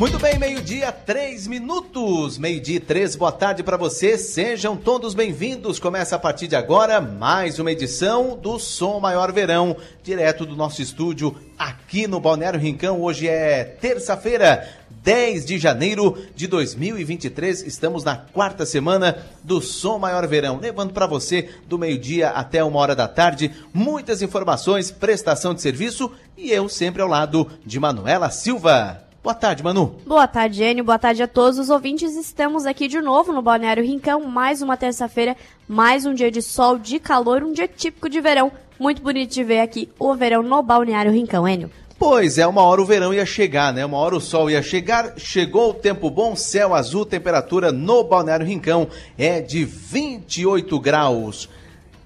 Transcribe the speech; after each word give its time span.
Muito 0.00 0.18
bem, 0.18 0.38
meio-dia, 0.38 0.90
três 0.90 1.46
minutos. 1.46 2.38
Meio-dia, 2.38 2.80
três, 2.80 3.14
boa 3.14 3.30
tarde 3.30 3.62
para 3.62 3.76
você. 3.76 4.16
Sejam 4.16 4.74
todos 4.74 5.12
bem-vindos. 5.12 5.78
Começa 5.78 6.16
a 6.16 6.18
partir 6.18 6.48
de 6.48 6.56
agora 6.56 7.02
mais 7.02 7.58
uma 7.58 7.70
edição 7.70 8.34
do 8.34 8.58
Som 8.58 8.98
Maior 8.98 9.30
Verão, 9.30 9.76
direto 10.02 10.46
do 10.46 10.56
nosso 10.56 10.80
estúdio 10.80 11.36
aqui 11.58 12.06
no 12.06 12.18
Balneário 12.18 12.58
Rincão. 12.58 13.02
Hoje 13.02 13.28
é 13.28 13.62
terça-feira, 13.62 14.66
10 15.02 15.44
de 15.44 15.58
janeiro 15.58 16.16
de 16.34 16.46
2023. 16.46 17.60
Estamos 17.64 18.02
na 18.02 18.16
quarta 18.16 18.64
semana 18.64 19.18
do 19.44 19.60
Som 19.60 19.98
Maior 19.98 20.26
Verão, 20.26 20.58
levando 20.58 20.94
para 20.94 21.06
você 21.06 21.50
do 21.68 21.78
meio-dia 21.78 22.30
até 22.30 22.64
uma 22.64 22.78
hora 22.78 22.96
da 22.96 23.06
tarde 23.06 23.52
muitas 23.70 24.22
informações, 24.22 24.90
prestação 24.90 25.52
de 25.52 25.60
serviço 25.60 26.10
e 26.38 26.50
eu 26.50 26.70
sempre 26.70 27.02
ao 27.02 27.08
lado 27.08 27.46
de 27.66 27.78
Manuela 27.78 28.30
Silva. 28.30 29.09
Boa 29.22 29.34
tarde, 29.34 29.62
Manu. 29.62 29.96
Boa 30.06 30.26
tarde, 30.26 30.62
Enio. 30.62 30.82
Boa 30.82 30.98
tarde 30.98 31.22
a 31.22 31.28
todos 31.28 31.58
os 31.58 31.68
ouvintes. 31.68 32.16
Estamos 32.16 32.64
aqui 32.64 32.88
de 32.88 33.02
novo 33.02 33.34
no 33.34 33.42
Balneário 33.42 33.84
Rincão. 33.84 34.22
Mais 34.22 34.62
uma 34.62 34.78
terça-feira, 34.78 35.36
mais 35.68 36.06
um 36.06 36.14
dia 36.14 36.30
de 36.30 36.40
sol, 36.40 36.78
de 36.78 36.98
calor, 36.98 37.42
um 37.42 37.52
dia 37.52 37.68
típico 37.68 38.08
de 38.08 38.18
verão. 38.18 38.50
Muito 38.78 39.02
bonito 39.02 39.30
de 39.34 39.44
ver 39.44 39.60
aqui 39.60 39.90
o 39.98 40.14
verão 40.14 40.42
no 40.42 40.62
Balneário 40.62 41.12
Rincão, 41.12 41.46
Enio. 41.46 41.70
Pois 41.98 42.38
é, 42.38 42.46
uma 42.46 42.62
hora 42.62 42.80
o 42.80 42.86
verão 42.86 43.12
ia 43.12 43.26
chegar, 43.26 43.74
né? 43.74 43.84
Uma 43.84 43.98
hora 43.98 44.16
o 44.16 44.20
sol 44.22 44.48
ia 44.48 44.62
chegar. 44.62 45.12
Chegou 45.18 45.68
o 45.68 45.74
tempo 45.74 46.08
bom, 46.08 46.34
céu 46.34 46.74
azul, 46.74 47.04
temperatura 47.04 47.70
no 47.70 48.02
Balneário 48.02 48.46
Rincão 48.46 48.88
é 49.18 49.42
de 49.42 49.66
28 49.66 50.80
graus. 50.80 51.46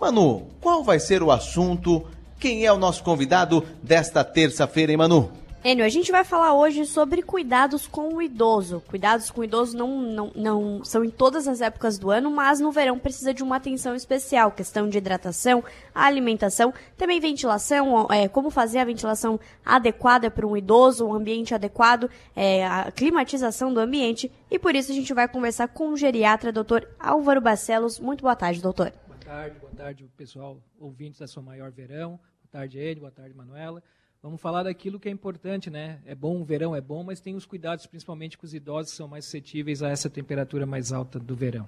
Manu, 0.01 0.49
qual 0.61 0.83
vai 0.83 0.99
ser 0.99 1.23
o 1.23 1.31
assunto? 1.31 2.05
Quem 2.41 2.67
é 2.67 2.73
o 2.73 2.77
nosso 2.77 3.05
convidado 3.05 3.63
desta 3.81 4.25
terça-feira, 4.25 4.91
hein, 4.91 4.99
Manu? 4.99 5.44
Enio, 5.65 5.83
a 5.83 5.89
gente 5.89 6.13
vai 6.13 6.23
falar 6.25 6.53
hoje 6.53 6.85
sobre 6.85 7.23
cuidados 7.23 7.87
com 7.87 8.13
o 8.13 8.21
idoso. 8.21 8.83
Cuidados 8.87 9.31
com 9.31 9.41
o 9.41 9.45
idoso 9.45 9.75
não, 9.75 10.03
não, 10.03 10.33
não 10.37 10.85
são 10.85 11.03
em 11.03 11.09
todas 11.09 11.49
as 11.49 11.63
épocas 11.63 11.99
do 11.99 12.11
ano, 12.11 12.31
mas 12.31 12.61
no 12.61 12.71
verão 12.71 12.99
precisa 12.99 13.33
de 13.33 13.43
uma 13.43 13.57
atenção 13.57 13.95
especial. 13.95 14.53
Questão 14.53 14.91
de 14.91 14.99
hidratação, 14.99 15.65
alimentação, 15.95 16.75
também 16.99 17.19
ventilação, 17.19 18.07
é, 18.11 18.29
como 18.29 18.51
fazer 18.51 18.79
a 18.79 18.85
ventilação 18.85 19.41
adequada 19.65 20.31
para 20.31 20.47
um 20.47 20.55
idoso, 20.55 21.07
um 21.07 21.15
ambiente 21.15 21.55
adequado, 21.55 22.11
é, 22.37 22.67
a 22.67 22.93
climatização 22.93 23.73
do 23.73 23.81
ambiente. 23.81 24.31
E 24.51 24.59
por 24.59 24.77
isso 24.77 24.93
a 24.93 24.95
gente 24.95 25.15
vai 25.15 25.27
conversar 25.27 25.69
com 25.69 25.95
o 25.95 25.97
geriatra, 25.97 26.53
doutor 26.53 26.87
Álvaro 26.99 27.41
Barcelos. 27.41 27.99
Muito 27.99 28.21
boa 28.21 28.37
tarde, 28.37 28.61
doutor. 28.61 28.93
Boa 29.07 29.19
tarde, 29.19 29.59
boa 29.59 29.73
tarde, 29.75 30.05
pessoal, 30.15 30.61
ouvintes 30.79 31.21
da 31.21 31.27
sua 31.27 31.43
maior 31.43 31.71
verão. 31.71 32.21
Boa 32.43 32.51
tarde, 32.53 32.79
Ele, 32.79 33.01
boa 33.01 33.11
tarde, 33.11 33.35
Manuela. 33.35 33.83
Vamos 34.25 34.41
falar 34.41 34.63
daquilo 34.63 34.99
que 34.99 35.07
é 35.07 35.13
importante, 35.13 35.69
né? 35.69 35.99
É 36.07 36.15
bom, 36.15 36.41
o 36.41 36.45
verão 36.47 36.75
é 36.75 36.81
bom, 36.81 37.05
mas 37.05 37.21
tem 37.21 37.35
os 37.35 37.45
cuidados, 37.45 37.85
principalmente 37.85 38.39
com 38.39 38.47
os 38.47 38.55
idosos, 38.55 38.93
que 38.93 38.97
são 38.97 39.07
mais 39.07 39.27
suscetíveis 39.27 39.83
a 39.83 39.91
essa 39.91 40.09
temperatura 40.09 40.65
mais 40.65 40.95
alta 40.95 41.19
do 41.21 41.37
verão. 41.37 41.67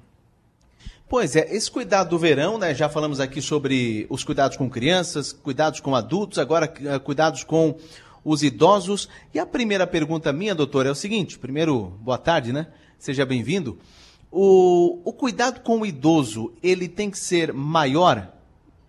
Pois 1.07 1.37
é, 1.37 1.55
esse 1.55 1.71
cuidado 1.71 2.09
do 2.09 2.19
verão, 2.19 2.57
né? 2.57 2.75
Já 2.75 2.89
falamos 2.89 3.21
aqui 3.21 3.43
sobre 3.43 4.07
os 4.09 4.25
cuidados 4.25 4.57
com 4.57 4.71
crianças, 4.71 5.35
cuidados 5.35 5.81
com 5.81 5.95
adultos, 5.95 6.39
agora 6.39 6.73
eh, 6.83 6.99
cuidados 6.99 7.45
com 7.45 7.77
os 8.25 8.43
idosos. 8.43 9.07
E 9.35 9.39
a 9.39 9.45
primeira 9.45 9.87
pergunta 9.87 10.33
minha, 10.33 10.55
doutor, 10.55 10.87
é 10.87 10.91
o 10.91 10.95
seguinte: 10.95 11.39
primeiro, 11.39 11.89
boa 12.01 12.17
tarde, 12.17 12.55
né? 12.55 12.69
Seja 12.99 13.27
bem-vindo. 13.27 13.79
O, 14.33 15.03
o 15.05 15.13
cuidado 15.13 15.61
com 15.61 15.81
o 15.81 15.85
idoso, 15.85 16.55
ele 16.63 16.89
tem 16.89 17.11
que 17.11 17.19
ser 17.19 17.53
maior, 17.53 18.33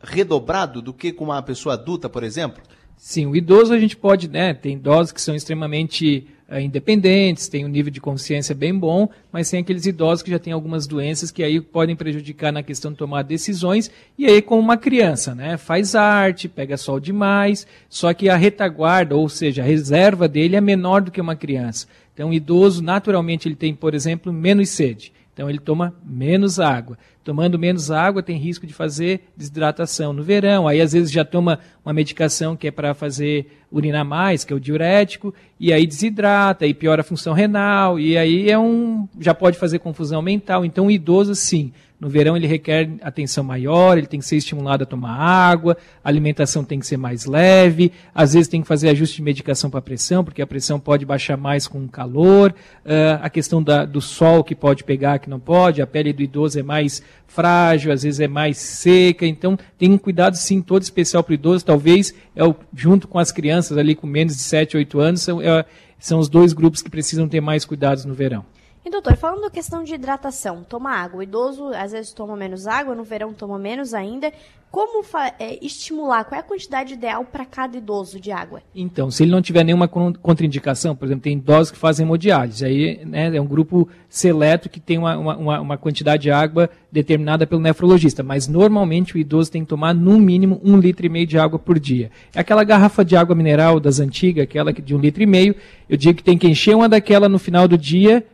redobrado 0.02 0.82
do 0.82 0.94
que 0.94 1.12
com 1.12 1.26
uma 1.26 1.44
pessoa 1.44 1.73
adulta, 1.73 2.08
por 2.08 2.23
exemplo? 2.23 2.64
Sim, 2.98 3.28
o 3.28 3.36
idoso 3.36 3.73
a 3.73 3.80
gente 3.80 3.95
pode, 3.95 4.28
né? 4.28 4.53
Tem 4.53 4.73
idosos 4.73 5.12
que 5.12 5.22
são 5.22 5.36
extremamente 5.36 6.28
uh, 6.50 6.59
independentes, 6.59 7.48
têm 7.48 7.64
um 7.64 7.70
nível 7.70 7.92
de 7.92 8.02
consciência 8.02 8.56
bem 8.56 8.73
bom, 8.73 9.08
mas 9.31 9.50
tem 9.50 9.59
aqueles 9.59 9.86
idosos 9.86 10.23
que 10.23 10.32
já 10.32 10.39
têm 10.39 10.52
algumas 10.52 10.88
doenças 10.88 11.30
que 11.30 11.44
aí 11.44 11.61
podem 11.61 11.95
prejudicar 11.95 12.52
na 12.52 12.64
questão 12.64 12.92
de 12.92 12.98
tomar 12.98 13.21
decisões. 13.21 13.92
E 14.17 14.26
aí, 14.26 14.42
como 14.42 14.61
uma 14.61 14.77
criança, 14.77 15.36
né? 15.36 15.58
Faz 15.58 15.94
arte, 15.94 16.49
pega 16.49 16.76
sol 16.76 16.99
demais, 16.99 17.67
só 17.88 18.14
que 18.14 18.30
a 18.30 18.36
retaguarda, 18.36 19.16
ou 19.16 19.30
seja, 19.30 19.61
a 19.61 19.66
reserva 19.66 20.27
dele 20.27 20.55
é 20.55 20.61
menor 20.61 21.02
do 21.02 21.11
que 21.11 21.21
uma 21.21 21.36
criança. 21.36 21.88
Então, 22.14 22.32
o 22.32 22.33
idoso, 22.33 22.82
naturalmente, 22.82 23.48
ele 23.48 23.55
tem, 23.55 23.76
por 23.76 23.94
exemplo, 23.94 24.33
menos 24.33 24.70
sede. 24.70 25.14
Então, 25.37 25.48
ele 25.48 25.59
toma 25.59 25.93
menos 26.03 26.59
água. 26.59 26.98
Tomando 27.23 27.59
menos 27.59 27.92
água, 27.92 28.23
tem 28.23 28.37
risco 28.37 28.65
de 28.65 28.73
fazer 28.73 29.30
desidratação 29.37 30.11
no 30.11 30.23
verão. 30.23 30.67
Aí, 30.67 30.81
às 30.81 30.93
vezes, 30.93 31.11
já 31.11 31.23
toma 31.23 31.59
uma 31.86 31.93
medicação 31.93 32.55
que 32.55 32.67
é 32.67 32.71
para 32.71 32.95
fazer 32.95 33.45
urinar 33.71 34.03
mais, 34.03 34.43
que 34.43 34.52
é 34.52 34.55
o 34.55 34.59
diurético, 34.59 35.31
e 35.59 35.71
aí 35.71 35.86
desidrata, 35.86 36.65
e 36.65 36.73
piora 36.73 37.02
a 37.02 37.03
função 37.03 37.33
renal, 37.33 37.99
e 37.99 38.17
aí 38.17 38.49
é 38.49 38.58
um, 38.58 39.08
já 39.20 39.36
pode 39.36 39.59
fazer 39.59 39.77
confusão 39.77 40.23
mental. 40.23 40.65
Então, 40.65 40.87
o 40.87 40.92
idoso, 40.92 41.36
sim, 41.36 41.71
no 41.99 42.09
verão 42.09 42.37
ele 42.37 42.45
requer 42.45 42.89
atenção 43.02 43.43
maior, 43.43 43.97
ele 43.97 44.05
tem 44.05 44.19
que 44.19 44.25
ser 44.25 44.37
estimulado 44.37 44.83
a 44.83 44.85
tomar 44.85 45.15
água, 45.15 45.75
a 46.03 46.09
alimentação 46.09 46.63
tem 46.63 46.80
que 46.80 46.85
ser 46.85 46.97
mais 46.97 47.25
leve, 47.25 47.91
às 48.13 48.33
vezes 48.33 48.47
tem 48.47 48.61
que 48.61 48.67
fazer 48.67 48.89
ajuste 48.89 49.15
de 49.17 49.23
medicação 49.23 49.69
para 49.69 49.80
a 49.80 49.81
pressão, 49.81 50.23
porque 50.23 50.41
a 50.41 50.47
pressão 50.47 50.80
pode 50.80 51.05
baixar 51.05 51.37
mais 51.37 51.67
com 51.67 51.83
o 51.83 51.87
calor, 51.87 52.53
uh, 52.85 53.19
a 53.21 53.30
questão 53.30 53.63
da, 53.63 53.83
do 53.83 53.99
sol 53.99 54.43
que 54.43 54.53
pode 54.53 54.83
pegar, 54.83 55.17
que 55.17 55.30
não 55.30 55.39
pode, 55.39 55.81
a 55.81 55.87
pele 55.87 56.13
do 56.13 56.21
idoso 56.21 56.59
é 56.59 56.63
mais 56.63 57.02
frágil, 57.25 57.91
às 57.91 58.03
vezes 58.03 58.19
é 58.19 58.27
mais 58.27 58.58
seca, 58.58 59.25
então 59.25 59.58
tem 59.77 59.91
um 59.91 59.97
cuidado 59.97 60.35
sim 60.35 60.61
todo 60.61 60.83
especial 60.83 61.23
para 61.23 61.31
o 61.31 61.35
idoso, 61.35 61.65
talvez 61.65 62.14
é 62.35 62.43
o, 62.43 62.55
junto 62.75 63.08
com 63.08 63.17
as 63.17 63.31
crianças 63.31 63.75
ali 63.75 63.95
com 63.95 64.05
menos 64.05 64.35
de 64.35 64.43
7, 64.43 64.77
8 64.77 64.99
anos, 64.99 65.21
são, 65.21 65.41
é, 65.41 65.65
são 65.97 66.19
os 66.19 66.29
dois 66.29 66.53
grupos 66.53 66.83
que 66.83 66.91
precisam 66.91 67.27
ter 67.27 67.41
mais 67.41 67.65
cuidados 67.65 68.05
no 68.05 68.14
verão. 68.14 68.45
E 68.87 68.89
doutor, 68.89 69.17
falando 69.17 69.42
da 69.42 69.49
questão 69.49 69.83
de 69.83 69.93
hidratação, 69.93 70.64
toma 70.64 70.92
água. 70.92 71.20
O 71.20 71.23
idoso 71.23 71.73
às 71.73 71.92
vezes 71.92 72.14
toma 72.14 72.37
menos 72.37 72.65
água, 72.65 72.95
no 72.95 73.03
verão 73.03 73.33
toma 73.33 73.59
menos 73.59 73.93
ainda. 73.93 74.31
Como 74.71 75.03
é, 75.39 75.59
estimular? 75.61 76.23
Qual 76.23 76.37
é 76.37 76.39
a 76.39 76.43
quantidade 76.43 76.93
ideal 76.93 77.26
para 77.26 77.43
cada 77.43 77.77
idoso 77.77 78.17
de 78.17 78.31
água? 78.31 78.61
Então, 78.73 79.11
se 79.11 79.23
ele 79.23 79.31
não 79.31 79.42
tiver 79.42 79.65
nenhuma 79.65 79.89
contraindicação, 79.89 80.95
por 80.95 81.03
exemplo, 81.03 81.23
tem 81.23 81.33
idosos 81.33 81.71
que 81.71 81.77
fazem 81.77 82.05
hemodiálise, 82.05 82.64
aí 82.64 83.03
né, 83.03 83.36
é 83.36 83.42
um 83.42 83.45
grupo 83.45 83.89
seleto 84.08 84.70
que 84.70 84.80
tem 84.80 84.97
uma, 84.97 85.17
uma, 85.17 85.59
uma, 85.59 85.77
quantidade 85.77 86.23
de 86.23 86.31
água 86.31 86.70
determinada 86.89 87.45
pelo 87.45 87.59
nefrologista, 87.59 88.23
mas 88.23 88.47
normalmente 88.47 89.15
o 89.15 89.17
idoso 89.17 89.52
tem 89.52 89.64
que 89.64 89.67
tomar 89.67 89.93
no 89.93 90.17
mínimo 90.17 90.61
um 90.64 90.77
litro 90.77 91.05
e 91.05 91.09
meio 91.09 91.27
de 91.27 91.37
água 91.37 91.59
por 91.59 91.77
dia. 91.77 92.09
É 92.33 92.39
aquela 92.39 92.64
garrafa 92.64 93.03
de 93.03 93.17
água 93.17 93.36
mineral 93.36 93.81
das 93.81 93.99
antigas, 93.99 94.45
aquela 94.45 94.71
de 94.71 94.95
um 94.95 94.99
litro 94.99 95.21
e 95.21 95.26
meio, 95.26 95.55
eu 95.89 95.97
digo 95.97 96.15
que 96.15 96.23
tem 96.23 96.37
que 96.37 96.47
encher 96.47 96.73
uma 96.73 96.87
daquela 96.87 97.27
no 97.27 97.37
final 97.37 97.67
do 97.67 97.77
dia 97.77 98.26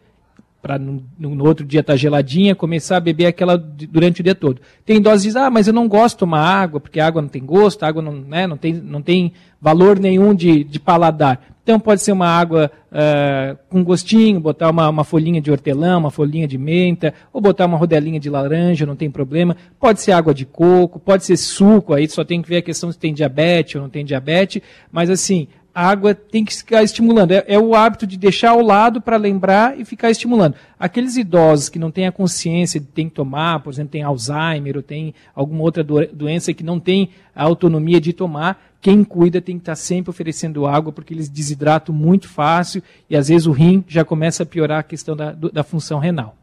para 0.64 0.80
no, 0.80 1.04
no, 1.20 1.46
outro 1.46 1.66
dia 1.66 1.82
estar 1.82 1.94
tá 1.94 1.98
geladinha, 1.98 2.56
começar 2.56 2.96
a 2.96 3.02
beber 3.02 3.26
aquela 3.26 3.58
durante 3.58 4.22
o 4.22 4.24
dia 4.24 4.34
todo. 4.34 4.62
Tem 4.86 5.02
doses 5.02 5.36
ah, 5.36 5.50
mas 5.50 5.68
eu 5.68 5.74
não 5.74 5.90
gosto 5.90 6.16
de 6.16 6.20
tomar 6.20 6.40
água, 6.40 6.80
porque 6.80 7.02
a 7.02 7.06
água 7.06 7.22
não 7.22 7.28
tem 7.28 7.46
gosto, 7.46 7.84
a 7.84 7.88
água 7.90 8.02
não, 8.02 8.14
né, 8.14 8.48
não, 8.48 8.56
tem, 8.56 8.72
não 8.72 9.02
tem 9.02 9.34
valor 9.60 10.00
nenhum 10.00 10.34
de, 10.34 10.64
de 10.64 10.80
paladar. 10.80 11.54
Então 11.64 11.78
pode 11.80 12.02
ser 12.02 12.14
uma 12.14 12.28
água 12.28 12.72
uh, 12.92 13.58
com 13.70 13.84
gostinho, 13.84 14.40
botar 14.40 14.70
uma, 14.70 14.88
uma 14.88 15.04
folhinha 15.04 15.42
de 15.42 15.52
hortelã, 15.52 15.98
uma 15.98 16.12
folhinha 16.12 16.48
de 16.48 16.58
menta, 16.58 17.14
ou 17.34 17.42
botar 17.42 17.66
uma 17.66 17.78
rodelinha 17.78 18.20
de 18.20 18.30
laranja, 18.30 18.86
não 18.86 18.96
tem 18.96 19.12
problema. 19.12 19.58
Pode 19.78 20.00
ser 20.00 20.14
água 20.14 20.34
de 20.34 20.46
coco, 20.46 20.98
pode 20.98 21.26
ser 21.26 21.36
suco, 21.36 21.94
aí 21.94 22.08
só 22.08 22.24
tem 22.24 22.42
que 22.42 22.48
ver 22.48 22.58
a 22.58 22.62
questão 22.62 22.90
se 22.90 22.98
tem 22.98 23.14
diabetes 23.14 23.76
ou 23.76 23.82
não 23.82 23.90
tem 23.90 24.06
diabetes, 24.06 24.62
mas 24.90 25.10
assim, 25.10 25.48
a 25.74 25.90
água 25.90 26.14
tem 26.14 26.46
que 26.46 26.56
ficar 26.56 26.84
estimulando. 26.84 27.32
É, 27.32 27.44
é 27.48 27.60
o 27.60 27.74
hábito 27.74 28.06
de 28.06 28.18
deixar 28.18 28.52
ao 28.52 28.62
lado 28.62 29.02
para 29.02 29.18
lembrar 29.18 29.80
e 29.80 29.84
ficar 29.84 30.12
estimulando. 30.12 30.56
Aqueles 30.80 31.16
idosos 31.16 31.70
que 31.70 31.80
não 31.80 31.90
têm 31.90 32.06
a 32.06 32.12
consciência 32.12 32.80
de 32.80 32.86
ter 32.86 33.06
que 33.06 33.10
tomar, 33.12 33.60
por 33.62 33.74
exemplo, 33.74 33.92
tem 33.92 34.04
Alzheimer 34.04 34.78
ou 34.78 34.84
tem 34.84 35.16
alguma 35.34 35.64
outra 35.64 35.84
do, 35.84 36.06
doença 36.08 36.54
que 36.54 36.64
não 36.64 36.80
tem 36.80 37.10
a 37.36 37.44
autonomia 37.44 38.00
de 38.00 38.14
tomar, 38.14 38.62
quem 38.80 39.04
cuida 39.04 39.42
tem 39.42 39.56
que 39.56 39.62
estar 39.62 39.76
sempre 39.76 40.10
oferecendo 40.10 40.68
água, 40.68 40.92
porque 40.92 41.14
eles 41.14 41.30
desidratam 41.30 41.96
muito 41.96 42.28
fácil 42.28 42.84
e 43.10 43.16
às 43.16 43.30
vezes 43.30 43.48
o 43.48 43.52
rim 43.52 43.84
já 43.88 44.04
começa 44.04 44.44
a 44.44 44.46
piorar 44.46 44.80
a 44.80 44.84
questão 44.84 45.16
da, 45.16 45.32
da 45.32 45.64
função 45.64 46.00
renal. 46.00 46.36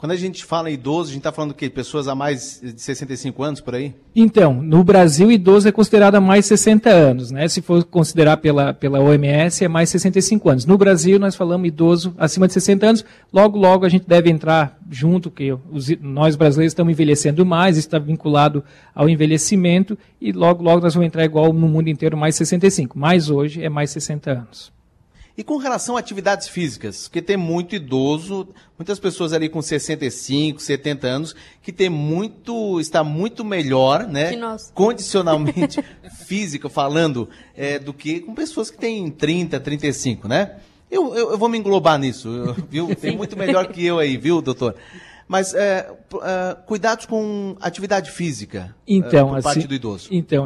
Quando 0.00 0.12
a 0.12 0.16
gente 0.16 0.46
fala 0.46 0.70
em 0.70 0.72
idoso, 0.72 1.10
a 1.10 1.12
gente 1.12 1.18
está 1.18 1.30
falando 1.30 1.50
do 1.50 1.54
quê? 1.54 1.68
Pessoas 1.68 2.08
a 2.08 2.14
mais 2.14 2.58
de 2.62 2.80
65 2.80 3.42
anos 3.42 3.60
por 3.60 3.74
aí? 3.74 3.94
Então, 4.16 4.54
no 4.54 4.82
Brasil, 4.82 5.30
idoso 5.30 5.68
é 5.68 5.72
considerado 5.72 6.14
a 6.14 6.20
mais 6.22 6.46
60 6.46 6.88
anos, 6.88 7.30
né? 7.30 7.46
Se 7.48 7.60
for 7.60 7.84
considerar 7.84 8.38
pela, 8.38 8.72
pela 8.72 8.98
OMS, 8.98 9.62
é 9.62 9.68
mais 9.68 9.90
65 9.90 10.48
anos. 10.48 10.64
No 10.64 10.78
Brasil, 10.78 11.18
nós 11.18 11.34
falamos 11.36 11.68
idoso 11.68 12.14
acima 12.16 12.46
de 12.46 12.54
60 12.54 12.86
anos. 12.86 13.04
Logo, 13.30 13.58
logo 13.58 13.84
a 13.84 13.90
gente 13.90 14.08
deve 14.08 14.30
entrar 14.30 14.78
junto, 14.90 15.30
que 15.30 15.52
os, 15.70 15.90
nós 16.00 16.34
brasileiros 16.34 16.70
estamos 16.70 16.92
envelhecendo 16.92 17.44
mais, 17.44 17.76
está 17.76 17.98
vinculado 17.98 18.64
ao 18.94 19.06
envelhecimento, 19.06 19.98
e 20.18 20.32
logo, 20.32 20.64
logo 20.64 20.80
nós 20.80 20.94
vamos 20.94 21.08
entrar 21.08 21.26
igual 21.26 21.52
no 21.52 21.68
mundo 21.68 21.88
inteiro, 21.88 22.16
mais 22.16 22.36
65. 22.36 22.98
Mas 22.98 23.28
hoje 23.28 23.62
é 23.62 23.68
mais 23.68 23.90
60 23.90 24.30
anos. 24.30 24.79
E 25.40 25.42
com 25.42 25.56
relação 25.56 25.96
a 25.96 26.00
atividades 26.00 26.48
físicas, 26.48 27.08
porque 27.08 27.22
tem 27.22 27.34
muito 27.34 27.74
idoso, 27.74 28.46
muitas 28.78 29.00
pessoas 29.00 29.32
ali 29.32 29.48
com 29.48 29.62
65, 29.62 30.60
70 30.60 31.06
anos, 31.06 31.34
que 31.62 31.72
tem 31.72 31.88
muito, 31.88 32.78
está 32.78 33.02
muito 33.02 33.42
melhor, 33.42 34.06
né? 34.06 34.28
Condicionalmente 34.74 35.82
físico 36.26 36.68
falando, 36.68 37.26
é, 37.56 37.78
do 37.78 37.94
que 37.94 38.20
com 38.20 38.34
pessoas 38.34 38.70
que 38.70 38.76
têm 38.76 39.10
30, 39.10 39.58
35, 39.58 40.28
né? 40.28 40.56
Eu, 40.90 41.14
eu, 41.14 41.30
eu 41.30 41.38
vou 41.38 41.48
me 41.48 41.56
englobar 41.56 41.98
nisso, 41.98 42.54
viu? 42.68 42.94
Tem 42.94 43.16
muito 43.16 43.34
melhor 43.34 43.68
que 43.68 43.82
eu 43.86 43.98
aí, 43.98 44.18
viu, 44.18 44.42
doutor? 44.42 44.76
Mas 45.30 45.54
é, 45.54 45.86
é, 46.24 46.56
cuidados 46.66 47.06
com 47.06 47.54
atividade 47.60 48.10
física 48.10 48.74
então, 48.84 49.28
é, 49.28 49.30
por 49.30 49.36
assim, 49.36 49.44
parte 49.44 49.68
do 49.68 49.74
idoso. 49.74 50.08
Então, 50.10 50.44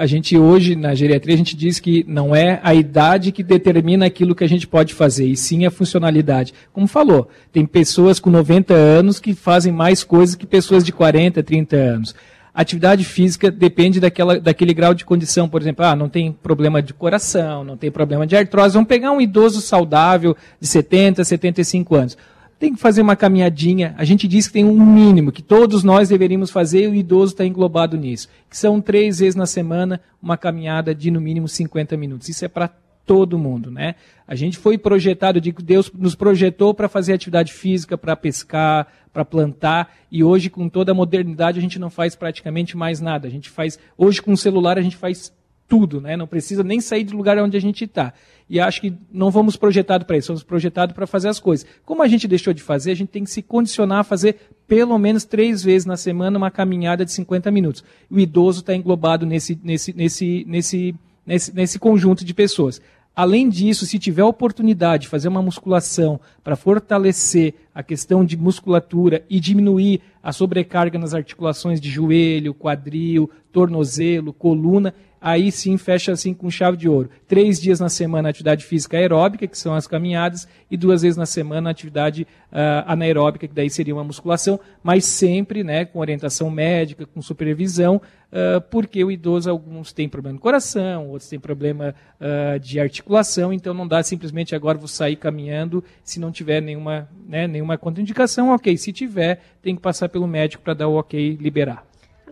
a 0.00 0.04
gente 0.04 0.36
hoje 0.36 0.74
na 0.74 0.96
geriatria 0.96 1.32
a 1.32 1.38
gente 1.38 1.54
diz 1.54 1.78
que 1.78 2.04
não 2.08 2.34
é 2.34 2.58
a 2.64 2.74
idade 2.74 3.30
que 3.30 3.44
determina 3.44 4.04
aquilo 4.04 4.34
que 4.34 4.42
a 4.42 4.48
gente 4.48 4.66
pode 4.66 4.94
fazer, 4.94 5.26
e 5.26 5.36
sim 5.36 5.64
a 5.64 5.70
funcionalidade. 5.70 6.52
Como 6.72 6.88
falou, 6.88 7.28
tem 7.52 7.64
pessoas 7.64 8.18
com 8.18 8.28
90 8.28 8.74
anos 8.74 9.20
que 9.20 9.32
fazem 9.32 9.72
mais 9.72 10.02
coisas 10.02 10.34
que 10.34 10.44
pessoas 10.44 10.84
de 10.84 10.90
40, 10.90 11.40
30 11.44 11.76
anos 11.76 12.12
atividade 12.52 13.04
física 13.04 13.50
depende 13.50 14.00
daquela, 14.00 14.40
daquele 14.40 14.72
grau 14.72 14.94
de 14.94 15.04
condição. 15.04 15.46
Por 15.46 15.60
exemplo, 15.60 15.84
ah, 15.84 15.94
não 15.94 16.08
tem 16.08 16.32
problema 16.32 16.80
de 16.82 16.94
coração, 16.94 17.62
não 17.62 17.76
tem 17.76 17.90
problema 17.90 18.26
de 18.26 18.34
artrose. 18.34 18.72
Vamos 18.72 18.88
pegar 18.88 19.12
um 19.12 19.20
idoso 19.20 19.60
saudável 19.60 20.34
de 20.58 20.66
70, 20.66 21.22
75 21.22 21.94
anos 21.94 22.16
tem 22.58 22.74
que 22.74 22.80
fazer 22.80 23.02
uma 23.02 23.16
caminhadinha. 23.16 23.94
A 23.98 24.04
gente 24.04 24.26
diz 24.26 24.46
que 24.46 24.54
tem 24.54 24.64
um 24.64 24.84
mínimo 24.84 25.30
que 25.30 25.42
todos 25.42 25.84
nós 25.84 26.08
deveríamos 26.08 26.50
fazer 26.50 26.84
e 26.84 26.88
o 26.88 26.94
idoso 26.94 27.32
está 27.32 27.44
englobado 27.44 27.96
nisso. 27.96 28.28
Que 28.48 28.56
são 28.56 28.80
três 28.80 29.18
vezes 29.18 29.34
na 29.34 29.46
semana 29.46 30.00
uma 30.22 30.36
caminhada 30.36 30.94
de 30.94 31.10
no 31.10 31.20
mínimo 31.20 31.48
50 31.48 31.96
minutos. 31.96 32.28
Isso 32.28 32.44
é 32.44 32.48
para 32.48 32.70
todo 33.04 33.38
mundo, 33.38 33.70
né? 33.70 33.94
A 34.26 34.34
gente 34.34 34.58
foi 34.58 34.76
projetado, 34.76 35.40
digo, 35.40 35.62
Deus 35.62 35.90
nos 35.92 36.16
projetou 36.16 36.74
para 36.74 36.88
fazer 36.88 37.12
atividade 37.12 37.52
física, 37.52 37.96
para 37.96 38.16
pescar, 38.16 38.88
para 39.12 39.24
plantar, 39.24 39.94
e 40.10 40.24
hoje 40.24 40.50
com 40.50 40.68
toda 40.68 40.90
a 40.90 40.94
modernidade 40.94 41.58
a 41.58 41.62
gente 41.62 41.78
não 41.78 41.88
faz 41.88 42.16
praticamente 42.16 42.76
mais 42.76 43.00
nada. 43.00 43.28
A 43.28 43.30
gente 43.30 43.48
faz, 43.48 43.78
hoje 43.96 44.20
com 44.20 44.32
o 44.32 44.36
celular 44.36 44.76
a 44.76 44.82
gente 44.82 44.96
faz 44.96 45.32
tudo, 45.68 46.00
né? 46.00 46.16
Não 46.16 46.26
precisa 46.26 46.62
nem 46.62 46.80
sair 46.80 47.04
do 47.04 47.16
lugar 47.16 47.38
onde 47.38 47.56
a 47.56 47.60
gente 47.60 47.84
está. 47.84 48.12
E 48.48 48.60
acho 48.60 48.80
que 48.80 48.94
não 49.12 49.30
vamos 49.30 49.56
projetados 49.56 50.06
para 50.06 50.16
isso, 50.16 50.28
somos 50.28 50.42
projetados 50.42 50.94
para 50.94 51.06
fazer 51.06 51.28
as 51.28 51.40
coisas. 51.40 51.66
Como 51.84 52.02
a 52.02 52.08
gente 52.08 52.28
deixou 52.28 52.54
de 52.54 52.62
fazer, 52.62 52.92
a 52.92 52.96
gente 52.96 53.08
tem 53.08 53.24
que 53.24 53.30
se 53.30 53.42
condicionar 53.42 54.00
a 54.00 54.04
fazer 54.04 54.36
pelo 54.68 54.96
menos 54.98 55.24
três 55.24 55.62
vezes 55.62 55.86
na 55.86 55.96
semana 55.96 56.38
uma 56.38 56.50
caminhada 56.50 57.04
de 57.04 57.12
50 57.12 57.50
minutos. 57.50 57.84
O 58.10 58.18
idoso 58.18 58.60
está 58.60 58.74
englobado 58.74 59.26
nesse, 59.26 59.58
nesse, 59.62 59.92
nesse, 59.92 60.44
nesse, 60.46 60.94
nesse, 61.26 61.54
nesse 61.54 61.78
conjunto 61.78 62.24
de 62.24 62.32
pessoas. 62.32 62.80
Além 63.16 63.48
disso, 63.48 63.86
se 63.86 63.98
tiver 63.98 64.22
oportunidade 64.24 65.04
de 65.04 65.08
fazer 65.08 65.28
uma 65.28 65.40
musculação 65.40 66.20
para 66.44 66.54
fortalecer 66.54 67.54
a 67.74 67.82
questão 67.82 68.22
de 68.22 68.36
musculatura 68.36 69.24
e 69.30 69.40
diminuir 69.40 70.02
a 70.22 70.32
sobrecarga 70.32 70.98
nas 70.98 71.14
articulações 71.14 71.80
de 71.80 71.88
joelho, 71.88 72.52
quadril, 72.52 73.30
tornozelo, 73.50 74.34
coluna, 74.34 74.92
aí 75.20 75.50
sim 75.50 75.76
fecha 75.76 76.12
assim 76.12 76.32
com 76.32 76.50
chave 76.50 76.76
de 76.76 76.88
ouro. 76.88 77.10
Três 77.26 77.60
dias 77.60 77.80
na 77.80 77.88
semana 77.88 78.28
atividade 78.28 78.64
física 78.64 78.96
aeróbica, 78.96 79.46
que 79.46 79.58
são 79.58 79.74
as 79.74 79.86
caminhadas, 79.86 80.46
e 80.70 80.76
duas 80.76 81.02
vezes 81.02 81.16
na 81.16 81.26
semana 81.26 81.70
atividade 81.70 82.26
uh, 82.52 82.84
anaeróbica, 82.86 83.46
que 83.48 83.54
daí 83.54 83.70
seria 83.70 83.94
uma 83.94 84.04
musculação, 84.04 84.58
mas 84.82 85.04
sempre 85.04 85.64
né, 85.64 85.84
com 85.84 85.98
orientação 85.98 86.50
médica, 86.50 87.06
com 87.06 87.20
supervisão, 87.22 87.96
uh, 87.96 88.60
porque 88.70 89.02
o 89.02 89.10
idoso, 89.10 89.50
alguns 89.50 89.92
têm 89.92 90.08
problema 90.08 90.34
no 90.34 90.40
coração, 90.40 91.08
outros 91.08 91.28
têm 91.28 91.38
problema 91.38 91.94
uh, 92.20 92.58
de 92.58 92.78
articulação, 92.78 93.52
então 93.52 93.74
não 93.74 93.86
dá 93.86 94.02
simplesmente 94.02 94.54
agora 94.54 94.78
vou 94.78 94.88
sair 94.88 95.16
caminhando 95.16 95.82
se 96.04 96.20
não 96.20 96.30
tiver 96.30 96.60
nenhuma, 96.60 97.08
né, 97.28 97.46
nenhuma 97.46 97.78
contraindicação, 97.78 98.50
ok. 98.50 98.76
Se 98.76 98.92
tiver, 98.92 99.40
tem 99.62 99.74
que 99.74 99.82
passar 99.82 100.08
pelo 100.08 100.26
médico 100.26 100.62
para 100.62 100.74
dar 100.74 100.88
o 100.88 100.94
ok 100.96 101.36
liberar. 101.40 101.84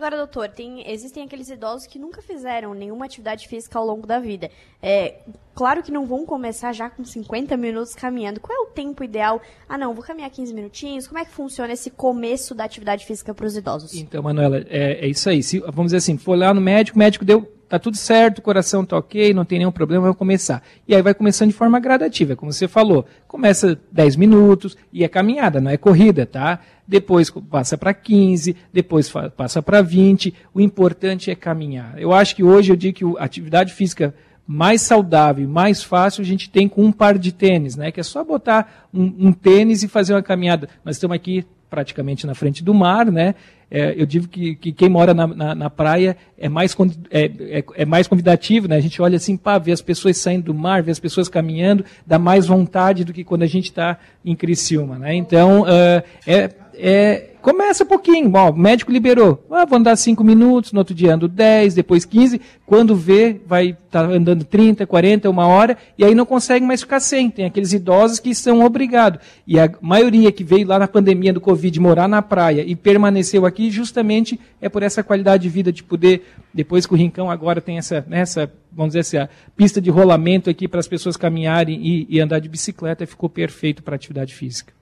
Agora, 0.05 0.19
doutor, 0.19 0.51
tem, 0.51 0.85
existem 0.87 1.23
aqueles 1.23 1.49
idosos 1.49 1.87
que 1.87 1.99
nunca 1.99 2.21
fizeram 2.21 2.75
nenhuma 2.75 3.07
atividade 3.07 3.49
física 3.49 3.79
ao 3.79 3.87
longo 3.87 4.07
da 4.07 4.21
vida. 4.21 4.51
É, 4.83 5.15
claro 5.55 5.83
que 5.83 5.91
não 5.91 6.05
vão 6.05 6.27
começar 6.27 6.75
já 6.75 6.91
com 6.91 7.03
50 7.03 7.57
minutos 7.57 7.95
caminhando. 7.95 8.39
Qual 8.39 8.55
é 8.55 8.69
o 8.69 8.71
tempo 8.71 9.03
ideal? 9.03 9.41
Ah, 9.67 9.79
não, 9.79 9.95
vou 9.95 10.05
caminhar 10.05 10.29
15 10.29 10.53
minutinhos. 10.53 11.07
Como 11.07 11.19
é 11.19 11.25
que 11.25 11.31
funciona 11.31 11.73
esse 11.73 11.89
começo 11.89 12.55
da 12.55 12.65
atividade 12.65 13.07
física 13.07 13.33
para 13.33 13.47
os 13.47 13.57
idosos? 13.57 13.95
Então, 13.95 14.23
Manuela, 14.23 14.59
é, 14.69 15.07
é 15.07 15.09
isso 15.09 15.27
aí. 15.31 15.43
Se, 15.43 15.59
vamos 15.61 15.87
dizer 15.87 15.97
assim, 15.97 16.19
for 16.19 16.37
lá 16.37 16.53
no 16.53 16.61
médico, 16.61 16.97
o 16.97 16.99
médico 16.99 17.25
deu 17.25 17.54
tá 17.75 17.79
tudo 17.79 17.97
certo, 17.97 18.39
o 18.39 18.43
coração 18.43 18.85
tá 18.85 18.97
ok, 18.97 19.35
não 19.35 19.45
tem 19.45 19.59
nenhum 19.59 19.73
problema, 19.73 20.05
vai 20.05 20.15
começar. 20.15 20.63
E 20.87 20.95
aí 20.95 21.03
vai 21.03 21.13
começando 21.13 21.49
de 21.49 21.57
forma 21.57 21.81
gradativa, 21.81 22.37
como 22.37 22.53
você 22.53 22.69
falou. 22.69 23.05
Começa 23.27 23.79
10 23.91 24.17
minutos 24.17 24.77
e 24.93 25.03
é 25.03 25.09
caminhada, 25.09 25.61
não 25.61 25.71
é 25.71 25.77
corrida, 25.77 26.25
tá? 26.25 26.61
Depois 26.87 27.31
passa 27.51 27.77
para 27.77 27.93
15, 27.93 28.55
depois 28.73 29.13
passa 29.37 29.61
para 29.61 29.83
20. 29.83 30.33
O 30.53 30.61
importante 30.61 31.31
é 31.31 31.35
caminhar. 31.35 31.95
Eu 31.99 32.13
acho 32.13 32.37
que 32.37 32.45
hoje 32.45 32.73
eu 32.73 32.77
digo 32.77 32.97
que 32.97 33.05
a 33.19 33.25
atividade 33.25 33.73
física 33.73 34.15
mais 34.47 34.83
saudável, 34.83 35.49
mais 35.49 35.83
fácil 35.83 36.21
a 36.21 36.25
gente 36.25 36.51
tem 36.51 36.69
com 36.69 36.85
um 36.85 36.93
par 36.93 37.19
de 37.19 37.33
tênis, 37.33 37.77
né? 37.77 37.91
Que 37.91 38.01
é 38.01 38.03
só 38.03 38.23
botar 38.23 38.89
um, 38.93 39.29
um 39.29 39.33
tênis 39.33 39.83
e 39.83 39.89
fazer 39.89 40.15
uma 40.15 40.23
caminhada. 40.23 40.69
Nós 40.85 40.97
estamos 40.97 41.17
aqui 41.17 41.45
praticamente 41.75 42.25
na 42.25 42.37
frente 42.37 42.63
do 42.63 42.73
mar, 42.73 43.11
né? 43.11 43.35
É, 43.69 44.01
eu 44.01 44.07
digo 44.07 44.29
que, 44.29 44.55
que 44.55 44.71
quem 44.71 44.89
mora 44.89 45.13
na, 45.13 45.27
na, 45.27 45.55
na, 45.55 45.71
praia 45.71 46.17
é 46.39 46.49
mais, 46.49 46.77
é, 47.11 47.25
é, 47.25 47.65
é, 47.75 47.85
mais 47.85 48.07
convidativo, 48.07 48.69
né? 48.69 48.77
A 48.77 48.81
gente 48.81 49.03
olha 49.03 49.17
assim, 49.17 49.37
pá, 49.37 49.59
vê 49.59 49.73
as 49.73 49.83
pessoas 49.83 50.17
saindo 50.19 50.45
do 50.45 50.55
mar, 50.55 50.85
vê 50.85 50.93
as 50.93 51.01
pessoas 51.01 51.29
caminhando, 51.29 51.85
dá 52.07 52.17
mais 52.17 52.47
vontade 52.47 53.05
do 53.05 53.13
que 53.13 53.25
quando 53.25 53.43
a 53.43 53.49
gente 53.49 53.65
está 53.65 53.99
em 54.25 54.37
Criciúma, 54.37 54.97
né? 54.97 55.17
Então, 55.17 55.63
uh, 55.63 56.03
é, 56.25 56.51
é 56.75 57.31
Começa 57.45 57.85
pouquinho, 57.85 58.31
Bom, 58.31 58.53
o 58.53 58.57
médico 58.57 58.91
liberou. 58.91 59.45
Ah, 59.51 59.67
vou 59.67 59.79
andar 59.79 59.97
5 59.97 60.25
minutos, 60.25 60.73
no 60.73 60.79
outro 60.79 60.95
dia 60.95 61.15
ando 61.15 61.29
10, 61.29 61.75
depois 61.75 62.07
15. 62.07 62.41
Quando 62.65 62.97
vê, 62.97 63.39
vai 63.47 63.77
estar 63.85 64.09
tá 64.09 64.15
andando 64.15 64.47
30, 64.47 64.87
40, 64.87 65.29
uma 65.29 65.47
hora, 65.47 65.77
e 65.99 66.03
aí 66.03 66.15
não 66.15 66.25
consegue 66.25 66.65
mais 66.65 66.81
ficar 66.81 67.01
sem. 67.01 67.29
Tem 67.29 67.45
aqueles 67.45 67.75
idosos 67.75 68.19
que 68.19 68.35
são 68.35 68.65
obrigados. 68.65 69.21
E 69.47 69.61
a 69.61 69.71
maioria 69.83 70.33
que 70.33 70.43
veio 70.43 70.67
lá 70.67 70.79
na 70.79 70.89
pandemia 70.89 71.35
do 71.35 71.41
Covid 71.41 71.79
morar 71.81 72.09
na 72.09 72.23
praia 72.23 72.65
e 72.67 72.75
permaneceu 72.75 73.45
aqui, 73.45 73.71
justamente 73.71 74.41
é 74.59 74.71
por 74.71 74.83
essa 74.83 75.03
qualidade 75.03 75.43
de 75.43 75.51
vida, 75.51 75.71
de 75.71 75.85
poder, 75.85 76.25
depois 76.55 76.87
que 76.87 76.95
o 76.95 76.97
Rincão 76.97 77.31
agora 77.31 77.61
tem 77.61 77.77
essa, 77.77 78.07
né, 78.09 78.25
vamos 78.73 78.95
dizer 78.95 79.01
assim, 79.01 79.19
a 79.19 79.29
pista 79.55 79.83
de 79.83 79.91
rolamento 79.91 80.49
aqui 80.49 80.67
para 80.67 80.81
as 80.81 80.89
pessoas 80.89 81.15
caminharem 81.15 81.79
e, 81.79 82.07
e 82.09 82.21
andar 82.21 82.39
de 82.39 82.49
bicicleta, 82.49 83.07
ficou 83.07 83.29
perfeito 83.29 83.83
para 83.83 83.95
atividade 83.95 84.35
física. 84.35 84.73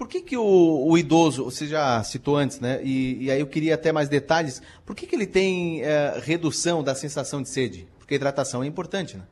Por 0.00 0.08
que, 0.08 0.22
que 0.22 0.34
o, 0.34 0.86
o, 0.88 0.96
idoso, 0.96 1.44
você 1.44 1.66
já 1.66 2.02
citou 2.02 2.34
antes, 2.34 2.58
né? 2.58 2.80
E, 2.82 3.24
e, 3.24 3.30
aí 3.30 3.38
eu 3.38 3.46
queria 3.46 3.74
até 3.74 3.92
mais 3.92 4.08
detalhes. 4.08 4.62
Por 4.86 4.96
que, 4.96 5.06
que 5.06 5.14
ele 5.14 5.26
tem 5.26 5.82
é, 5.82 6.18
redução 6.24 6.82
da 6.82 6.94
sensação 6.94 7.42
de 7.42 7.50
sede? 7.50 7.86
Porque 7.98 8.14
hidratação 8.14 8.64
é 8.64 8.66
importante, 8.66 9.18
né? 9.18 9.24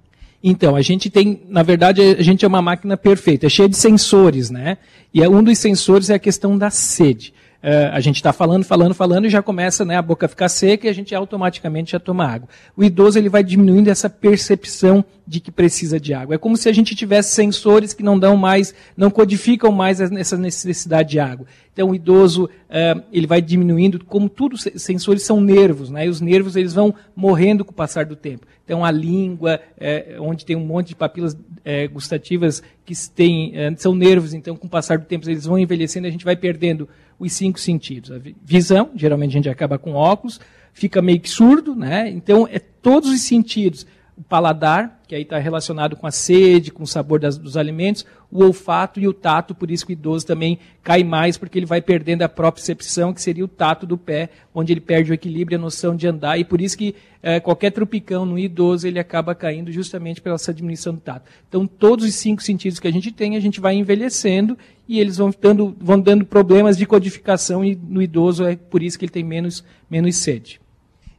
Então, 0.45 0.77
a 0.77 0.83
gente 0.83 1.09
tem, 1.09 1.41
na 1.49 1.63
verdade, 1.63 2.03
a 2.03 2.23
gente 2.23 2.45
é 2.45 2.49
uma 2.49 2.61
máquina 2.61 2.99
perfeita, 2.99 3.47
é 3.47 3.49
cheia 3.49 3.67
de 3.67 3.79
sensores, 3.79 4.51
né? 4.51 4.77
E 5.15 5.23
é, 5.23 5.29
um 5.29 5.43
dos 5.43 5.57
sensores 5.57 6.11
é 6.11 6.17
a 6.17 6.19
questão 6.19 6.59
da 6.59 6.69
sede. 6.69 7.33
Uh, 7.69 7.93
a 7.93 8.01
gente 8.01 8.17
está 8.17 8.33
falando, 8.33 8.65
falando, 8.65 8.95
falando 8.95 9.27
e 9.27 9.29
já 9.29 9.43
começa 9.43 9.85
né, 9.85 9.95
a 9.95 10.01
boca 10.01 10.27
ficar 10.27 10.49
seca 10.49 10.87
e 10.87 10.89
a 10.89 10.93
gente 10.95 11.15
automaticamente 11.15 11.93
já 11.93 12.01
toma 12.01 12.25
água. 12.25 12.49
O 12.75 12.83
idoso 12.83 13.19
ele 13.19 13.29
vai 13.29 13.45
diminuindo 13.45 13.89
essa 13.89 14.09
percepção 14.09 15.05
de 15.27 15.39
que 15.39 15.51
precisa 15.51 16.01
de 16.01 16.15
água. 16.15 16.37
É 16.37 16.39
como 16.39 16.57
se 16.57 16.71
a 16.71 16.73
gente 16.73 16.95
tivesse 16.95 17.35
sensores 17.35 17.93
que 17.93 18.03
não 18.03 18.19
dão 18.19 18.39
mais, 18.39 18.75
não 18.97 19.11
codificam 19.11 19.71
mais 19.71 20.01
essa 20.01 20.39
necessidade 20.39 21.11
de 21.11 21.21
água. 21.21 21.47
Então 21.71 21.91
o 21.91 21.95
idoso 21.95 22.47
uh, 22.47 23.03
ele 23.13 23.27
vai 23.27 23.43
diminuindo, 23.43 24.03
como 24.03 24.31
tudo 24.31 24.57
sensores 24.57 25.23
são 25.23 25.39
nervos, 25.39 25.91
né? 25.91 26.07
E 26.07 26.09
os 26.09 26.23
nervos 26.23 26.57
eles 26.57 26.73
vão 26.73 26.95
morrendo 27.15 27.67
com 27.67 27.73
o 27.73 27.75
passar 27.75 28.07
do 28.07 28.17
tempo. 28.17 28.47
Então 28.65 28.85
a 28.85 28.91
língua, 28.91 29.61
é, 29.79 30.17
onde 30.21 30.45
tem 30.45 30.57
um 30.57 30.65
monte 30.65 30.89
de 30.89 30.97
papilas 30.97 31.37
é, 31.65 31.87
gustativas 31.87 32.63
que 32.85 32.95
tem, 33.15 33.53
é, 33.55 33.75
são 33.77 33.95
nervos, 33.95 34.33
então 34.33 34.57
com 34.57 34.67
o 34.67 34.71
passar 34.71 34.99
do 34.99 35.05
tempo 35.05 35.29
eles 35.29 35.45
vão 35.45 35.59
envelhecendo, 35.59 36.07
a 36.07 36.11
gente 36.11 36.25
vai 36.25 36.37
perdendo 36.37 36.89
os 37.19 37.33
cinco 37.33 37.59
sentidos. 37.59 38.11
A 38.11 38.21
visão, 38.43 38.91
geralmente 38.95 39.31
a 39.31 39.35
gente 39.35 39.49
acaba 39.49 39.79
com 39.79 39.95
óculos, 39.95 40.41
fica 40.73 41.03
meio 41.03 41.21
que 41.21 41.29
surdo, 41.29 41.75
né? 41.75 42.09
Então 42.11 42.49
é 42.51 42.59
todos 42.59 43.11
os 43.11 43.23
sentidos. 43.23 43.87
O 44.19 44.23
paladar, 44.25 45.01
que 45.07 45.15
aí 45.15 45.23
está 45.23 45.39
relacionado 45.39 45.95
com 45.95 46.05
a 46.05 46.11
sede, 46.11 46.73
com 46.73 46.83
o 46.83 46.87
sabor 46.89 47.21
das, 47.21 47.39
dos 47.39 47.57
alimentos, 47.57 48.05
o 48.33 48.43
olfato 48.43 48.99
e 48.99 49.07
o 49.07 49.13
tato, 49.13 49.55
por 49.55 49.71
isso 49.71 49.87
que 49.87 49.93
o 49.93 49.95
idoso 49.95 50.27
também 50.27 50.59
cai 50.83 51.05
mais, 51.05 51.39
porque 51.39 51.57
ele 51.57 51.67
vai 51.67 51.81
perdendo 51.81 52.23
a 52.23 52.29
propriocepção, 52.29 53.15
que 53.15 53.23
seria 53.23 53.45
o 53.45 53.49
tato 53.49 53.87
do 53.87 53.97
pé, 53.97 54.29
onde 54.53 54.73
ele 54.73 54.81
perde 54.81 55.13
o 55.13 55.15
equilíbrio, 55.15 55.57
a 55.57 55.61
noção 55.61 55.95
de 55.95 56.09
andar, 56.09 56.37
e 56.37 56.45
por 56.45 56.61
isso 56.61 56.77
que 56.77 56.97
é, 57.23 57.39
qualquer 57.39 57.71
tropicão 57.71 58.27
no 58.27 58.37
idoso, 58.37 58.89
ele 58.89 58.99
acaba 58.99 59.37
caindo 59.37 59.71
justamente 59.71 60.21
pela 60.21 60.35
essa 60.35 60.53
diminuição 60.53 60.93
do 60.93 61.01
tato. 61.01 61.31
Então, 61.49 61.65
todos 61.65 62.05
os 62.05 62.17
cinco 62.17 62.43
sentidos 62.43 62.81
que 62.81 62.89
a 62.89 62.93
gente 62.93 63.13
tem, 63.13 63.37
a 63.37 63.41
gente 63.41 63.61
vai 63.61 63.77
envelhecendo, 63.77 64.59
e 64.89 64.99
eles 64.99 65.19
vão 65.19 65.33
dando, 65.41 65.77
vão 65.81 66.01
dando 66.01 66.27
problemas 66.27 66.77
de 66.77 66.87
codificação, 66.87 67.65
e 67.65 67.77
no 67.77 68.03
idoso 68.03 68.45
é 68.45 68.57
por 68.57 68.83
isso 68.83 68.99
que 68.99 69.05
ele 69.05 69.13
tem 69.13 69.23
menos, 69.23 69.63
menos 69.89 70.17
sede. 70.17 70.61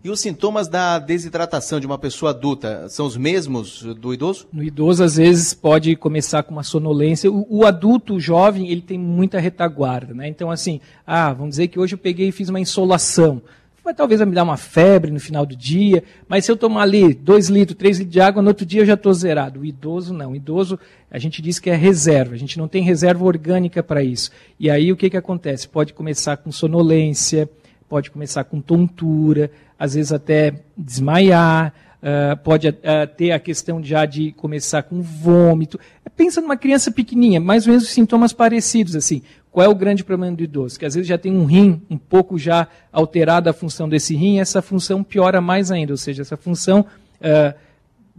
E 0.04 0.10
os 0.10 0.20
sintomas 0.20 0.68
da 0.68 0.98
desidratação 0.98 1.80
de 1.80 1.86
uma 1.86 1.98
pessoa 1.98 2.32
adulta 2.32 2.88
são 2.88 3.06
os 3.06 3.18
mesmos 3.18 3.84
do 3.84 4.14
idoso? 4.14 4.48
No 4.52 4.64
idoso, 4.64 5.04
às 5.04 5.18
vezes, 5.18 5.54
pode 5.54 5.96
começar 5.96 6.44
com 6.44 6.52
uma 6.52 6.64
sonolência. 6.64 7.30
O, 7.30 7.46
o 7.50 7.66
adulto, 7.66 8.16
o 8.16 8.20
jovem, 8.20 8.70
ele 8.70 8.82
tem 8.82 8.98
muita 8.98 9.40
retaguarda. 9.40 10.14
Né? 10.14 10.30
Então, 10.30 10.50
assim, 10.50 10.80
ah, 11.06 11.34
vamos 11.34 11.52
dizer 11.52 11.68
que 11.68 11.80
hoje 11.80 11.96
eu 11.96 12.00
peguei 12.00 12.30
e 12.30 12.32
fiz 12.32 12.48
uma 12.48 12.60
insolação 12.60 13.42
vai, 13.90 13.94
talvez 13.94 14.20
vai 14.20 14.28
me 14.28 14.36
dar 14.36 14.44
uma 14.44 14.58
febre 14.58 15.12
no 15.12 15.20
final 15.20 15.46
do 15.46 15.56
dia, 15.56 16.04
mas 16.28 16.46
se 16.46 16.52
eu 16.52 16.58
tomar 16.58 16.84
ali 16.84 17.14
2 17.14 17.50
litros, 17.50 17.78
3 17.78 18.00
litros 18.00 18.14
de 18.14 18.22
água, 18.22 18.42
no 18.42 18.50
outro 18.50 18.66
dia 18.66 18.82
eu 18.82 18.86
já 18.86 18.94
estou 18.94 19.14
zerado. 19.14 19.62
O 19.62 19.66
idoso 19.66 20.14
não. 20.14 20.32
O 20.32 20.36
idoso, 20.36 20.80
a 21.10 21.18
gente 21.18 21.42
diz 21.42 21.60
que 21.60 21.70
é 21.70 21.76
reserva. 21.76 22.36
A 22.36 22.38
gente 22.38 22.58
não 22.58 22.68
tem 22.68 22.84
reserva 22.84 23.26
orgânica 23.26 23.82
para 23.82 24.04
isso. 24.04 24.32
E 24.60 24.70
aí 24.70 24.92
o 24.92 24.98
que, 24.98 25.10
que 25.10 25.18
acontece? 25.18 25.68
Pode 25.68 25.94
começar 25.94 26.38
com 26.38 26.52
sonolência, 26.52 27.50
pode 27.88 28.12
começar 28.12 28.44
com 28.44 28.62
tontura, 28.62 29.50
às 29.80 29.94
vezes 29.94 30.12
até 30.12 30.54
desmaiar, 30.78 31.74
uh, 32.04 32.38
pode 32.44 32.68
uh, 32.68 32.74
ter 33.16 33.32
a 33.32 33.40
questão 33.40 33.82
já 33.82 34.06
de 34.06 34.34
começar 34.34 34.84
com 34.84 35.02
vômito. 35.02 35.80
Pensa 36.16 36.42
numa 36.42 36.58
criança 36.58 36.92
pequenininha, 36.92 37.40
mais 37.40 37.66
ou 37.66 37.72
menos 37.72 37.90
sintomas 37.90 38.34
parecidos 38.34 38.96
assim. 38.96 39.22
Qual 39.52 39.66
é 39.66 39.70
o 39.70 39.76
grande 39.76 40.04
problema 40.04 40.36
do 40.36 40.44
idoso? 40.44 40.78
Que 40.78 40.86
às 40.86 40.94
vezes 40.94 41.08
já 41.08 41.18
tem 41.18 41.32
um 41.32 41.46
rim 41.46 41.82
um 41.90 41.98
pouco 41.98 42.38
já 42.38 42.68
alterada 42.92 43.50
a 43.50 43.54
função 43.54 43.88
desse 43.88 44.16
rim, 44.16 44.36
e 44.36 44.40
essa 44.40 44.62
função 44.62 45.04
piora 45.04 45.40
mais 45.42 45.72
ainda, 45.72 45.94
ou 45.94 45.98
seja, 45.98 46.22
essa 46.22 46.38
função 46.38 46.86
uh, 47.22 47.58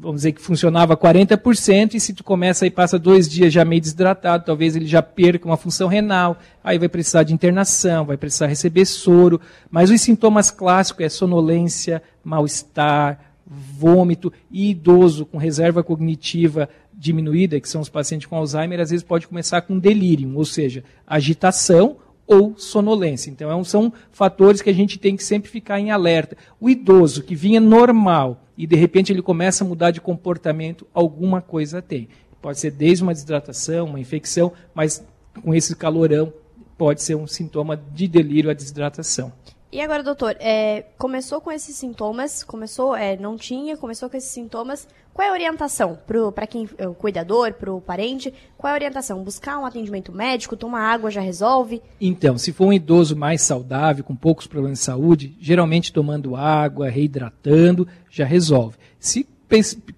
vamos 0.00 0.16
dizer 0.16 0.32
que 0.32 0.40
funcionava 0.40 0.96
40%, 0.96 1.94
e 1.94 2.00
se 2.00 2.14
tu 2.14 2.24
começa 2.24 2.66
e 2.66 2.70
passa 2.70 2.98
dois 2.98 3.28
dias 3.28 3.52
já 3.52 3.64
meio 3.64 3.82
desidratado, 3.82 4.44
talvez 4.46 4.74
ele 4.74 4.86
já 4.86 5.02
perca 5.02 5.46
uma 5.46 5.58
função 5.58 5.88
renal, 5.88 6.38
aí 6.64 6.78
vai 6.78 6.88
precisar 6.88 7.22
de 7.22 7.34
internação, 7.34 8.06
vai 8.06 8.16
precisar 8.16 8.46
receber 8.46 8.86
soro. 8.86 9.40
Mas 9.70 9.90
os 9.90 10.00
sintomas 10.00 10.50
clássicos 10.50 11.04
é 11.04 11.08
sonolência, 11.10 12.02
mal-estar, 12.24 13.20
vômito 13.46 14.32
e 14.50 14.70
idoso 14.70 15.26
com 15.26 15.36
reserva 15.36 15.82
cognitiva 15.82 16.68
diminuída, 16.94 17.60
que 17.60 17.68
são 17.68 17.80
os 17.80 17.88
pacientes 17.88 18.26
com 18.26 18.36
Alzheimer, 18.36 18.80
às 18.80 18.90
vezes 18.90 19.04
pode 19.04 19.28
começar 19.28 19.60
com 19.62 19.78
delírio, 19.78 20.34
ou 20.34 20.44
seja, 20.44 20.82
agitação 21.06 21.96
ou 22.26 22.54
sonolência. 22.56 23.30
Então, 23.30 23.50
é 23.50 23.64
são 23.64 23.92
fatores 24.12 24.62
que 24.62 24.70
a 24.70 24.74
gente 24.74 24.98
tem 24.98 25.16
que 25.16 25.24
sempre 25.24 25.50
ficar 25.50 25.80
em 25.80 25.90
alerta. 25.90 26.36
O 26.60 26.70
idoso 26.70 27.22
que 27.22 27.34
vinha 27.34 27.60
normal 27.60 28.40
e 28.60 28.66
de 28.66 28.76
repente 28.76 29.10
ele 29.10 29.22
começa 29.22 29.64
a 29.64 29.66
mudar 29.66 29.90
de 29.90 30.02
comportamento, 30.02 30.86
alguma 30.92 31.40
coisa 31.40 31.80
tem. 31.80 32.10
Pode 32.42 32.58
ser 32.58 32.70
desde 32.70 33.02
uma 33.02 33.14
desidratação, 33.14 33.86
uma 33.86 33.98
infecção, 33.98 34.52
mas 34.74 35.02
com 35.42 35.54
esse 35.54 35.74
calorão 35.74 36.30
pode 36.76 37.00
ser 37.02 37.14
um 37.14 37.26
sintoma 37.26 37.74
de 37.74 38.06
delírio 38.06 38.50
a 38.50 38.54
desidratação. 38.54 39.32
E 39.72 39.80
agora, 39.80 40.02
doutor, 40.02 40.36
é, 40.40 40.84
começou 40.98 41.40
com 41.40 41.50
esses 41.50 41.76
sintomas, 41.76 42.42
começou, 42.42 42.94
é, 42.94 43.16
não 43.16 43.36
tinha, 43.36 43.76
começou 43.76 44.10
com 44.10 44.16
esses 44.16 44.30
sintomas. 44.30 44.86
Qual 45.14 45.26
é 45.26 45.30
a 45.30 45.32
orientação 45.32 45.98
para 46.34 46.46
quem 46.46 46.68
é 46.76 46.88
o 46.88 46.94
cuidador, 46.94 47.52
para 47.54 47.72
o 47.72 47.80
parente? 47.80 48.32
Qual 48.56 48.68
é 48.68 48.72
a 48.72 48.76
orientação? 48.76 49.22
Buscar 49.22 49.58
um 49.58 49.64
atendimento 49.64 50.12
médico, 50.12 50.56
tomar 50.56 50.92
água 50.92 51.10
já 51.10 51.20
resolve? 51.20 51.82
Então, 52.00 52.36
se 52.36 52.52
for 52.52 52.66
um 52.66 52.72
idoso 52.72 53.14
mais 53.14 53.42
saudável, 53.42 54.02
com 54.02 54.16
poucos 54.16 54.46
problemas 54.46 54.78
de 54.78 54.84
saúde, 54.84 55.36
geralmente 55.40 55.92
tomando 55.92 56.34
água, 56.34 56.88
reidratando, 56.88 57.86
já 58.10 58.24
resolve. 58.24 58.76
Se 58.98 59.26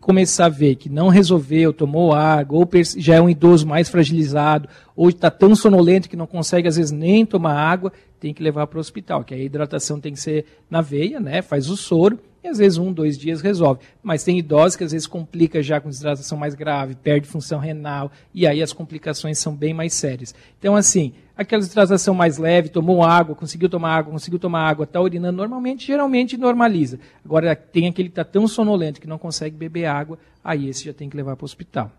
começar 0.01 0.47
a 0.47 0.49
ver 0.49 0.77
que 0.77 0.89
não 0.89 1.09
resolveu, 1.09 1.73
tomou 1.73 2.15
água, 2.15 2.59
ou 2.59 2.69
já 2.97 3.17
é 3.17 3.21
um 3.21 3.29
idoso 3.29 3.67
mais 3.67 3.89
fragilizado, 3.89 4.69
ou 4.97 5.11
está 5.11 5.31
tão 5.31 5.55
sonolento 5.55 6.09
que 6.09 6.17
não 6.17 6.27
consegue 6.27 6.69
às 6.69 6.77
vezes 6.77 6.91
nem 6.91 7.27
tomar 7.27 7.55
água, 7.55 7.93
tem 8.19 8.33
que 8.33 8.43
levar 8.43 8.67
para 8.67 8.79
o 8.79 8.81
hospital, 8.81 9.25
que 9.25 9.35
a 9.35 9.39
hidratação 9.39 10.01
tem 10.01 10.13
que 10.13 10.21
ser 10.21 10.47
na 10.71 10.81
veia, 10.81 11.21
né? 11.21 11.43
Faz 11.43 11.69
o 11.69 11.77
soro 11.77 12.19
e 12.43 12.49
às 12.49 12.59
vezes 12.59 12.79
um, 12.79 12.93
dois 12.93 13.17
dias 13.17 13.41
resolve. 13.41 13.81
Mas 14.03 14.25
tem 14.25 14.39
idosos 14.39 14.77
que 14.77 14.85
às 14.85 14.93
vezes 14.93 15.07
complica 15.07 15.63
já 15.63 15.81
com 15.81 15.89
desidratação 15.89 16.37
mais 16.37 16.55
grave, 16.55 16.95
perde 16.95 17.29
função 17.29 17.59
renal, 17.59 18.11
e 18.35 18.47
aí 18.47 18.63
as 18.63 18.73
complicações 18.73 19.39
são 19.39 19.55
bem 19.55 19.73
mais 19.73 19.95
sérias. 19.95 20.35
Então, 20.59 20.75
assim, 20.75 21.13
aquela 21.37 21.61
desidratação 21.61 22.15
mais 22.15 22.39
leve, 22.39 22.69
tomou 22.69 23.03
água, 23.03 23.35
conseguiu 23.35 23.69
tomar 23.69 23.97
água, 23.97 24.13
conseguiu 24.13 24.39
tomar 24.39 24.69
água, 24.69 24.85
está 24.85 25.01
urinando 25.01 25.37
normalmente, 25.37 25.87
geralmente 25.87 26.37
normaliza. 26.37 26.99
Agora, 27.25 27.55
tem 27.55 27.87
aquele 27.87 28.09
que 28.09 28.13
está 28.13 28.25
tão 28.25 28.49
sonolento 28.49 29.01
que 29.01 29.07
não 29.07 29.19
consegue 29.19 29.57
beber 29.57 29.87
água, 29.87 30.19
aí 30.43 30.69
esse 30.69 30.85
já 30.85 30.93
tem 30.93 31.09
que 31.09 31.17
levar 31.17 31.37
para 31.37 31.45
o 31.45 31.47
hospital. 31.47 31.91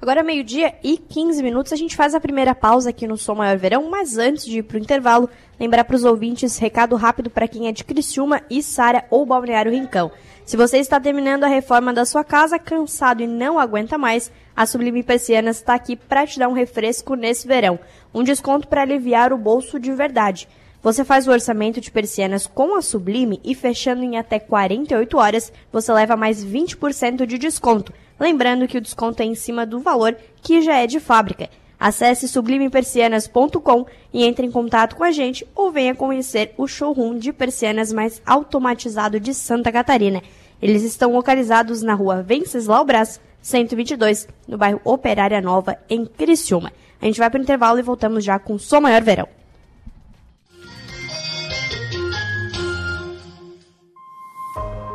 Agora, 0.00 0.22
meio-dia 0.22 0.76
e 0.84 0.96
15 0.96 1.42
minutos, 1.42 1.72
a 1.72 1.76
gente 1.76 1.96
faz 1.96 2.14
a 2.14 2.20
primeira 2.20 2.54
pausa 2.54 2.90
aqui 2.90 3.04
no 3.04 3.16
Som 3.16 3.34
Maior 3.34 3.58
Verão, 3.58 3.90
mas 3.90 4.16
antes 4.16 4.44
de 4.44 4.58
ir 4.58 4.62
para 4.62 4.76
o 4.76 4.80
intervalo, 4.80 5.28
lembrar 5.58 5.82
para 5.82 5.96
os 5.96 6.04
ouvintes, 6.04 6.56
recado 6.56 6.94
rápido 6.94 7.28
para 7.28 7.48
quem 7.48 7.66
é 7.66 7.72
de 7.72 7.82
Criciúma, 7.82 8.40
Sara 8.62 9.04
ou 9.10 9.26
Balneário 9.26 9.72
Rincão. 9.72 10.12
Se 10.44 10.56
você 10.56 10.78
está 10.78 11.00
terminando 11.00 11.42
a 11.42 11.48
reforma 11.48 11.92
da 11.92 12.04
sua 12.04 12.22
casa, 12.22 12.60
cansado 12.60 13.24
e 13.24 13.26
não 13.26 13.58
aguenta 13.58 13.98
mais, 13.98 14.30
a 14.54 14.64
Sublime 14.66 15.02
Persianas 15.02 15.56
está 15.56 15.74
aqui 15.74 15.96
para 15.96 16.24
te 16.24 16.38
dar 16.38 16.48
um 16.48 16.52
refresco 16.52 17.16
nesse 17.16 17.48
verão. 17.48 17.76
Um 18.14 18.22
desconto 18.22 18.68
para 18.68 18.82
aliviar 18.82 19.32
o 19.32 19.38
bolso 19.38 19.80
de 19.80 19.90
verdade. 19.90 20.48
Você 20.80 21.04
faz 21.04 21.26
o 21.26 21.32
orçamento 21.32 21.80
de 21.80 21.90
persianas 21.90 22.46
com 22.46 22.76
a 22.76 22.82
Sublime 22.82 23.40
e 23.44 23.52
fechando 23.52 24.04
em 24.04 24.16
até 24.16 24.38
48 24.38 25.18
horas, 25.18 25.52
você 25.72 25.92
leva 25.92 26.16
mais 26.16 26.44
20% 26.44 27.26
de 27.26 27.36
desconto. 27.36 27.92
Lembrando 28.18 28.66
que 28.66 28.78
o 28.78 28.80
desconto 28.80 29.22
é 29.22 29.26
em 29.26 29.34
cima 29.34 29.64
do 29.64 29.80
valor 29.80 30.16
que 30.42 30.62
já 30.62 30.76
é 30.76 30.86
de 30.86 30.98
fábrica. 30.98 31.48
Acesse 31.78 32.26
sublimepersianas.com 32.26 33.86
e 34.12 34.24
entre 34.24 34.44
em 34.44 34.50
contato 34.50 34.96
com 34.96 35.04
a 35.04 35.12
gente 35.12 35.46
ou 35.54 35.70
venha 35.70 35.94
conhecer 35.94 36.52
o 36.56 36.66
showroom 36.66 37.18
de 37.18 37.32
persianas 37.32 37.92
mais 37.92 38.20
automatizado 38.26 39.20
de 39.20 39.32
Santa 39.32 39.70
Catarina. 39.70 40.22
Eles 40.60 40.82
estão 40.82 41.12
localizados 41.12 41.82
na 41.82 41.94
rua 41.94 42.22
Venceslau 42.22 42.84
Brás, 42.84 43.20
122, 43.40 44.26
no 44.48 44.58
bairro 44.58 44.80
Operária 44.82 45.40
Nova, 45.40 45.78
em 45.88 46.04
Criciúma. 46.04 46.72
A 47.00 47.04
gente 47.04 47.20
vai 47.20 47.30
para 47.30 47.38
o 47.38 47.42
intervalo 47.42 47.78
e 47.78 47.82
voltamos 47.82 48.24
já 48.24 48.40
com 48.40 48.54
o 48.54 48.58
Som 48.58 48.80
Maior 48.80 49.02
Verão. 49.02 49.37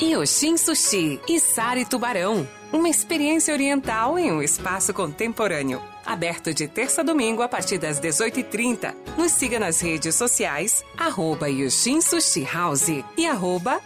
Yoshin 0.00 0.58
Sushi 0.58 1.18
e 1.26 1.40
Sari 1.40 1.86
Tubarão. 1.86 2.46
Uma 2.70 2.88
experiência 2.88 3.54
oriental 3.54 4.18
em 4.18 4.30
um 4.30 4.42
espaço 4.42 4.92
contemporâneo. 4.92 5.80
Aberto 6.04 6.52
de 6.52 6.68
terça 6.68 7.00
a 7.00 7.04
domingo 7.04 7.40
a 7.40 7.48
partir 7.48 7.78
das 7.78 7.98
18h30. 7.98 8.94
Nos 9.16 9.32
siga 9.32 9.58
nas 9.58 9.80
redes 9.80 10.14
sociais, 10.14 10.84
arroba 10.98 11.46
Sushi 11.48 12.44
House 12.44 12.88
e 13.16 13.26
arroba 13.26 13.80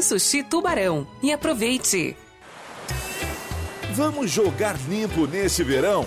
Sushi 0.00 0.44
Tubarão. 0.44 1.06
E 1.20 1.32
aproveite! 1.32 2.16
Vamos 3.92 4.30
jogar 4.30 4.76
limpo 4.88 5.26
neste 5.26 5.64
verão? 5.64 6.06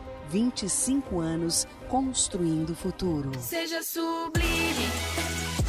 25 0.31 1.19
anos 1.19 1.67
construindo 1.89 2.69
o 2.69 2.75
futuro. 2.75 3.31
Seja 3.37 3.83
sublime 3.83 4.87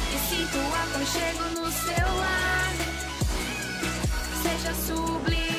e 0.09 0.17
sinta 0.29 0.57
o 0.57 0.73
aconchego 0.83 1.43
no 1.59 1.69
seu 1.69 2.15
lar. 2.15 2.73
Seja 4.41 4.73
sublime, 4.73 5.52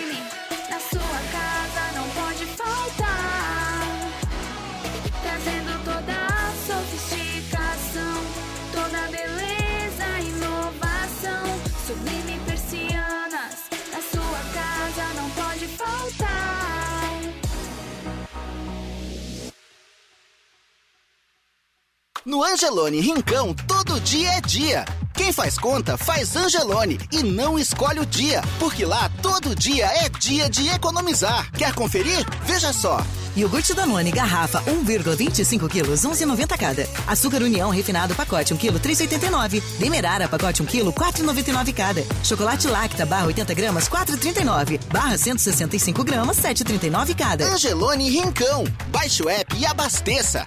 No 22.24 22.42
Angelone 22.42 23.00
Rincão, 23.00 23.52
todo 23.52 24.00
dia 24.00 24.30
é 24.30 24.40
dia. 24.40 24.86
Quem 25.12 25.30
faz 25.30 25.58
conta, 25.58 25.98
faz 25.98 26.34
Angelone 26.34 26.98
e 27.12 27.22
não 27.22 27.58
escolhe 27.58 28.00
o 28.00 28.06
dia, 28.06 28.40
porque 28.58 28.86
lá 28.86 29.10
todo 29.20 29.54
dia 29.54 29.84
é 29.84 30.08
dia 30.08 30.48
de 30.48 30.66
economizar. 30.68 31.50
Quer 31.52 31.74
conferir? 31.74 32.24
Veja 32.46 32.72
só. 32.72 33.04
Iogurte 33.36 33.74
Danone, 33.74 34.10
garrafa 34.10 34.62
1,25 34.62 35.68
quilos, 35.68 36.00
11,90 36.00 36.56
cada. 36.56 36.88
Açúcar 37.06 37.42
União 37.42 37.68
refinado, 37.68 38.14
pacote 38.14 38.54
1 38.54 38.56
quilo, 38.56 38.80
3,89. 38.80 39.62
Demerara, 39.78 40.26
pacote 40.26 40.62
1 40.62 40.64
quilo, 40.64 40.94
4,99 40.94 41.74
cada. 41.74 42.02
Chocolate 42.22 42.68
Lacta, 42.68 43.04
barra 43.04 43.26
80 43.26 43.52
gramas, 43.52 43.86
4,39. 43.86 44.80
Barra 44.90 45.18
165 45.18 46.02
gramas, 46.02 46.38
7,39 46.38 47.14
cada. 47.14 47.44
Angelone 47.52 48.08
Rincão. 48.08 48.64
Baixe 48.88 49.22
o 49.22 49.28
app 49.28 49.54
e 49.58 49.66
abasteça. 49.66 50.46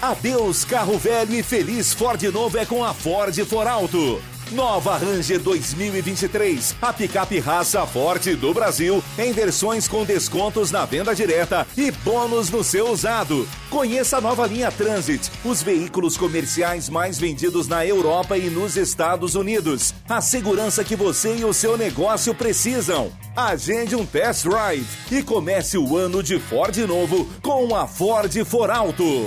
Adeus 0.00 0.64
carro 0.64 0.96
velho 0.96 1.34
e 1.34 1.42
feliz 1.42 1.92
Ford 1.92 2.22
novo 2.32 2.56
é 2.56 2.64
com 2.64 2.82
a 2.82 2.94
Ford 2.94 3.36
For 3.44 3.68
Alto. 3.68 4.18
Nova 4.50 4.96
Ranger 4.96 5.38
2023, 5.38 6.74
a 6.80 6.90
picape 6.90 7.38
raça 7.38 7.86
forte 7.86 8.34
do 8.34 8.54
Brasil, 8.54 9.04
em 9.18 9.30
versões 9.30 9.86
com 9.86 10.02
descontos 10.02 10.70
na 10.70 10.86
venda 10.86 11.14
direta 11.14 11.66
e 11.76 11.90
bônus 11.90 12.48
no 12.48 12.64
seu 12.64 12.88
usado. 12.90 13.46
Conheça 13.68 14.16
a 14.16 14.20
nova 14.22 14.46
linha 14.46 14.72
Transit, 14.72 15.30
os 15.44 15.62
veículos 15.62 16.16
comerciais 16.16 16.88
mais 16.88 17.18
vendidos 17.18 17.68
na 17.68 17.86
Europa 17.86 18.38
e 18.38 18.48
nos 18.48 18.78
Estados 18.78 19.34
Unidos. 19.34 19.92
A 20.08 20.22
segurança 20.22 20.82
que 20.82 20.96
você 20.96 21.36
e 21.36 21.44
o 21.44 21.52
seu 21.52 21.76
negócio 21.76 22.34
precisam. 22.34 23.12
Agende 23.36 23.94
um 23.94 24.06
test 24.06 24.44
drive 24.44 24.86
e 25.12 25.22
comece 25.22 25.76
o 25.76 25.94
ano 25.94 26.22
de 26.22 26.40
Ford 26.40 26.76
novo 26.86 27.28
com 27.42 27.76
a 27.76 27.86
Ford 27.86 28.34
For 28.46 28.70
Alto. 28.70 29.26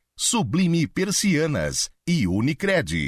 Sublime 0.23 0.85
Persianas 0.85 1.89
e 2.07 2.27
Unicred. 2.27 3.07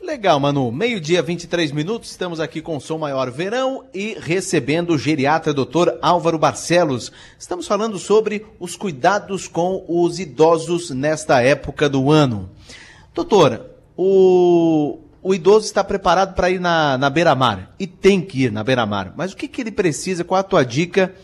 Legal, 0.00 0.40
Manu. 0.40 0.72
Meio-dia, 0.72 1.20
23 1.20 1.72
minutos. 1.72 2.10
Estamos 2.10 2.40
aqui 2.40 2.62
com 2.62 2.74
o 2.74 2.80
Som 2.80 2.96
Maior 2.96 3.30
Verão 3.30 3.84
e 3.92 4.16
recebendo 4.18 4.94
o 4.94 4.98
geriatra 4.98 5.52
Dr. 5.52 5.98
Álvaro 6.00 6.38
Barcelos. 6.38 7.12
Estamos 7.38 7.66
falando 7.66 7.98
sobre 7.98 8.46
os 8.58 8.76
cuidados 8.76 9.46
com 9.46 9.84
os 9.86 10.18
idosos 10.18 10.88
nesta 10.88 11.42
época 11.42 11.86
do 11.86 12.10
ano. 12.10 12.48
Doutora, 13.14 13.70
o, 13.94 15.00
o 15.22 15.34
idoso 15.34 15.66
está 15.66 15.84
preparado 15.84 16.34
para 16.34 16.48
ir 16.48 16.60
na, 16.60 16.96
na 16.96 17.10
beira-mar 17.10 17.74
e 17.78 17.86
tem 17.86 18.22
que 18.22 18.44
ir 18.44 18.52
na 18.52 18.64
beira-mar. 18.64 19.12
Mas 19.14 19.32
o 19.32 19.36
que, 19.36 19.46
que 19.46 19.60
ele 19.60 19.70
precisa? 19.70 20.24
Qual 20.24 20.40
a 20.40 20.44
tua 20.44 20.64
dica? 20.64 21.14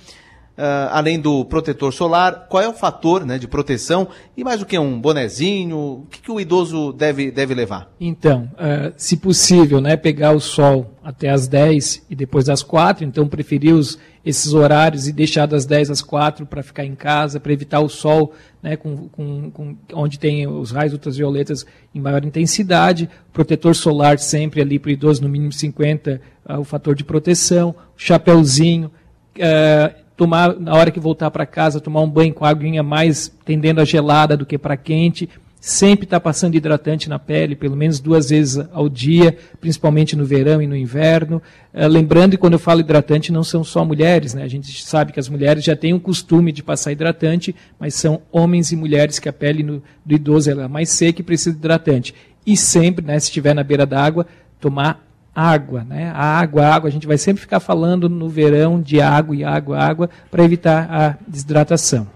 Uh, 0.57 0.89
além 0.91 1.21
do 1.21 1.45
protetor 1.45 1.93
solar, 1.93 2.47
qual 2.49 2.63
é 2.63 2.69
o 2.69 2.73
fator 2.73 3.27
né, 3.27 3.37
de 3.37 3.47
proteção 3.47 4.09
e 4.35 4.43
mais 4.43 4.63
o 4.63 4.65
que? 4.65 4.79
Um 4.79 4.99
bonezinho? 4.99 5.77
O 5.77 6.07
que, 6.11 6.23
que 6.23 6.33
o 6.33 6.41
idoso 6.41 6.95
deve, 6.95 7.31
deve 7.31 7.53
levar? 7.53 7.91
Então, 8.01 8.51
uh, 8.55 8.91
se 8.97 9.19
possível, 9.19 9.83
né, 9.83 9.99
pegar 9.99 10.33
o 10.33 10.41
sol 10.41 10.95
até 11.05 11.29
as 11.29 11.47
10 11.47 12.07
e 12.09 12.17
depois 12.17 12.47
das 12.47 12.63
4, 12.63 13.05
então 13.05 13.29
preferir 13.29 13.75
os, 13.75 13.99
esses 14.25 14.55
horários 14.55 15.07
e 15.07 15.13
deixar 15.13 15.45
das 15.45 15.67
10 15.67 15.91
às 15.91 16.01
4 16.01 16.47
para 16.47 16.63
ficar 16.63 16.87
em 16.87 16.95
casa, 16.95 17.39
para 17.39 17.53
evitar 17.53 17.81
o 17.81 17.89
sol 17.91 18.33
né, 18.63 18.77
com, 18.77 19.09
com, 19.11 19.51
com, 19.51 19.77
onde 19.93 20.19
tem 20.19 20.47
os 20.49 20.71
raios 20.71 20.95
ultravioletas 20.95 21.67
em 21.95 22.01
maior 22.01 22.25
intensidade, 22.25 23.11
protetor 23.31 23.77
solar 23.77 24.19
sempre 24.19 24.63
ali 24.63 24.79
para 24.79 24.89
o 24.89 24.93
idoso 24.93 25.23
no 25.23 25.29
mínimo 25.29 25.53
50, 25.53 26.19
uh, 26.49 26.59
o 26.59 26.65
fator 26.65 26.95
de 26.95 27.05
proteção, 27.05 27.75
chapéuzinho, 27.95 28.91
uh, 29.37 30.06
tomar 30.17 30.59
na 30.59 30.75
hora 30.75 30.91
que 30.91 30.99
voltar 30.99 31.31
para 31.31 31.45
casa, 31.45 31.81
tomar 31.81 32.01
um 32.01 32.11
banho 32.11 32.33
com 32.33 32.45
a 32.45 32.49
aguinha 32.49 32.83
mais 32.83 33.31
tendendo 33.45 33.81
a 33.81 33.85
gelada 33.85 34.37
do 34.37 34.47
que 34.47 34.57
para 34.57 34.77
quente, 34.77 35.29
sempre 35.61 36.05
estar 36.05 36.19
tá 36.19 36.21
passando 36.21 36.55
hidratante 36.55 37.09
na 37.09 37.19
pele, 37.19 37.57
pelo 37.57 37.77
menos 37.77 37.99
duas 37.99 38.31
vezes 38.31 38.65
ao 38.73 38.89
dia, 38.89 39.37
principalmente 39.61 40.15
no 40.15 40.25
verão 40.25 40.63
e 40.63 40.67
no 40.67 40.77
inverno. 40.77 41.43
Uh, 41.75 41.89
lembrando 41.89 42.33
que 42.33 42.37
quando 42.37 42.53
eu 42.53 42.59
falo 42.59 42.81
hidratante, 42.81 43.33
não 43.33 43.43
são 43.43 43.65
só 43.65 43.85
mulheres, 43.85 44.33
né? 44.33 44.43
A 44.43 44.49
gente 44.49 44.85
sabe 44.85 45.13
que 45.13 45.21
as 45.21 45.29
mulheres 45.29 45.65
já 45.65 45.75
têm 45.75 45.93
o 45.93 46.01
costume 46.01 46.53
de 46.53 46.63
passar 46.63 46.93
hidratante, 46.93 47.55
mas 47.79 47.95
são 47.95 48.23
homens 48.31 48.71
e 48.71 48.77
mulheres 48.77 49.19
que 49.19 49.29
a 49.29 49.33
pele 49.33 49.63
no, 49.63 49.83
do 50.05 50.15
idoso 50.15 50.51
é 50.51 50.69
mais 50.69 50.91
seca 50.91 51.21
e 51.21 51.25
precisa 51.25 51.53
de 51.53 51.59
hidratante. 51.59 52.15
E 52.47 52.57
sempre, 52.57 53.05
né, 53.05 53.19
se 53.19 53.27
estiver 53.27 53.55
na 53.55 53.65
beira 53.65 53.85
d'água, 53.85 54.25
tomar 54.61 55.06
água, 55.37 55.85
né? 55.85 56.11
A 56.15 56.39
água, 56.39 56.65
a 56.65 56.75
água, 56.75 56.89
a 56.89 56.93
gente 56.93 57.07
vai 57.07 57.19
sempre 57.19 57.43
ficar 57.43 57.61
falando 57.61 58.09
no 58.09 58.27
verão 58.27 58.81
de 58.81 59.03
água 59.03 59.37
e 59.37 59.45
água, 59.45 59.79
água, 59.79 60.11
para 60.31 60.43
evitar 60.43 60.89
a 60.91 61.19
desidratação. 61.29 62.09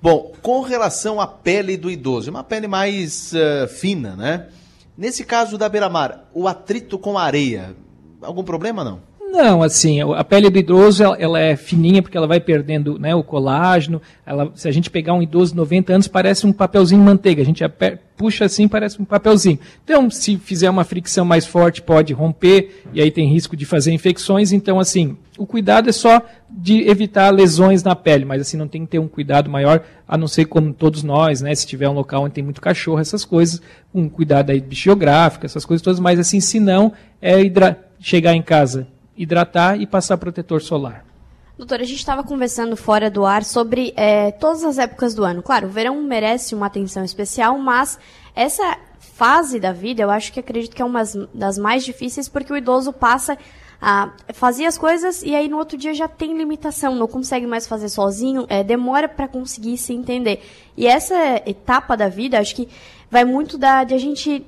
Bom, 0.00 0.32
com 0.40 0.60
relação 0.60 1.20
à 1.20 1.26
pele 1.26 1.76
do 1.76 1.90
idoso, 1.90 2.30
uma 2.30 2.44
pele 2.44 2.68
mais 2.68 3.32
uh, 3.32 3.66
fina, 3.66 4.14
né? 4.14 4.46
Nesse 4.96 5.24
caso 5.24 5.58
da 5.58 5.68
beira-mar, 5.68 6.28
o 6.32 6.46
atrito 6.46 6.98
com 6.98 7.18
a 7.18 7.24
areia, 7.24 7.74
algum 8.22 8.44
problema 8.44 8.84
não? 8.84 9.00
Não, 9.34 9.64
assim, 9.64 10.00
a 10.00 10.22
pele 10.22 10.48
do 10.48 10.56
idoso 10.60 11.02
ela, 11.02 11.16
ela, 11.18 11.40
é 11.40 11.56
fininha 11.56 12.00
porque 12.00 12.16
ela 12.16 12.26
vai 12.28 12.38
perdendo 12.38 13.00
né, 13.00 13.16
o 13.16 13.24
colágeno. 13.24 14.00
Ela, 14.24 14.52
se 14.54 14.68
a 14.68 14.70
gente 14.70 14.88
pegar 14.88 15.12
um 15.12 15.20
idoso 15.20 15.50
de 15.50 15.56
90 15.56 15.92
anos, 15.92 16.06
parece 16.06 16.46
um 16.46 16.52
papelzinho 16.52 17.00
de 17.00 17.04
manteiga. 17.04 17.42
A 17.42 17.44
gente 17.44 17.64
puxa 18.16 18.44
assim, 18.44 18.68
parece 18.68 19.02
um 19.02 19.04
papelzinho. 19.04 19.58
Então, 19.82 20.08
se 20.08 20.36
fizer 20.36 20.70
uma 20.70 20.84
fricção 20.84 21.24
mais 21.24 21.44
forte, 21.44 21.82
pode 21.82 22.12
romper 22.12 22.84
e 22.92 23.02
aí 23.02 23.10
tem 23.10 23.28
risco 23.28 23.56
de 23.56 23.66
fazer 23.66 23.92
infecções. 23.92 24.52
Então, 24.52 24.78
assim, 24.78 25.16
o 25.36 25.44
cuidado 25.44 25.88
é 25.88 25.92
só 25.92 26.22
de 26.48 26.88
evitar 26.88 27.28
lesões 27.30 27.82
na 27.82 27.96
pele, 27.96 28.24
mas 28.24 28.40
assim 28.40 28.56
não 28.56 28.68
tem 28.68 28.84
que 28.84 28.92
ter 28.92 29.00
um 29.00 29.08
cuidado 29.08 29.50
maior, 29.50 29.82
a 30.06 30.16
não 30.16 30.28
ser 30.28 30.44
como 30.44 30.72
todos 30.72 31.02
nós, 31.02 31.40
né? 31.40 31.52
Se 31.56 31.66
tiver 31.66 31.88
um 31.88 31.92
local 31.92 32.22
onde 32.22 32.34
tem 32.34 32.44
muito 32.44 32.60
cachorro, 32.60 33.00
essas 33.00 33.24
coisas, 33.24 33.60
um 33.92 34.08
cuidado 34.08 34.50
aí 34.50 34.60
bibliográfico, 34.60 35.44
essas 35.44 35.64
coisas 35.64 35.82
todas, 35.82 35.98
mas 35.98 36.20
assim, 36.20 36.38
se 36.38 36.60
não, 36.60 36.92
é 37.20 37.42
chegar 37.98 38.32
em 38.36 38.42
casa 38.42 38.93
hidratar 39.16 39.80
e 39.80 39.86
passar 39.86 40.16
protetor 40.16 40.60
solar. 40.60 41.04
Doutora, 41.56 41.82
a 41.82 41.86
gente 41.86 41.98
estava 41.98 42.24
conversando 42.24 42.76
fora 42.76 43.08
do 43.08 43.24
ar 43.24 43.44
sobre 43.44 43.92
é, 43.96 44.32
todas 44.32 44.64
as 44.64 44.76
épocas 44.76 45.14
do 45.14 45.24
ano. 45.24 45.40
Claro, 45.40 45.68
o 45.68 45.70
verão 45.70 46.02
merece 46.02 46.52
uma 46.52 46.66
atenção 46.66 47.04
especial, 47.04 47.56
mas 47.58 47.96
essa 48.34 48.76
fase 48.98 49.60
da 49.60 49.72
vida, 49.72 50.02
eu 50.02 50.10
acho 50.10 50.32
que 50.32 50.40
acredito 50.40 50.74
que 50.74 50.82
é 50.82 50.84
uma 50.84 51.02
das 51.32 51.56
mais 51.56 51.84
difíceis, 51.84 52.28
porque 52.28 52.52
o 52.52 52.56
idoso 52.56 52.92
passa 52.92 53.38
a 53.80 54.10
fazer 54.32 54.66
as 54.66 54.76
coisas 54.76 55.22
e 55.22 55.34
aí 55.34 55.48
no 55.48 55.58
outro 55.58 55.76
dia 55.76 55.94
já 55.94 56.08
tem 56.08 56.36
limitação, 56.36 56.96
não 56.96 57.06
consegue 57.06 57.46
mais 57.46 57.66
fazer 57.68 57.88
sozinho, 57.88 58.46
é, 58.48 58.64
demora 58.64 59.08
para 59.08 59.28
conseguir 59.28 59.76
se 59.76 59.92
entender. 59.92 60.42
E 60.76 60.86
essa 60.86 61.14
etapa 61.46 61.96
da 61.96 62.08
vida, 62.08 62.40
acho 62.40 62.56
que 62.56 62.68
vai 63.10 63.24
muito 63.24 63.56
da, 63.56 63.84
de 63.84 63.94
a 63.94 63.98
gente 63.98 64.44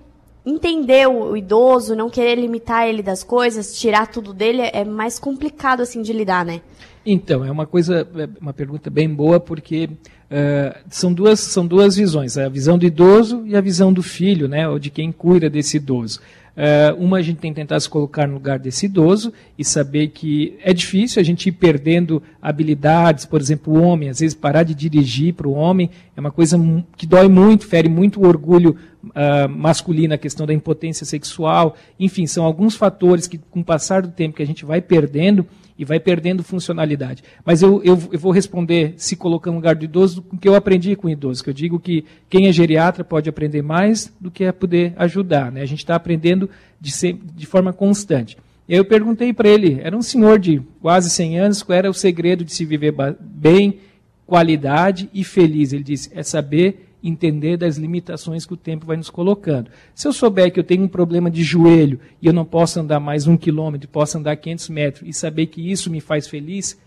entender 0.47 1.09
o, 1.09 1.37
idoso, 1.37 1.97
não 1.97 2.09
querer 2.09 2.37
limitar 2.37 2.87
ele 2.87 3.03
das 3.03 3.25
coisas, 3.25 3.77
tirar 3.77 4.07
tudo 4.07 4.33
dele, 4.33 4.63
é 4.63 4.85
mais 4.85 5.19
complicado 5.19 5.81
assim 5.81 6.01
de 6.01 6.13
lidar, 6.13 6.45
né? 6.45 6.61
Então, 7.05 7.45
é 7.45 7.51
uma 7.51 7.67
coisa, 7.67 8.07
é 8.17 8.29
uma 8.41 8.53
pergunta 8.53 8.89
bem 8.89 9.13
boa, 9.13 9.41
porque 9.41 9.89
uh, 9.91 10.79
são, 10.89 11.13
duas, 11.13 11.41
são 11.41 11.67
duas 11.67 11.97
visões, 11.97 12.39
a 12.39 12.49
visão 12.49 12.79
do 12.79 12.87
idoso 12.87 13.43
e 13.45 13.57
a 13.57 13.61
visão 13.61 13.93
do 13.93 14.03
filho, 14.03 14.49
né, 14.49 14.69
ou 14.69 14.79
de 14.79 14.91
quem 14.91 15.11
cuida 15.11 15.51
desse 15.51 15.77
idoso. 15.77 16.21
Uh, 16.57 17.05
uma, 17.05 17.19
a 17.19 17.23
gente 17.23 17.37
tem 17.37 17.53
que 17.53 17.61
tentar 17.61 17.79
se 17.79 17.89
colocar 17.89 18.27
no 18.27 18.33
lugar 18.33 18.59
desse 18.59 18.87
idoso 18.87 19.31
e 19.59 19.65
saber 19.65 20.09
que 20.09 20.57
é 20.63 20.73
difícil 20.73 21.21
a 21.21 21.23
gente 21.23 21.51
ir 21.51 21.53
perdendo 21.53 22.23
habilidades, 22.41 23.27
por 23.27 23.43
exemplo, 23.43 23.75
o 23.75 23.83
homem, 23.83 24.09
às 24.09 24.21
vezes 24.21 24.35
parar 24.35 24.63
de 24.63 24.75
dirigir 24.75 25.35
para 25.35 25.47
o 25.47 25.53
homem 25.53 25.91
é 26.17 26.21
uma 26.21 26.31
coisa 26.31 26.59
que 26.97 27.07
dói 27.07 27.29
muito, 27.29 27.67
fere 27.67 27.91
muito 27.91 28.23
o 28.23 28.27
orgulho 28.27 28.75
uh, 29.05 29.49
masculino, 29.51 30.15
a 30.15 30.19
questão 30.19 30.47
da 30.47 30.55
impotência 30.55 31.05
sexual, 31.05 31.77
enfim, 32.01 32.27
são 32.27 32.43
alguns 32.43 32.75
fatores 32.75 33.27
que, 33.27 33.37
com 33.37 33.61
o 33.61 33.65
passar 33.65 34.01
do 34.01 34.09
tempo, 34.09 34.37
que 34.37 34.43
a 34.43 34.47
gente 34.47 34.65
vai 34.65 34.81
perdendo 34.81 35.47
e 35.79 35.85
vai 35.85 36.01
perdendo 36.01 36.43
funcionalidade. 36.43 37.23
Mas 37.45 37.63
eu, 37.63 37.83
eu, 37.83 38.01
eu, 38.13 38.19
vou 38.19 38.33
responder, 38.33 38.95
se 38.97 39.17
colocando 39.17 39.55
no 39.55 39.59
lugar 39.59 39.75
do 39.75 39.85
idoso, 39.85 40.25
o 40.33 40.37
que 40.37 40.49
eu 40.49 40.55
aprendi 40.55 40.97
com 40.97 41.07
o 41.07 41.11
idoso, 41.11 41.45
que 41.45 41.51
eu 41.51 41.55
digo 41.55 41.79
que 41.79 42.05
quem 42.29 42.47
é 42.47 42.53
geriatra 42.53 43.05
pode 43.05 43.29
aprender 43.29 43.63
mais 43.63 44.13
do 44.21 44.31
que 44.31 44.45
é 44.45 44.53
poder 44.53 44.95
ajudar. 44.97 45.53
Né? 45.53 45.63
A 45.63 45.67
gente 45.67 45.81
está 45.81 45.95
aprendendo 45.95 46.49
de, 46.81 46.91
ser, 46.91 47.19
de 47.35 47.47
forma 47.47 47.73
constante. 47.73 48.37
E 48.69 48.73
aí 48.73 48.79
eu 48.79 48.85
perguntei 48.85 49.33
para 49.33 49.49
ele, 49.49 49.79
era 49.81 49.97
um 49.97 50.03
senhor 50.03 50.39
de 50.39 50.61
quase 50.81 51.11
100 51.11 51.39
anos, 51.39 51.63
qual 51.63 51.79
era 51.79 51.91
o 51.91 51.95
segredo 51.95 52.45
de 52.45 52.53
se 52.53 52.65
viver 52.65 52.95
bem, 53.21 53.79
qualidade 54.27 55.09
e 55.15 55.23
feliz. 55.23 55.73
Ele 55.73 55.85
disse, 55.85 56.11
é 56.13 56.23
saber 56.23 56.86
entender 57.09 57.57
das 57.57 57.77
limitações 57.77 58.45
que 58.45 58.55
o 58.55 58.57
tempo 58.57 58.87
vai 58.87 58.97
nos 58.97 59.11
colocando. 59.11 59.71
Se 59.95 60.09
eu 60.09 60.13
souber 60.13 60.53
que 60.53 60.59
eu 60.59 60.65
tenho 60.65 60.85
um 60.85 60.89
problema 60.89 61.31
de 61.31 61.43
joelho 61.43 62.01
e 62.21 62.27
eu 62.27 62.33
não 62.33 62.45
posso 62.45 62.81
andar 62.81 63.01
mais 63.01 63.27
um 63.27 63.37
quilômetro, 63.37 63.89
posso 63.89 64.19
andar 64.19 64.37
500 64.37 64.69
metros 64.69 65.09
e 65.09 65.13
saber 65.13 65.47
que 65.47 65.71
isso 65.71 65.91
me 65.91 66.01
faz 66.01 66.27
feliz, 66.27 66.79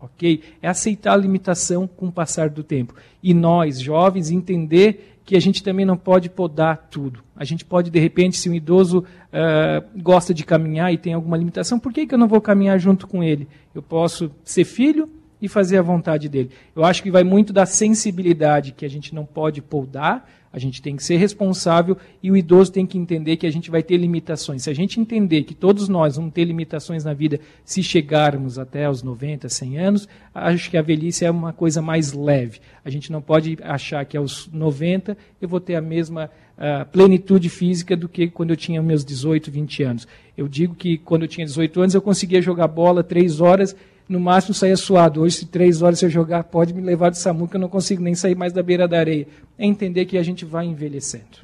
ok? 0.00 0.42
É 0.60 0.68
aceitar 0.68 1.12
a 1.12 1.16
limitação 1.16 1.86
com 1.86 2.06
o 2.06 2.12
passar 2.12 2.48
do 2.50 2.62
tempo. 2.62 2.94
E 3.22 3.32
nós, 3.32 3.80
jovens, 3.80 4.30
entender 4.30 5.18
que 5.24 5.36
a 5.36 5.40
gente 5.40 5.62
também 5.62 5.84
não 5.84 5.96
pode 5.96 6.30
podar 6.30 6.88
tudo. 6.90 7.22
A 7.36 7.44
gente 7.44 7.62
pode, 7.64 7.90
de 7.90 7.98
repente, 7.98 8.38
se 8.38 8.48
um 8.48 8.54
idoso 8.54 9.00
uh, 9.00 10.00
gosta 10.00 10.32
de 10.32 10.42
caminhar 10.42 10.92
e 10.92 10.96
tem 10.96 11.12
alguma 11.12 11.36
limitação, 11.36 11.78
por 11.78 11.92
que, 11.92 12.06
que 12.06 12.14
eu 12.14 12.18
não 12.18 12.26
vou 12.26 12.40
caminhar 12.40 12.78
junto 12.78 13.06
com 13.06 13.22
ele? 13.22 13.46
Eu 13.74 13.82
posso 13.82 14.30
ser 14.42 14.64
filho 14.64 15.08
e 15.40 15.48
fazer 15.48 15.78
a 15.78 15.82
vontade 15.82 16.28
dele. 16.28 16.50
Eu 16.74 16.84
acho 16.84 17.02
que 17.02 17.10
vai 17.10 17.24
muito 17.24 17.52
da 17.52 17.66
sensibilidade 17.66 18.72
que 18.72 18.84
a 18.84 18.90
gente 18.90 19.14
não 19.14 19.24
pode 19.24 19.62
poldar, 19.62 20.28
a 20.52 20.58
gente 20.58 20.80
tem 20.80 20.96
que 20.96 21.04
ser 21.04 21.16
responsável 21.16 21.96
e 22.22 22.30
o 22.30 22.36
idoso 22.36 22.72
tem 22.72 22.86
que 22.86 22.96
entender 22.96 23.36
que 23.36 23.46
a 23.46 23.52
gente 23.52 23.70
vai 23.70 23.82
ter 23.82 23.96
limitações. 23.96 24.62
Se 24.62 24.70
a 24.70 24.74
gente 24.74 24.98
entender 24.98 25.42
que 25.42 25.54
todos 25.54 25.88
nós 25.88 26.16
vamos 26.16 26.32
ter 26.32 26.44
limitações 26.44 27.04
na 27.04 27.12
vida 27.12 27.38
se 27.64 27.82
chegarmos 27.82 28.58
até 28.58 28.88
os 28.88 29.02
90, 29.02 29.48
100 29.48 29.78
anos, 29.78 30.08
acho 30.34 30.70
que 30.70 30.76
a 30.76 30.82
velhice 30.82 31.24
é 31.24 31.30
uma 31.30 31.52
coisa 31.52 31.82
mais 31.82 32.12
leve. 32.12 32.60
A 32.84 32.90
gente 32.90 33.12
não 33.12 33.20
pode 33.20 33.58
achar 33.62 34.04
que 34.06 34.16
aos 34.16 34.48
90 34.50 35.16
eu 35.40 35.48
vou 35.48 35.60
ter 35.60 35.74
a 35.74 35.82
mesma 35.82 36.30
uh, 36.56 36.86
plenitude 36.90 37.50
física 37.50 37.94
do 37.94 38.08
que 38.08 38.28
quando 38.28 38.50
eu 38.50 38.56
tinha 38.56 38.82
meus 38.82 39.04
18, 39.04 39.50
20 39.50 39.82
anos. 39.82 40.08
Eu 40.36 40.48
digo 40.48 40.74
que 40.74 40.96
quando 40.96 41.22
eu 41.22 41.28
tinha 41.28 41.46
18 41.46 41.80
anos 41.80 41.94
eu 41.94 42.02
conseguia 42.02 42.40
jogar 42.40 42.68
bola 42.68 43.04
três 43.04 43.40
horas 43.40 43.76
no 44.08 44.18
máximo 44.18 44.54
saía 44.54 44.76
suado. 44.76 45.20
Hoje, 45.20 45.36
se 45.38 45.46
três 45.46 45.82
horas 45.82 46.02
eu 46.02 46.08
jogar, 46.10 46.44
pode 46.44 46.72
me 46.72 46.80
levar 46.80 47.10
de 47.10 47.18
SAMU, 47.18 47.46
que 47.48 47.56
eu 47.56 47.60
não 47.60 47.68
consigo 47.68 48.02
nem 48.02 48.14
sair 48.14 48.34
mais 48.34 48.52
da 48.52 48.62
beira 48.62 48.88
da 48.88 48.98
areia. 48.98 49.26
É 49.58 49.66
entender 49.66 50.06
que 50.06 50.16
a 50.16 50.22
gente 50.22 50.44
vai 50.44 50.64
envelhecendo. 50.66 51.38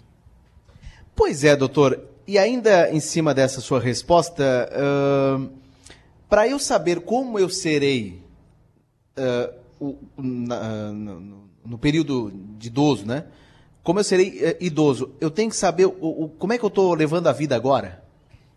Pois 1.15 1.45
é, 1.45 1.55
doutor. 1.55 2.01
E 2.27 2.39
ainda 2.39 2.91
em 2.91 3.01
cima 3.01 3.35
dessa 3.35 3.61
sua 3.61 3.79
resposta, 3.79 4.69
para 6.29 6.49
eu 6.49 6.59
saber 6.59 7.01
como 7.01 7.39
eu 7.39 7.49
serei 7.51 8.23
o- 9.81 9.97
na- 10.17 10.91
no, 10.93 11.45
no 11.67 11.79
período 11.79 12.33
de 12.59 12.69
idoso, 12.69 13.07
né? 13.07 13.25
Como 13.83 14.01
eu 14.01 14.05
serei 14.05 14.39
eh, 14.43 14.57
idoso, 14.61 15.11
eu 15.21 15.31
tenho 15.31 15.51
que 15.51 15.57
saber 15.57 15.85
o, 15.87 15.93
o- 16.01 16.29
como 16.39 16.53
é 16.55 16.59
que 16.59 16.65
eu 16.65 16.69
estou 16.69 16.95
levando 16.95 17.27
a 17.27 17.33
vida 17.33 17.55
agora? 17.55 18.03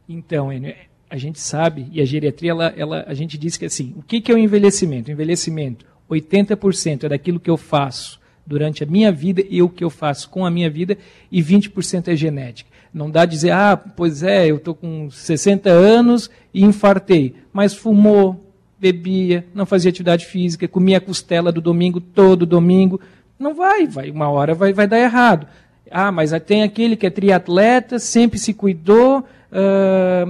Então, 0.07 0.51
Enio, 0.53 0.73
a 1.09 1.17
gente 1.17 1.39
sabe, 1.39 1.87
e 1.91 2.01
a 2.01 2.05
geriatria, 2.05 2.51
ela, 2.51 2.73
ela- 2.75 3.05
a 3.07 3.13
gente 3.13 3.37
diz 3.37 3.55
que 3.57 3.65
assim, 3.65 3.93
o 3.97 4.01
que, 4.01 4.19
que 4.19 4.31
é 4.31 4.35
o 4.35 4.37
envelhecimento? 4.37 5.09
O 5.09 5.11
envelhecimento, 5.13 5.85
80% 6.09 7.05
é 7.05 7.09
daquilo 7.09 7.39
que 7.39 7.49
eu 7.49 7.57
faço 7.57 8.19
durante 8.45 8.83
a 8.83 8.87
minha 8.87 9.11
vida 9.11 9.43
e 9.49 9.61
o 9.61 9.69
que 9.69 9.83
eu 9.83 9.89
faço 9.89 10.29
com 10.29 10.45
a 10.45 10.51
minha 10.51 10.69
vida, 10.69 10.97
e 11.31 11.41
20% 11.41 12.07
é 12.07 12.15
genética. 12.15 12.69
Não 12.93 13.11
dá 13.11 13.25
dizer, 13.25 13.51
ah, 13.51 13.75
pois 13.75 14.23
é, 14.23 14.47
eu 14.49 14.55
estou 14.55 14.73
com 14.73 15.09
60 15.09 15.69
anos 15.69 16.29
e 16.53 16.63
infartei, 16.63 17.35
mas 17.51 17.73
fumou, 17.73 18.43
bebia, 18.79 19.45
não 19.53 19.65
fazia 19.65 19.89
atividade 19.89 20.25
física, 20.25 20.67
comia 20.67 20.99
costela 21.01 21.51
do 21.51 21.59
domingo 21.61 21.99
todo 21.99 22.45
domingo. 22.45 22.99
Não 23.37 23.53
vai, 23.53 23.85
vai 23.85 24.09
uma 24.09 24.29
hora 24.29 24.53
vai, 24.53 24.71
vai 24.73 24.87
dar 24.87 24.99
errado. 24.99 25.47
Ah, 25.91 26.11
mas 26.11 26.31
tem 26.45 26.63
aquele 26.63 26.95
que 26.95 27.05
é 27.05 27.09
triatleta, 27.09 27.99
sempre 27.99 28.39
se 28.39 28.53
cuidou, 28.53 29.25
ah, 29.51 30.25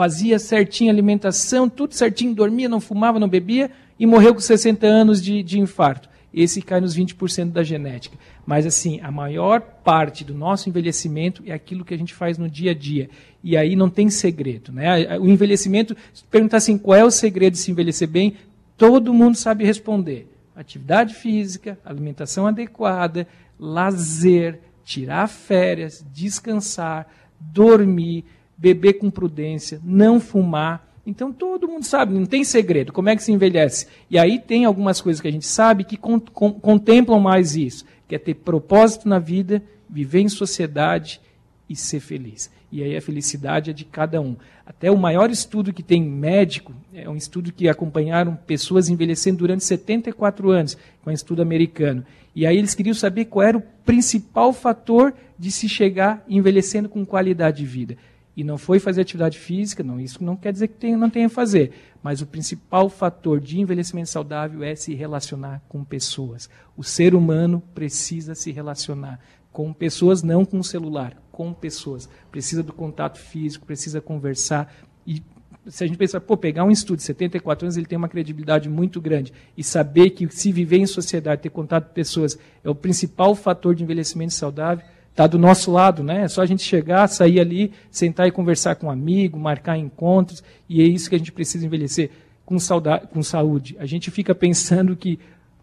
fazia 0.00 0.38
certinho 0.38 0.90
a 0.90 0.94
alimentação, 0.94 1.68
tudo 1.68 1.94
certinho, 1.94 2.34
dormia, 2.34 2.70
não 2.70 2.80
fumava, 2.80 3.20
não 3.20 3.28
bebia 3.28 3.70
e 3.98 4.06
morreu 4.06 4.32
com 4.32 4.40
60 4.40 4.86
anos 4.86 5.22
de, 5.22 5.42
de 5.42 5.60
infarto. 5.60 6.08
Esse 6.32 6.62
cai 6.62 6.80
nos 6.80 6.96
20% 6.96 7.50
da 7.50 7.62
genética. 7.62 8.16
Mas, 8.46 8.64
assim, 8.64 8.98
a 9.02 9.10
maior 9.10 9.60
parte 9.60 10.24
do 10.24 10.32
nosso 10.32 10.70
envelhecimento 10.70 11.42
é 11.44 11.52
aquilo 11.52 11.84
que 11.84 11.92
a 11.92 11.98
gente 11.98 12.14
faz 12.14 12.38
no 12.38 12.48
dia 12.48 12.70
a 12.70 12.74
dia. 12.74 13.10
E 13.44 13.58
aí 13.58 13.76
não 13.76 13.90
tem 13.90 14.08
segredo. 14.08 14.72
Né? 14.72 15.18
O 15.18 15.28
envelhecimento, 15.28 15.94
se 16.14 16.24
perguntar 16.24 16.56
assim, 16.56 16.78
qual 16.78 16.96
é 16.96 17.04
o 17.04 17.10
segredo 17.10 17.52
de 17.52 17.58
se 17.58 17.70
envelhecer 17.70 18.08
bem, 18.08 18.36
todo 18.78 19.12
mundo 19.12 19.36
sabe 19.36 19.66
responder. 19.66 20.32
Atividade 20.56 21.12
física, 21.12 21.78
alimentação 21.84 22.46
adequada, 22.46 23.28
lazer, 23.58 24.60
tirar 24.82 25.26
férias, 25.26 26.02
descansar, 26.10 27.06
dormir, 27.38 28.24
beber 28.60 28.94
com 28.94 29.10
prudência, 29.10 29.80
não 29.82 30.20
fumar. 30.20 30.86
Então 31.06 31.32
todo 31.32 31.66
mundo 31.66 31.84
sabe, 31.84 32.12
não 32.12 32.26
tem 32.26 32.44
segredo. 32.44 32.92
Como 32.92 33.08
é 33.08 33.16
que 33.16 33.22
se 33.22 33.32
envelhece? 33.32 33.86
E 34.10 34.18
aí 34.18 34.38
tem 34.38 34.66
algumas 34.66 35.00
coisas 35.00 35.20
que 35.20 35.26
a 35.26 35.32
gente 35.32 35.46
sabe 35.46 35.82
que 35.82 35.96
con 35.96 36.20
con 36.20 36.52
contemplam 36.52 37.18
mais 37.18 37.56
isso, 37.56 37.86
que 38.06 38.14
é 38.14 38.18
ter 38.18 38.34
propósito 38.34 39.08
na 39.08 39.18
vida, 39.18 39.62
viver 39.88 40.20
em 40.20 40.28
sociedade 40.28 41.20
e 41.68 41.74
ser 41.74 42.00
feliz. 42.00 42.50
E 42.70 42.82
aí 42.82 42.94
a 42.96 43.00
felicidade 43.00 43.70
é 43.70 43.72
de 43.72 43.84
cada 43.84 44.20
um. 44.20 44.36
Até 44.64 44.90
o 44.90 44.96
maior 44.96 45.30
estudo 45.30 45.72
que 45.72 45.82
tem 45.82 46.02
médico 46.02 46.74
é 46.92 47.08
um 47.08 47.16
estudo 47.16 47.50
que 47.50 47.68
acompanharam 47.68 48.36
pessoas 48.46 48.88
envelhecendo 48.88 49.38
durante 49.38 49.64
74 49.64 50.50
anos, 50.50 50.76
com 51.02 51.10
um 51.10 51.12
estudo 51.12 51.40
americano. 51.42 52.04
E 52.34 52.46
aí 52.46 52.58
eles 52.58 52.74
queriam 52.74 52.94
saber 52.94 53.24
qual 53.24 53.44
era 53.44 53.58
o 53.58 53.62
principal 53.84 54.52
fator 54.52 55.12
de 55.36 55.50
se 55.50 55.68
chegar 55.68 56.22
envelhecendo 56.28 56.88
com 56.88 57.04
qualidade 57.04 57.58
de 57.58 57.66
vida. 57.66 57.96
E 58.40 58.42
não 58.42 58.56
foi 58.56 58.78
fazer 58.78 59.02
atividade 59.02 59.38
física, 59.38 59.82
não, 59.82 60.00
isso 60.00 60.24
não 60.24 60.34
quer 60.34 60.50
dizer 60.50 60.68
que 60.68 60.76
tem, 60.76 60.96
não 60.96 61.10
tenha 61.10 61.28
que 61.28 61.34
fazer. 61.34 61.72
Mas 62.02 62.22
o 62.22 62.26
principal 62.26 62.88
fator 62.88 63.38
de 63.38 63.60
envelhecimento 63.60 64.08
saudável 64.08 64.62
é 64.62 64.74
se 64.74 64.94
relacionar 64.94 65.60
com 65.68 65.84
pessoas. 65.84 66.48
O 66.74 66.82
ser 66.82 67.14
humano 67.14 67.62
precisa 67.74 68.34
se 68.34 68.50
relacionar 68.50 69.20
com 69.52 69.70
pessoas, 69.74 70.22
não 70.22 70.42
com 70.42 70.58
o 70.58 70.64
celular, 70.64 71.22
com 71.30 71.52
pessoas. 71.52 72.08
Precisa 72.32 72.62
do 72.62 72.72
contato 72.72 73.18
físico, 73.18 73.66
precisa 73.66 74.00
conversar. 74.00 74.74
E 75.06 75.22
se 75.66 75.84
a 75.84 75.86
gente 75.86 75.98
pensar, 75.98 76.22
pô, 76.22 76.34
pegar 76.34 76.64
um 76.64 76.70
estudo 76.70 76.96
de 76.96 77.02
74 77.02 77.66
anos, 77.66 77.76
ele 77.76 77.84
tem 77.84 77.98
uma 77.98 78.08
credibilidade 78.08 78.70
muito 78.70 79.02
grande. 79.02 79.34
E 79.54 79.62
saber 79.62 80.08
que 80.12 80.26
se 80.34 80.50
viver 80.50 80.78
em 80.78 80.86
sociedade, 80.86 81.42
ter 81.42 81.50
contato 81.50 81.88
com 81.88 81.92
pessoas, 81.92 82.38
é 82.64 82.70
o 82.70 82.74
principal 82.74 83.34
fator 83.34 83.74
de 83.74 83.82
envelhecimento 83.82 84.32
saudável, 84.32 84.82
está 85.10 85.26
do 85.26 85.38
nosso 85.38 85.70
lado, 85.70 86.02
né? 86.02 86.22
É 86.22 86.28
só 86.28 86.42
a 86.42 86.46
gente 86.46 86.62
chegar, 86.62 87.06
sair 87.08 87.40
ali, 87.40 87.72
sentar 87.90 88.26
e 88.26 88.30
conversar 88.30 88.76
com 88.76 88.86
um 88.86 88.90
amigo, 88.90 89.38
marcar 89.38 89.76
encontros, 89.76 90.42
e 90.68 90.80
é 90.80 90.84
isso 90.84 91.08
que 91.08 91.16
a 91.16 91.18
gente 91.18 91.32
precisa 91.32 91.66
envelhecer 91.66 92.10
com, 92.44 92.58
saudade, 92.58 93.06
com 93.08 93.22
saúde. 93.22 93.76
A 93.78 93.86
gente 93.86 94.10
fica 94.10 94.34
pensando 94.34 94.96
que 94.96 95.18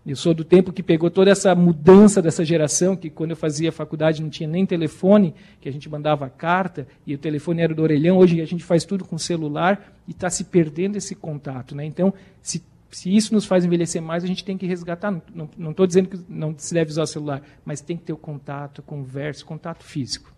eu 0.05 0.15
sou 0.15 0.33
do 0.33 0.45
tempo 0.45 0.71
que 0.71 0.81
pegou 0.81 1.11
toda 1.11 1.29
essa 1.29 1.53
mudança 1.53 2.21
dessa 2.21 2.45
geração, 2.45 2.95
que 2.95 3.09
quando 3.09 3.31
eu 3.31 3.35
fazia 3.35 3.73
faculdade 3.73 4.23
não 4.23 4.29
tinha 4.29 4.47
nem 4.47 4.65
telefone, 4.65 5.33
que 5.59 5.67
a 5.67 5.71
gente 5.71 5.89
mandava 5.89 6.29
carta 6.29 6.87
e 7.05 7.13
o 7.13 7.17
telefone 7.17 7.61
era 7.61 7.75
do 7.75 7.83
orelhão. 7.83 8.17
Hoje 8.17 8.39
a 8.39 8.45
gente 8.45 8.63
faz 8.63 8.85
tudo 8.85 9.03
com 9.03 9.17
celular 9.17 9.93
e 10.07 10.11
está 10.11 10.29
se 10.29 10.45
perdendo 10.45 10.95
esse 10.95 11.13
contato. 11.13 11.75
Né? 11.75 11.83
Então, 11.83 12.13
se, 12.41 12.63
se 12.91 13.15
isso 13.15 13.33
nos 13.33 13.45
faz 13.45 13.65
envelhecer 13.65 14.01
mais, 14.01 14.23
a 14.23 14.27
gente 14.27 14.43
tem 14.43 14.57
que 14.57 14.65
resgatar. 14.65 15.21
Não 15.57 15.71
estou 15.71 15.85
dizendo 15.85 16.09
que 16.09 16.19
não 16.29 16.55
se 16.57 16.73
deve 16.73 16.91
usar 16.91 17.03
o 17.03 17.07
celular, 17.07 17.41
mas 17.65 17.81
tem 17.81 17.97
que 17.97 18.03
ter 18.03 18.13
o 18.13 18.17
contato, 18.17 18.81
conversa, 18.81 19.43
contato 19.43 19.83
físico. 19.83 20.33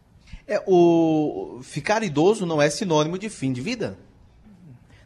É, 0.48 0.62
o 0.66 1.60
ficar 1.62 2.04
idoso 2.04 2.46
não 2.46 2.62
é 2.62 2.70
sinônimo 2.70 3.18
de 3.18 3.30
fim 3.30 3.54
de 3.54 3.62
vida? 3.62 3.98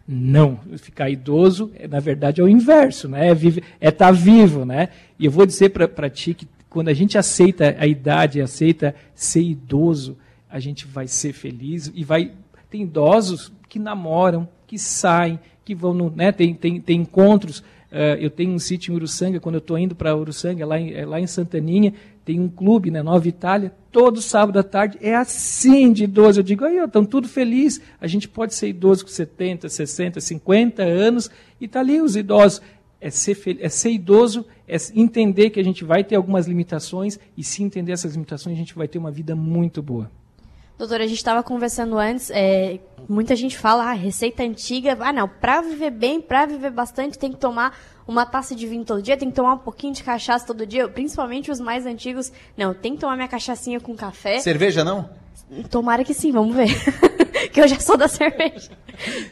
Não, 0.07 0.59
ficar 0.77 1.09
idoso, 1.09 1.71
é, 1.75 1.87
na 1.87 1.99
verdade, 1.99 2.41
é 2.41 2.43
o 2.43 2.47
inverso, 2.47 3.07
né? 3.07 3.29
É 3.29 3.31
estar 3.31 3.61
é 3.79 3.91
tá 3.91 4.11
vivo, 4.11 4.65
né? 4.65 4.89
E 5.17 5.25
eu 5.25 5.31
vou 5.31 5.45
dizer 5.45 5.69
para 5.69 6.09
ti 6.09 6.33
que 6.33 6.47
quando 6.69 6.89
a 6.89 6.93
gente 6.93 7.17
aceita 7.17 7.75
a 7.77 7.85
idade, 7.85 8.41
aceita 8.41 8.95
ser 9.13 9.41
idoso, 9.41 10.17
a 10.49 10.59
gente 10.59 10.85
vai 10.87 11.07
ser 11.07 11.31
feliz 11.31 11.91
e 11.93 12.03
vai. 12.03 12.31
Tem 12.69 12.83
idosos 12.83 13.51
que 13.69 13.79
namoram, 13.79 14.47
que 14.65 14.77
saem, 14.77 15.39
que 15.63 15.73
vão 15.73 15.93
no, 15.93 16.09
né? 16.09 16.31
Tem, 16.31 16.53
tem, 16.53 16.79
tem 16.79 17.01
encontros. 17.01 17.59
Uh, 17.59 18.17
eu 18.19 18.29
tenho 18.29 18.51
um 18.51 18.59
sítio 18.59 18.91
em 18.91 18.95
Uruçanga, 18.95 19.39
quando 19.39 19.55
eu 19.55 19.59
estou 19.59 19.77
indo 19.77 19.93
para 19.93 20.15
Uruçanga, 20.15 20.65
lá 20.65 20.79
em, 20.79 20.93
é 20.93 21.05
lá 21.05 21.19
em 21.19 21.27
Santaninha, 21.27 21.93
tem 22.25 22.39
um 22.39 22.49
clube, 22.49 22.89
né, 22.89 23.03
Nova 23.03 23.27
Itália, 23.27 23.71
todo 23.91 24.21
sábado 24.21 24.57
à 24.57 24.63
tarde, 24.63 24.97
é 24.99 25.13
assim 25.13 25.91
de 25.91 26.05
idoso. 26.05 26.39
Eu 26.39 26.43
digo, 26.43 26.65
aí, 26.65 26.77
estão 26.77 27.05
tudo 27.05 27.27
felizes. 27.27 27.81
A 28.01 28.07
gente 28.07 28.27
pode 28.27 28.55
ser 28.55 28.69
idoso 28.69 29.05
com 29.05 29.11
70, 29.11 29.69
60, 29.69 30.19
50 30.19 30.81
anos, 30.81 31.29
e 31.61 31.65
está 31.65 31.81
ali 31.81 32.01
os 32.01 32.15
idosos. 32.15 32.61
É 32.99 33.09
ser, 33.09 33.37
é 33.59 33.69
ser 33.69 33.91
idoso, 33.91 34.45
é 34.67 34.77
entender 34.95 35.49
que 35.49 35.59
a 35.59 35.63
gente 35.63 35.83
vai 35.83 36.03
ter 36.03 36.15
algumas 36.15 36.47
limitações, 36.47 37.19
e 37.37 37.43
se 37.43 37.61
entender 37.61 37.91
essas 37.91 38.13
limitações, 38.13 38.55
a 38.55 38.59
gente 38.59 38.73
vai 38.73 38.87
ter 38.87 38.97
uma 38.97 39.11
vida 39.11 39.35
muito 39.35 39.83
boa. 39.83 40.09
Doutora, 40.77 41.03
a 41.03 41.07
gente 41.07 41.17
estava 41.17 41.43
conversando 41.43 41.97
antes, 41.97 42.31
é, 42.31 42.79
muita 43.07 43.35
gente 43.35 43.57
fala, 43.57 43.91
ah, 43.91 43.93
receita 43.93 44.43
antiga, 44.43 44.97
ah 44.99 45.13
não, 45.13 45.27
para 45.27 45.61
viver 45.61 45.91
bem, 45.91 46.19
para 46.19 46.45
viver 46.45 46.71
bastante, 46.71 47.17
tem 47.17 47.31
que 47.31 47.37
tomar 47.37 47.77
uma 48.07 48.25
taça 48.25 48.55
de 48.55 48.67
vinho 48.67 48.83
todo 48.83 49.01
dia, 49.01 49.15
tem 49.15 49.29
que 49.29 49.35
tomar 49.35 49.53
um 49.53 49.59
pouquinho 49.59 49.93
de 49.93 50.03
cachaça 50.03 50.45
todo 50.45 50.65
dia, 50.65 50.87
principalmente 50.87 51.51
os 51.51 51.59
mais 51.59 51.85
antigos, 51.85 52.31
não, 52.57 52.73
tem 52.73 52.95
que 52.95 53.01
tomar 53.01 53.15
minha 53.15 53.27
cachaçinha 53.27 53.79
com 53.79 53.95
café. 53.95 54.39
Cerveja 54.39 54.83
não? 54.83 55.09
Tomara 55.69 56.03
que 56.03 56.13
sim, 56.13 56.31
vamos 56.31 56.55
ver. 56.55 56.69
que 57.53 57.61
eu 57.61 57.67
já 57.67 57.79
sou 57.79 57.95
da 57.95 58.07
cerveja. 58.07 58.71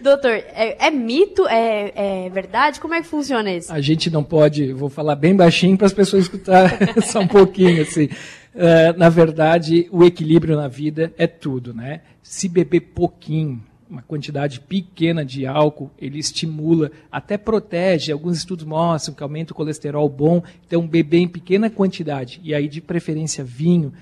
Doutor, 0.01 0.31
é, 0.31 0.87
é 0.87 0.91
mito? 0.91 1.47
É, 1.47 2.25
é, 2.25 2.29
verdade? 2.29 2.79
Como 2.79 2.93
é 2.93 3.01
que 3.01 3.07
funciona 3.07 3.51
isso? 3.51 3.71
A 3.71 3.81
gente 3.81 4.09
não 4.09 4.23
pode, 4.23 4.73
vou 4.73 4.89
falar 4.89 5.15
bem 5.15 5.35
baixinho 5.35 5.77
para 5.77 5.87
as 5.87 5.93
pessoas 5.93 6.23
escutar 6.23 6.77
só 7.03 7.19
um 7.19 7.27
pouquinho, 7.27 7.81
assim. 7.81 8.09
Uh, 8.53 8.97
na 8.97 9.09
verdade, 9.09 9.87
o 9.91 10.03
equilíbrio 10.03 10.57
na 10.57 10.67
vida 10.67 11.13
é 11.17 11.25
tudo, 11.25 11.73
né? 11.73 12.01
Se 12.21 12.49
beber 12.49 12.81
pouquinho, 12.81 13.63
uma 13.89 14.01
quantidade 14.01 14.61
pequena 14.61 15.23
de 15.25 15.45
álcool, 15.45 15.91
ele 15.99 16.17
estimula, 16.17 16.91
até 17.11 17.37
protege. 17.37 18.11
Alguns 18.11 18.37
estudos 18.37 18.65
mostram 18.65 19.13
que 19.13 19.23
aumenta 19.23 19.51
o 19.51 19.55
colesterol 19.55 20.07
bom. 20.07 20.41
Então, 20.65 20.87
beber 20.87 21.19
em 21.19 21.27
pequena 21.27 21.69
quantidade, 21.69 22.39
e 22.43 22.53
aí 22.53 22.67
de 22.67 22.79
preferência 22.79 23.43
vinho, 23.43 23.93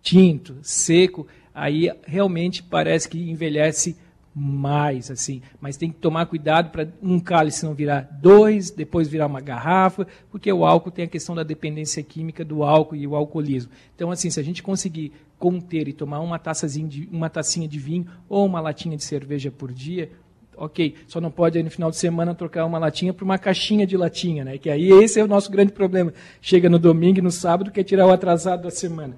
tinto, 0.00 0.56
seco, 0.62 1.26
aí 1.54 1.90
realmente 2.04 2.62
parece 2.62 3.08
que 3.08 3.18
envelhece 3.30 3.96
mais, 4.34 5.10
assim. 5.10 5.42
Mas 5.60 5.76
tem 5.76 5.90
que 5.90 5.98
tomar 5.98 6.26
cuidado 6.26 6.70
para 6.70 6.88
um 7.02 7.20
cálice 7.20 7.64
não 7.64 7.74
virar 7.74 8.08
dois, 8.20 8.70
depois 8.70 9.08
virar 9.08 9.26
uma 9.26 9.40
garrafa, 9.40 10.06
porque 10.30 10.52
o 10.52 10.64
álcool 10.64 10.90
tem 10.90 11.04
a 11.04 11.08
questão 11.08 11.34
da 11.34 11.42
dependência 11.42 12.02
química 12.02 12.44
do 12.44 12.62
álcool 12.62 12.96
e 12.96 13.06
o 13.06 13.14
alcoolismo. 13.14 13.70
Então, 13.94 14.10
assim, 14.10 14.30
se 14.30 14.40
a 14.40 14.42
gente 14.42 14.62
conseguir 14.62 15.12
conter 15.38 15.88
e 15.88 15.92
tomar 15.92 16.20
uma, 16.20 16.38
taçazinha 16.38 16.88
de, 16.88 17.08
uma 17.10 17.28
tacinha 17.28 17.66
de 17.66 17.78
vinho 17.78 18.06
ou 18.28 18.46
uma 18.46 18.60
latinha 18.60 18.96
de 18.96 19.04
cerveja 19.04 19.50
por 19.50 19.72
dia, 19.72 20.10
ok. 20.56 20.94
Só 21.08 21.20
não 21.20 21.30
pode 21.30 21.58
aí 21.58 21.64
no 21.64 21.70
final 21.70 21.90
de 21.90 21.96
semana 21.96 22.34
trocar 22.34 22.64
uma 22.64 22.78
latinha 22.78 23.12
por 23.12 23.24
uma 23.24 23.38
caixinha 23.38 23.86
de 23.86 23.96
latinha, 23.96 24.44
né? 24.44 24.56
Que 24.56 24.70
aí 24.70 24.90
esse 24.90 25.18
é 25.18 25.24
o 25.24 25.28
nosso 25.28 25.50
grande 25.50 25.72
problema. 25.72 26.12
Chega 26.40 26.70
no 26.70 26.78
domingo 26.78 27.18
e 27.18 27.22
no 27.22 27.30
sábado 27.30 27.70
quer 27.70 27.82
tirar 27.82 28.06
o 28.06 28.12
atrasado 28.12 28.62
da 28.62 28.70
semana. 28.70 29.16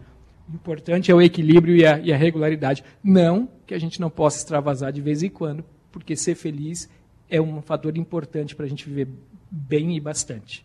O 0.51 0.55
importante 0.55 1.11
é 1.11 1.15
o 1.15 1.23
equilíbrio 1.23 1.77
e 1.77 1.87
a, 1.87 1.99
e 1.99 2.13
a, 2.13 2.17
regularidade. 2.17 2.85
Não 3.03 3.49
que 3.67 3.75
a 3.75 3.79
gente 3.79 4.01
não 4.01 4.11
possa 4.11 4.39
extravasar 4.39 4.93
de 4.93 5.01
vez 5.01 5.23
em 5.23 5.31
quando, 5.31 5.65
porque 5.91 6.15
ser 6.17 6.35
feliz 6.35 6.89
é 7.31 7.41
um 7.41 7.63
fator 7.63 7.97
importante 7.97 8.55
para 8.55 8.67
a 8.67 8.69
gente 8.69 8.89
viver 8.89 9.09
bem 9.51 9.97
e 9.97 10.01
bastante. 10.01 10.65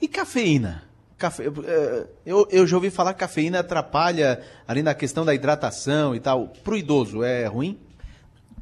E 0.00 0.08
cafeína? 0.08 0.84
Cafe... 1.18 1.42
eh, 1.42 2.06
Eu, 2.24 2.48
eu 2.50 2.66
já 2.66 2.76
ouvi 2.76 2.88
falar 2.88 3.12
que 3.12 3.20
cafeína 3.20 3.60
atrapalha 3.60 4.40
ali 4.66 4.82
na 4.82 4.94
questão 4.94 5.24
da 5.24 5.34
hidratação 5.34 6.14
e 6.14 6.20
tal. 6.20 6.48
Pro 6.64 6.76
idoso 6.78 7.22
é 7.22 7.46
ruim? 7.46 7.78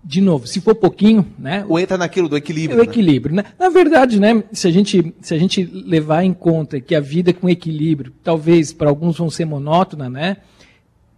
De 0.03 0.21
novo, 0.21 0.47
se 0.47 0.61
for 0.61 0.75
pouquinho, 0.75 1.27
né? 1.39 1.65
Ou 1.69 1.79
entra 1.79 1.99
naquilo 1.99 2.29
do 2.29 2.37
equilíbrio? 2.37 2.81
o 2.81 2.85
né? 2.85 2.91
equilíbrio, 2.91 3.35
né? 3.35 3.45
Na 3.59 3.69
verdade, 3.69 4.19
né, 4.19 4.43
se 4.53 4.67
a 4.67 4.71
gente 4.71 5.15
se 5.21 5.35
a 5.35 5.39
gente 5.39 5.65
levar 5.65 6.23
em 6.25 6.33
conta 6.33 6.81
que 6.81 6.95
a 6.95 7.01
vida 7.01 7.33
com 7.33 7.49
equilíbrio, 7.49 8.13
talvez 8.23 8.73
para 8.73 8.89
alguns 8.89 9.19
vão 9.19 9.29
ser 9.29 9.45
monótona, 9.45 10.09
né? 10.09 10.39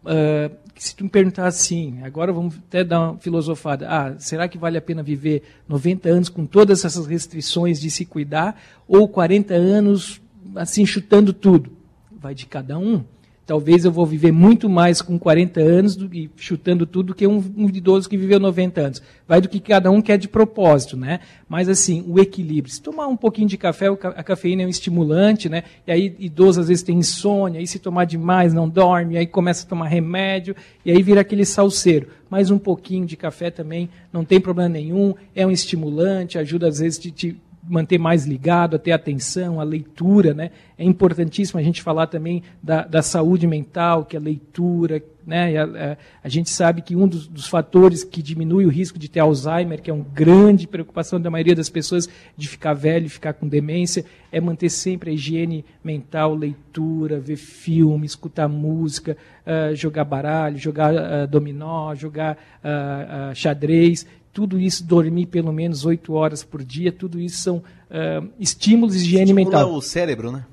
Ah, 0.05 0.51
se 0.81 0.97
tu 0.97 1.05
me 1.05 1.11
perguntar 1.11 1.47
assim, 1.47 2.01
agora 2.03 2.33
vamos 2.33 2.57
até 2.57 2.83
dar 2.83 3.11
uma 3.11 3.19
filosofada. 3.19 3.87
Ah, 3.87 4.19
será 4.19 4.49
que 4.49 4.57
vale 4.57 4.79
a 4.79 4.81
pena 4.81 5.03
viver 5.03 5.43
90 5.69 6.09
anos 6.09 6.29
com 6.31 6.47
todas 6.47 6.87
essas 6.87 7.07
restrições 7.07 7.79
de 7.79 7.91
se 7.91 8.07
cuidar 8.07 8.59
ou 8.89 9.07
40 9.07 9.53
anos 9.53 10.23
assim 10.57 10.87
chutando 10.87 11.35
tudo? 11.35 11.71
Vai 12.11 12.35
de 12.35 12.47
cada 12.47 12.79
um. 12.79 13.05
Talvez 13.47 13.85
eu 13.85 13.91
vou 13.91 14.07
viver 14.07 14.31
muito 14.31 14.69
mais 14.69 15.03
com 15.03 15.19
40 15.19 15.61
anos 15.61 15.97
do, 15.97 16.15
e 16.15 16.31
chutando 16.37 16.87
tudo 16.87 17.09
do 17.09 17.15
que 17.15 17.27
um, 17.27 17.43
um 17.57 17.69
idoso 17.69 18.09
que 18.09 18.17
viveu 18.17 18.39
90 18.39 18.81
anos. 18.81 19.03
Vai 19.27 19.41
do 19.41 19.49
que 19.49 19.59
cada 19.59 19.91
um 19.91 20.01
quer 20.01 20.19
de 20.19 20.29
propósito, 20.29 20.97
né? 20.97 21.19
Mas 21.49 21.69
assim, 21.69 22.05
o 22.07 22.21
equilíbrio. 22.21 22.73
Se 22.73 22.81
tomar 22.81 23.09
um 23.09 23.17
pouquinho 23.17 23.49
de 23.49 23.57
café, 23.57 23.87
a 23.89 24.23
cafeína 24.23 24.63
é 24.63 24.67
um 24.67 24.69
estimulante, 24.69 25.49
né? 25.49 25.65
E 25.87 25.91
aí 25.91 26.17
idoso 26.21 26.61
às 26.61 26.69
vezes 26.69 26.85
tem 26.85 26.99
insônia, 26.99 27.59
aí 27.59 27.67
se 27.67 27.81
tomar 27.81 28.05
demais 28.05 28.55
não 28.55 28.69
dorme, 28.69 29.19
aí 29.19 29.27
começa 29.27 29.67
a 29.67 29.69
tomar 29.69 29.89
remédio, 29.89 30.55
e 30.85 30.91
aí 30.93 31.03
vira 31.03 31.21
aquele 31.21 31.45
salseiro. 31.45 32.07
Mas 32.29 32.51
um 32.53 32.59
pouquinho 32.59 33.05
de 33.05 33.17
café 33.17 33.51
também 33.51 33.89
não 34.13 34.25
tem 34.25 34.41
problema 34.41 34.69
nenhum, 34.69 35.15
é 35.35 35.45
um 35.45 35.51
estimulante, 35.51 36.39
ajuda 36.39 36.69
às 36.69 36.79
vezes 36.79 37.01
de 37.01 37.11
te 37.11 37.37
manter 37.71 37.99
mais 37.99 38.27
ligado, 38.27 38.75
a 38.77 38.79
ter 38.79 38.93
atenção, 38.93 39.61
a 39.61 39.65
leitura, 39.65 40.35
né? 40.35 40.51
É 40.77 40.85
importantíssimo 40.85 41.61
a 41.61 41.63
gente 41.63 41.83
falar 41.83 42.07
também 42.09 42.43
da, 42.63 42.85
da 42.85 43.01
saúde 43.03 43.47
mental, 43.47 44.05
que 44.05 44.17
é 44.17 44.19
a 44.19 44.23
leitura, 44.23 45.03
né? 45.27 45.57
A, 45.57 45.65
a- 45.65 45.97
a 46.25 46.29
gente 46.29 46.51
sabe 46.51 46.83
que 46.83 46.97
um 46.97 47.07
dos, 47.07 47.29
dos 47.29 47.47
fatores 47.47 48.03
que 48.03 48.21
diminui 48.23 48.67
o 48.67 48.69
risco 48.71 48.99
de 48.99 49.09
ter 49.09 49.21
Alzheimer, 49.21 49.81
que 49.81 49.91
é 49.91 49.95
uma 49.95 50.05
grande 50.13 50.67
preocupação 50.67 51.21
da 51.21 51.31
maioria 51.31 51.55
das 51.55 51.71
pessoas 51.71 52.09
de 52.37 52.49
ficar 52.49 52.75
velho, 52.75 53.09
ficar 53.09 53.35
com 53.35 53.47
demência, 53.47 54.05
é 54.33 54.41
manter 54.41 54.69
sempre 54.71 55.11
a 55.11 55.13
higiene 55.13 55.65
mental, 55.85 56.35
leitura, 56.35 57.21
ver 57.21 57.37
filme, 57.37 58.05
escutar 58.07 58.49
música, 58.49 59.17
ah, 59.47 59.73
jogar 59.75 60.05
baralho, 60.05 60.59
jogar 60.59 60.95
ah, 60.97 61.27
dominó, 61.27 61.95
jogar 61.95 62.37
ah, 62.65 63.33
xadrez 63.35 64.07
tudo 64.33 64.59
isso, 64.59 64.85
dormir 64.85 65.27
pelo 65.27 65.53
menos 65.53 65.85
oito 65.85 66.13
horas 66.15 66.45
por 66.45 66.63
dia, 66.63 66.93
tudo 66.93 67.21
isso 67.21 67.43
são 67.43 67.63
ah, 67.91 68.23
estímulos 68.39 68.95
de 68.95 69.01
higiene 69.01 69.25
Estimula 69.25 69.45
mental. 69.45 69.75
o 69.75 69.83
cérebro, 69.83 70.31
né? 70.31 70.45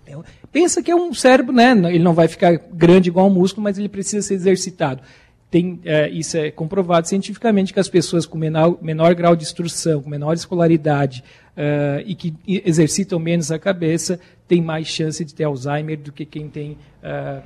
Pensa 0.51 0.81
que 0.81 0.89
é 0.89 0.95
um 0.95 1.13
cérebro, 1.13 1.53
né? 1.53 1.71
Ele 1.71 2.03
não 2.03 2.13
vai 2.13 2.27
ficar 2.27 2.57
grande 2.73 3.09
igual 3.09 3.27
um 3.27 3.33
músculo, 3.33 3.63
mas 3.63 3.77
ele 3.77 3.89
precisa 3.89 4.25
ser 4.25 4.33
exercitado. 4.33 5.01
Tem, 5.49 5.79
eh, 5.85 6.09
isso 6.09 6.35
é 6.35 6.51
comprovado 6.51 7.07
cientificamente 7.07 7.73
que 7.73 7.79
as 7.79 7.87
pessoas 7.87 8.25
com 8.25 8.37
menor, 8.37 8.77
menor 8.81 9.15
grau 9.15 9.35
de 9.35 9.43
instrução, 9.43 10.01
com 10.01 10.09
menor 10.09 10.33
escolaridade 10.33 11.23
eh, 11.55 12.03
e 12.05 12.15
que 12.15 12.33
exercitam 12.47 13.17
menos 13.17 13.49
a 13.51 13.57
cabeça, 13.57 14.19
têm 14.47 14.61
mais 14.61 14.87
chance 14.87 15.23
de 15.23 15.33
ter 15.33 15.45
Alzheimer 15.45 15.97
do 15.97 16.11
que 16.11 16.25
quem 16.25 16.49
tem 16.49 16.77
ah, 17.01 17.41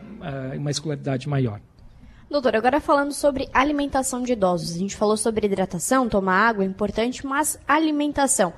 uma 0.55 0.71
escolaridade 0.71 1.29
maior. 1.29 1.59
Doutor, 2.31 2.55
agora 2.55 2.79
falando 2.79 3.11
sobre 3.11 3.49
alimentação 3.53 4.23
de 4.23 4.31
idosos. 4.31 4.73
A 4.73 4.79
gente 4.79 4.95
falou 4.95 5.17
sobre 5.17 5.45
hidratação, 5.47 6.07
tomar 6.07 6.47
água 6.47 6.63
é 6.63 6.67
importante, 6.67 7.27
mas 7.27 7.59
alimentação. 7.67 8.53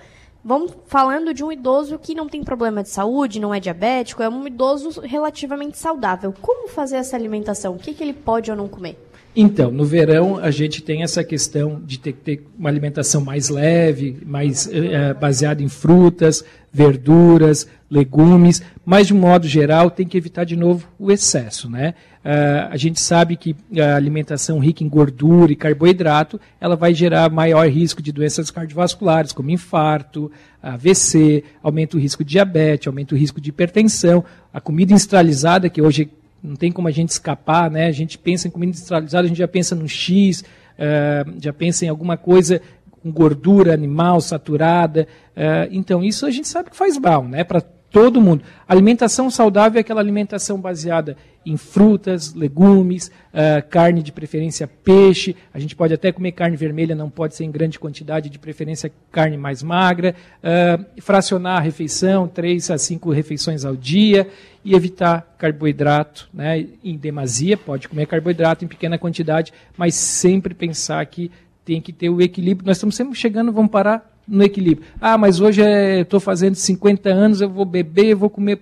Vamos 0.46 0.74
falando 0.86 1.34
de 1.34 1.44
um 1.44 1.52
idoso 1.52 1.98
que 1.98 2.14
não 2.14 2.30
tem 2.30 2.44
problema 2.44 2.84
de 2.84 2.90
saúde, 2.90 3.40
não 3.40 3.52
é 3.52 3.60
diabético, 3.60 4.22
é 4.22 4.30
um 4.30 4.46
idoso 4.46 5.02
relativamente 5.02 5.80
saudável. 5.80 6.32
Como 6.40 6.70
fazer 6.70 6.98
essa 6.98 7.16
alimentação? 7.16 7.74
O 7.74 7.80
que, 7.80 7.96
que 7.96 8.04
ele 8.04 8.14
pode 8.14 8.52
ou 8.52 8.56
não 8.56 8.68
comer? 8.68 8.96
Então, 9.36 9.72
no 9.72 9.84
verão 9.84 10.38
a 10.38 10.52
gente 10.52 10.84
tem 10.84 11.02
essa 11.02 11.24
questão 11.24 11.82
de 11.84 11.98
ter 11.98 12.14
que 12.14 12.20
ter 12.20 12.48
uma 12.56 12.70
alimentação 12.70 13.22
mais 13.22 13.50
leve, 13.50 14.20
mais 14.24 14.70
eh, 14.72 15.16
baseada 15.16 15.64
em 15.64 15.68
frutas, 15.68 16.46
verduras, 16.72 17.68
legumes, 17.90 18.62
mas 18.86 19.08
de 19.08 19.13
um 19.13 19.19
modo 19.19 19.48
geral 19.48 19.89
tem 19.89 20.08
que 20.08 20.17
evitar 20.17 20.43
de 20.43 20.56
novo 20.56 20.88
o 21.00 21.12
excesso, 21.12 21.69
né? 21.69 21.93
Ah, 22.24 22.69
a 22.72 22.78
gente 22.78 23.02
sabe 23.02 23.36
que 23.36 23.56
a 23.80 23.96
alimentação 23.96 24.60
rica 24.60 24.84
em 24.84 24.89
gordura 24.89 25.52
e 25.52 25.56
carboidrato, 25.56 26.39
ela 26.60 26.76
vai 26.76 26.93
gerar 26.93 27.30
maior 27.30 27.67
risco 27.67 28.02
de 28.02 28.12
doenças 28.12 28.50
cardiovasculares, 28.50 29.34
como 29.34 29.52
infarto, 29.52 30.32
AVC, 30.62 31.43
aumenta 31.62 31.98
o 31.98 32.00
risco 32.00 32.24
de 32.24 32.32
diabetes, 32.32 32.88
aumenta 32.88 33.13
o 33.13 33.17
risco 33.17 33.41
de 33.41 33.50
hipertensão. 33.50 34.24
A 34.54 34.62
comida 34.62 34.93
industrializada, 34.93 35.69
que 35.69 35.82
hoje 35.82 36.10
não 36.41 36.56
tem 36.56 36.72
como 36.72 36.88
a 36.88 36.91
gente 36.91 37.10
escapar, 37.10 37.69
né? 37.69 37.88
A 37.88 37.91
gente 37.91 38.17
pensa 38.17 38.48
em 38.48 38.52
comida 38.52 38.72
industrializada, 38.72 39.26
a 39.26 39.28
gente 39.28 39.38
já 39.38 39.48
pensa 39.48 39.76
no 39.76 39.88
X, 39.88 40.43
eh, 40.78 41.26
já 41.41 41.52
pensa 41.52 41.86
em 41.86 41.89
alguma 41.89 42.17
coisa 42.17 42.62
com 42.91 43.12
gordura 43.12 43.74
animal 43.74 44.22
saturada. 44.22 45.08
eh, 45.36 45.67
então, 45.72 46.04
isso 46.04 46.26
a 46.26 46.32
gente 46.32 46.48
sabe 46.48 46.69
que 46.69 46.76
faz 46.76 46.98
mal, 46.98 47.26
né? 47.26 47.43
Para 47.43 47.62
todo 47.94 48.20
mundo. 48.20 48.44
Alimentação 48.68 49.30
saudável 49.30 49.78
é 49.78 49.82
aquela 49.82 50.02
alimentação 50.02 50.60
baseada 50.60 51.16
em 51.46 51.56
frutas, 51.58 52.34
legumes, 52.34 53.12
eh, 53.32 53.62
carne 53.62 54.02
de 54.02 54.12
preferência 54.12 54.68
peixe. 54.68 55.36
A 55.54 55.60
gente 55.60 55.76
pode 55.76 55.94
até 55.94 56.12
comer 56.12 56.32
carne 56.32 56.58
vermelha, 56.58 56.96
não 56.96 57.10
pode 57.10 57.36
ser 57.36 57.44
em 57.44 57.52
grande 57.52 57.78
quantidade, 57.78 58.32
de 58.32 58.40
preferência 58.40 58.92
carne 59.12 59.38
mais 59.38 59.62
magra. 59.62 60.16
eh, 60.42 60.80
fracionar 61.02 61.58
a 61.58 61.62
refeição, 61.62 62.28
três 62.28 62.72
a 62.72 62.78
cinco 62.80 63.12
refeições 63.12 63.64
ao 63.64 63.76
dia 63.76 64.28
e 64.66 64.74
evitar 64.74 65.36
carboidrato 65.38 66.28
né, 66.34 66.66
em 66.84 66.98
demasia. 66.98 67.56
Pode 67.56 67.88
comer 67.88 68.08
carboidrato 68.08 68.66
em 68.66 68.68
pequena 68.68 68.98
quantidade, 68.98 69.54
mas 69.78 69.94
sempre 69.94 70.56
pensar 70.56 71.06
que 71.06 71.30
tem 71.64 71.80
que 71.80 71.94
ter 71.94 72.10
o 72.10 72.22
equilíbrio. 72.22 72.66
Nós 72.66 72.78
estamos 72.78 72.96
sempre 72.96 73.14
chegando, 73.16 73.52
vamos 73.52 73.72
parar 73.72 74.12
no 74.28 74.44
equilíbrio. 74.44 74.88
Ah, 75.00 75.18
mas 75.18 75.40
hoje 75.40 75.62
estou 76.02 76.20
fazendo 76.20 76.56
50 76.56 77.10
anos, 77.10 77.42
eu 77.42 77.50
vou 77.50 77.66
beber, 77.66 78.08
eu 78.08 78.18
vou 78.18 78.30
comer 78.30 78.62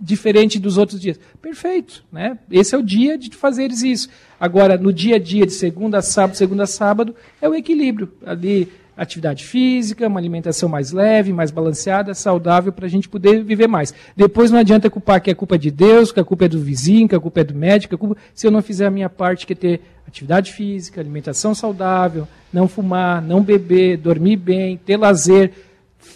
diferente 0.00 0.58
dos 0.58 0.76
outros 0.76 1.00
dias. 1.00 1.18
Perfeito, 1.40 2.04
né? 2.10 2.36
Esse 2.50 2.74
é 2.74 2.78
o 2.78 2.82
dia 2.82 3.16
de 3.16 3.30
fazeres 3.30 3.82
isso. 3.82 4.08
Agora, 4.38 4.76
no 4.76 4.92
dia 4.92 5.16
a 5.16 5.18
dia, 5.18 5.46
de 5.46 5.52
segunda 5.52 5.98
a 5.98 6.02
sábado, 6.02 6.36
segunda 6.36 6.64
a 6.64 6.66
sábado, 6.66 7.14
é 7.40 7.48
o 7.48 7.54
equilíbrio. 7.54 8.12
Ali, 8.26 8.68
atividade 8.96 9.44
física, 9.44 10.06
uma 10.06 10.20
alimentação 10.20 10.68
mais 10.68 10.92
leve, 10.92 11.32
mais 11.32 11.50
balanceada, 11.50 12.14
saudável, 12.14 12.72
para 12.72 12.86
a 12.86 12.88
gente 12.88 13.08
poder 13.08 13.42
viver 13.42 13.66
mais. 13.66 13.94
Depois 14.16 14.50
não 14.50 14.58
adianta 14.58 14.90
culpar 14.90 15.20
que 15.20 15.30
a 15.30 15.34
culpa 15.34 15.54
é 15.54 15.58
de 15.58 15.70
Deus, 15.70 16.12
que 16.12 16.20
a 16.20 16.24
culpa 16.24 16.44
é 16.44 16.48
do 16.48 16.60
vizinho, 16.60 17.08
que 17.08 17.14
a 17.14 17.20
culpa 17.20 17.40
é 17.40 17.44
do 17.44 17.54
médico, 17.54 17.96
culpa... 17.96 18.16
se 18.34 18.46
eu 18.46 18.50
não 18.50 18.62
fizer 18.62 18.86
a 18.86 18.90
minha 18.90 19.08
parte, 19.08 19.46
que 19.46 19.54
é 19.54 19.56
ter 19.56 19.80
atividade 20.06 20.52
física, 20.52 21.00
alimentação 21.00 21.54
saudável, 21.54 22.28
não 22.52 22.68
fumar, 22.68 23.22
não 23.22 23.42
beber, 23.42 23.96
dormir 23.96 24.36
bem, 24.36 24.76
ter 24.76 24.96
lazer, 24.96 25.52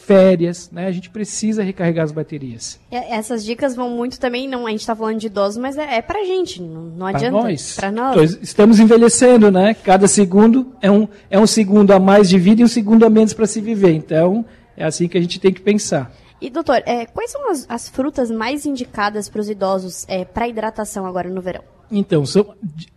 férias, 0.06 0.70
né? 0.70 0.86
A 0.86 0.92
gente 0.92 1.10
precisa 1.10 1.64
recarregar 1.64 2.04
as 2.04 2.12
baterias. 2.12 2.78
E 2.90 2.96
Essas 2.96 3.44
dicas 3.44 3.74
vão 3.74 3.90
muito 3.90 4.20
também, 4.20 4.48
não, 4.48 4.66
a 4.66 4.70
gente 4.70 4.80
está 4.80 4.94
falando 4.94 5.18
de 5.18 5.26
idosos, 5.26 5.58
mas 5.58 5.76
é, 5.76 5.96
é 5.96 6.02
pra 6.02 6.24
gente, 6.24 6.62
não, 6.62 6.82
não 6.82 7.06
Para 7.06 7.16
adianta. 7.16 7.36
nós. 7.36 7.74
Pra 7.74 7.90
nós. 7.90 8.16
Nós 8.16 8.38
estamos 8.40 8.78
envelhecendo, 8.78 9.50
né? 9.50 9.74
Cada 9.74 10.06
segundo 10.06 10.72
é 10.80 10.90
um, 10.90 11.08
é 11.28 11.38
um 11.38 11.46
segundo 11.46 11.92
a 11.92 11.98
mais 11.98 12.28
de 12.28 12.38
vida 12.38 12.60
e 12.60 12.64
um 12.64 12.68
segundo 12.68 13.04
a 13.04 13.10
menos 13.10 13.32
para 13.32 13.46
se 13.46 13.60
viver. 13.60 13.92
Então, 13.92 14.44
é 14.76 14.84
assim 14.84 15.08
que 15.08 15.18
a 15.18 15.20
gente 15.20 15.40
tem 15.40 15.52
que 15.52 15.60
pensar. 15.60 16.12
E 16.40 16.50
doutor, 16.50 16.82
é, 16.86 17.06
quais 17.06 17.32
são 17.32 17.50
as, 17.50 17.66
as 17.68 17.88
frutas 17.88 18.30
mais 18.30 18.64
indicadas 18.64 19.28
para 19.28 19.40
os 19.40 19.50
idosos 19.50 20.04
é, 20.06 20.24
para 20.24 20.46
hidratação 20.46 21.04
agora 21.04 21.28
no 21.28 21.40
verão? 21.40 21.62
Então, 21.90 22.24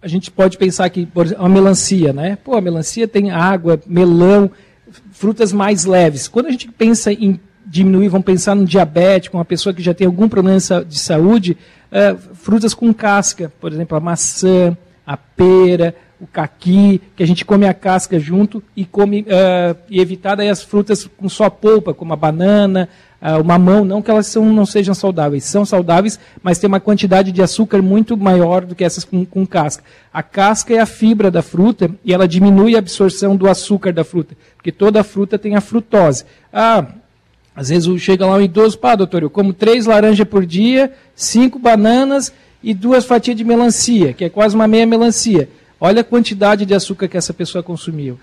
a 0.01 0.07
gente 0.07 0.31
pode 0.31 0.57
pensar 0.57 0.89
que, 0.89 1.05
por 1.05 1.25
exemplo, 1.25 1.45
a 1.45 1.49
melancia, 1.49 2.11
né? 2.11 2.37
Pô, 2.43 2.55
a 2.55 2.61
melancia 2.61 3.07
tem 3.07 3.31
água, 3.31 3.79
melão, 3.85 4.51
frutas 5.19 5.51
mais 5.51 5.83
leves. 5.83 6.29
Quando 6.29 6.45
a 6.45 6.51
gente 6.51 6.69
pensa 6.71 7.11
em 7.11 7.37
diminuir, 7.65 8.07
vamos 8.07 8.25
pensar 8.25 8.55
num 8.55 8.63
diabético, 8.63 9.35
uma 9.37 9.43
pessoa 9.43 9.73
que 9.73 9.81
já 9.81 9.93
tem 9.93 10.07
algum 10.07 10.29
problema 10.29 10.57
de 10.57 10.63
sa- 10.63 10.81
de 10.83 10.97
saúde, 10.97 11.57
eh, 11.91 12.15
frutas 12.35 12.73
com 12.73 12.93
casca, 12.93 13.51
por 13.59 13.69
exemplo, 13.71 13.97
a 13.97 13.99
maçã, 13.99 14.77
a 15.05 15.17
pera, 15.17 15.93
o 16.21 16.25
caqui, 16.25 17.01
que 17.17 17.21
a 17.23 17.27
gente 17.27 17.43
come 17.43 17.67
a 17.67 17.73
casca 17.73 18.17
junto 18.17 18.63
e 18.75 18.85
come 18.85 19.25
eh, 19.27 19.75
e 19.89 19.99
evitar 19.99 20.35
daí 20.35 20.47
as 20.49 20.63
frutas 20.63 21.05
com 21.17 21.27
só 21.27 21.49
polpa, 21.49 21.93
como 21.93 22.13
a 22.13 22.15
banana, 22.15 22.87
ah, 23.21 23.37
o 23.37 23.43
mamão, 23.43 23.83
não 23.83 24.01
que 24.01 24.09
elas 24.09 24.27
são, 24.27 24.45
não 24.45 24.65
sejam 24.65 24.93
saudáveis, 24.93 25.43
são 25.43 25.65
saudáveis, 25.65 26.19
mas 26.41 26.57
tem 26.57 26.67
uma 26.67 26.79
quantidade 26.79 27.31
de 27.31 27.41
açúcar 27.41 27.81
muito 27.81 28.15
maior 28.15 28.65
do 28.65 28.73
que 28.73 28.83
essas 28.83 29.03
com, 29.03 29.25
com 29.25 29.45
casca. 29.45 29.83
A 30.13 30.23
casca 30.23 30.73
é 30.73 30.79
a 30.79 30.85
fibra 30.85 31.29
da 31.29 31.41
fruta 31.41 31.91
e 32.05 32.13
ela 32.13 32.27
diminui 32.27 32.75
a 32.75 32.79
absorção 32.79 33.35
do 33.35 33.49
açúcar 33.49 33.91
da 33.91 34.05
fruta, 34.05 34.37
porque 34.55 34.71
toda 34.71 35.03
fruta 35.03 35.37
tem 35.37 35.55
a 35.55 35.61
frutose. 35.61 36.23
Ah, 36.51 36.85
às 37.53 37.67
vezes 37.67 38.01
chega 38.01 38.25
lá 38.25 38.35
um 38.35 38.41
idoso, 38.41 38.77
pá, 38.77 38.95
doutor, 38.95 39.23
eu 39.23 39.29
como 39.29 39.51
três 39.51 39.85
laranjas 39.85 40.25
por 40.25 40.45
dia, 40.45 40.93
cinco 41.13 41.59
bananas 41.59 42.31
e 42.63 42.73
duas 42.73 43.03
fatias 43.03 43.35
de 43.35 43.43
melancia, 43.43 44.13
que 44.13 44.23
é 44.23 44.29
quase 44.29 44.55
uma 44.55 44.67
meia 44.67 44.85
melancia. 44.85 45.49
Olha 45.81 46.01
a 46.01 46.05
quantidade 46.05 46.65
de 46.65 46.73
açúcar 46.73 47.09
que 47.09 47.17
essa 47.17 47.33
pessoa 47.33 47.61
consumiu. 47.61 48.17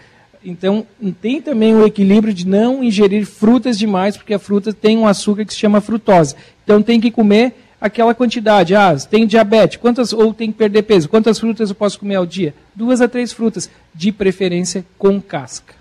Então, 0.46 0.86
tem 1.20 1.42
também 1.42 1.74
o 1.74 1.84
equilíbrio 1.84 2.32
de 2.32 2.46
não 2.46 2.82
ingerir 2.82 3.26
frutas 3.26 3.76
demais, 3.76 4.16
porque 4.16 4.32
a 4.32 4.38
fruta 4.38 4.72
tem 4.72 4.96
um 4.96 5.06
açúcar 5.06 5.44
que 5.44 5.52
se 5.52 5.58
chama 5.58 5.80
frutose. 5.80 6.36
Então, 6.62 6.80
tem 6.80 7.00
que 7.00 7.10
comer 7.10 7.54
aquela 7.80 8.14
quantidade. 8.14 8.74
Ah, 8.74 8.96
tem 8.96 9.26
diabetes, 9.26 9.76
quantas 9.76 10.12
ou 10.12 10.32
tem 10.32 10.52
que 10.52 10.58
perder 10.58 10.82
peso? 10.82 11.08
Quantas 11.08 11.38
frutas 11.38 11.68
eu 11.68 11.74
posso 11.74 11.98
comer 11.98 12.14
ao 12.14 12.24
dia? 12.24 12.54
Duas 12.74 13.00
a 13.00 13.08
três 13.08 13.32
frutas, 13.32 13.68
de 13.92 14.12
preferência 14.12 14.86
com 14.96 15.20
casca. 15.20 15.74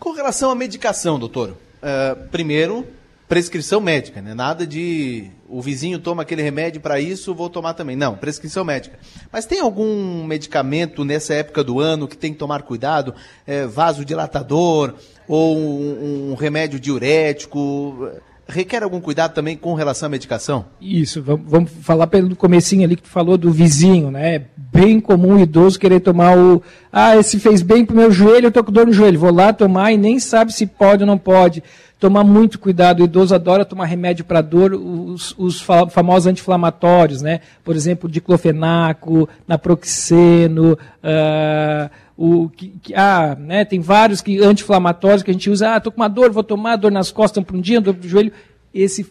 Com 0.00 0.12
relação 0.12 0.50
à 0.50 0.54
medicação, 0.54 1.18
doutor, 1.18 1.56
eh, 1.82 2.16
primeiro, 2.30 2.86
prescrição 3.32 3.80
médica, 3.80 4.20
né? 4.20 4.34
Nada 4.34 4.66
de 4.66 5.30
o 5.48 5.62
vizinho 5.62 5.98
toma 5.98 6.20
aquele 6.20 6.42
remédio 6.42 6.82
para 6.82 7.00
isso, 7.00 7.34
vou 7.34 7.48
tomar 7.48 7.72
também. 7.72 7.96
Não, 7.96 8.14
prescrição 8.14 8.62
médica. 8.62 8.98
Mas 9.32 9.46
tem 9.46 9.58
algum 9.58 10.22
medicamento 10.22 11.02
nessa 11.02 11.32
época 11.32 11.64
do 11.64 11.80
ano 11.80 12.06
que 12.06 12.14
tem 12.14 12.34
que 12.34 12.38
tomar 12.38 12.60
cuidado? 12.60 13.14
É, 13.46 13.66
vasodilatador 13.66 14.96
ou 15.26 15.56
um, 15.56 16.32
um 16.32 16.34
remédio 16.34 16.78
diurético? 16.78 18.06
Requer 18.46 18.82
algum 18.82 19.00
cuidado 19.00 19.32
também 19.32 19.56
com 19.56 19.72
relação 19.72 20.08
à 20.08 20.10
medicação? 20.10 20.66
Isso, 20.78 21.22
vamos, 21.22 21.50
vamos 21.50 21.70
falar 21.80 22.08
pelo 22.08 22.36
comecinho 22.36 22.84
ali 22.84 22.96
que 22.96 23.02
tu 23.04 23.08
falou 23.08 23.38
do 23.38 23.50
vizinho, 23.50 24.10
né? 24.10 24.34
É 24.34 24.46
bem 24.58 25.00
comum 25.00 25.36
o 25.36 25.40
idoso 25.40 25.78
querer 25.78 26.00
tomar 26.00 26.36
o. 26.36 26.62
Ah, 26.92 27.16
esse 27.16 27.38
fez 27.38 27.62
bem 27.62 27.82
pro 27.82 27.96
meu 27.96 28.10
joelho, 28.10 28.48
eu 28.48 28.52
tô 28.52 28.62
com 28.62 28.70
dor 28.70 28.86
no 28.86 28.92
joelho. 28.92 29.18
Vou 29.18 29.32
lá 29.32 29.54
tomar 29.54 29.90
e 29.92 29.96
nem 29.96 30.18
sabe 30.18 30.52
se 30.52 30.66
pode 30.66 31.02
ou 31.02 31.06
não 31.06 31.16
pode. 31.16 31.62
Tomar 32.02 32.24
muito 32.24 32.58
cuidado, 32.58 32.98
o 32.98 33.04
idoso 33.04 33.32
adora 33.32 33.64
tomar 33.64 33.84
remédio 33.84 34.24
para 34.24 34.40
dor, 34.40 34.74
os, 34.74 35.32
os 35.38 35.60
fa- 35.60 35.86
famosos 35.88 36.26
anti-inflamatórios, 36.26 37.22
né? 37.22 37.38
Por 37.62 37.76
exemplo, 37.76 38.10
diclofenaco, 38.10 39.28
naproxeno, 39.46 40.76
ah, 41.00 41.88
o 42.16 42.48
que, 42.48 42.70
que- 42.82 42.92
ah, 42.96 43.36
né, 43.38 43.64
tem 43.64 43.78
vários 43.78 44.20
que 44.20 44.40
anti-inflamatórios 44.42 45.22
que 45.22 45.30
a 45.30 45.32
gente 45.32 45.48
usa, 45.48 45.76
ah, 45.76 45.80
tô 45.80 45.92
com 45.92 46.00
uma 46.00 46.08
dor, 46.08 46.32
vou 46.32 46.42
tomar 46.42 46.74
dor 46.74 46.90
nas 46.90 47.12
costas 47.12 47.44
por 47.44 47.54
um 47.54 47.60
dia, 47.60 47.80
dor 47.80 47.94
no 47.96 48.02
joelho. 48.08 48.32
Esse 48.74 49.06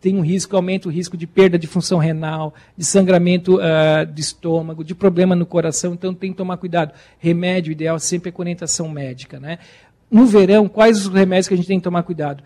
tem 0.00 0.18
um 0.18 0.20
risco, 0.20 0.54
aumenta 0.54 0.86
o 0.86 0.90
risco 0.92 1.16
de 1.16 1.26
perda 1.26 1.58
de 1.58 1.66
função 1.66 1.96
renal, 1.98 2.52
de 2.76 2.84
sangramento 2.84 3.58
ah, 3.62 4.04
de 4.04 4.20
estômago, 4.20 4.84
de 4.84 4.94
problema 4.94 5.34
no 5.34 5.46
coração, 5.46 5.94
então 5.94 6.12
tem 6.12 6.30
que 6.30 6.36
tomar 6.36 6.58
cuidado. 6.58 6.92
Remédio 7.18 7.72
ideal 7.72 7.98
sempre 7.98 8.28
é 8.28 8.32
com 8.32 8.42
orientação 8.42 8.86
médica, 8.86 9.40
né? 9.40 9.58
No 10.14 10.26
verão, 10.26 10.68
quais 10.68 11.06
os 11.06 11.12
remédios 11.12 11.48
que 11.48 11.54
a 11.54 11.56
gente 11.56 11.66
tem 11.66 11.78
que 11.80 11.82
tomar 11.82 12.04
cuidado? 12.04 12.44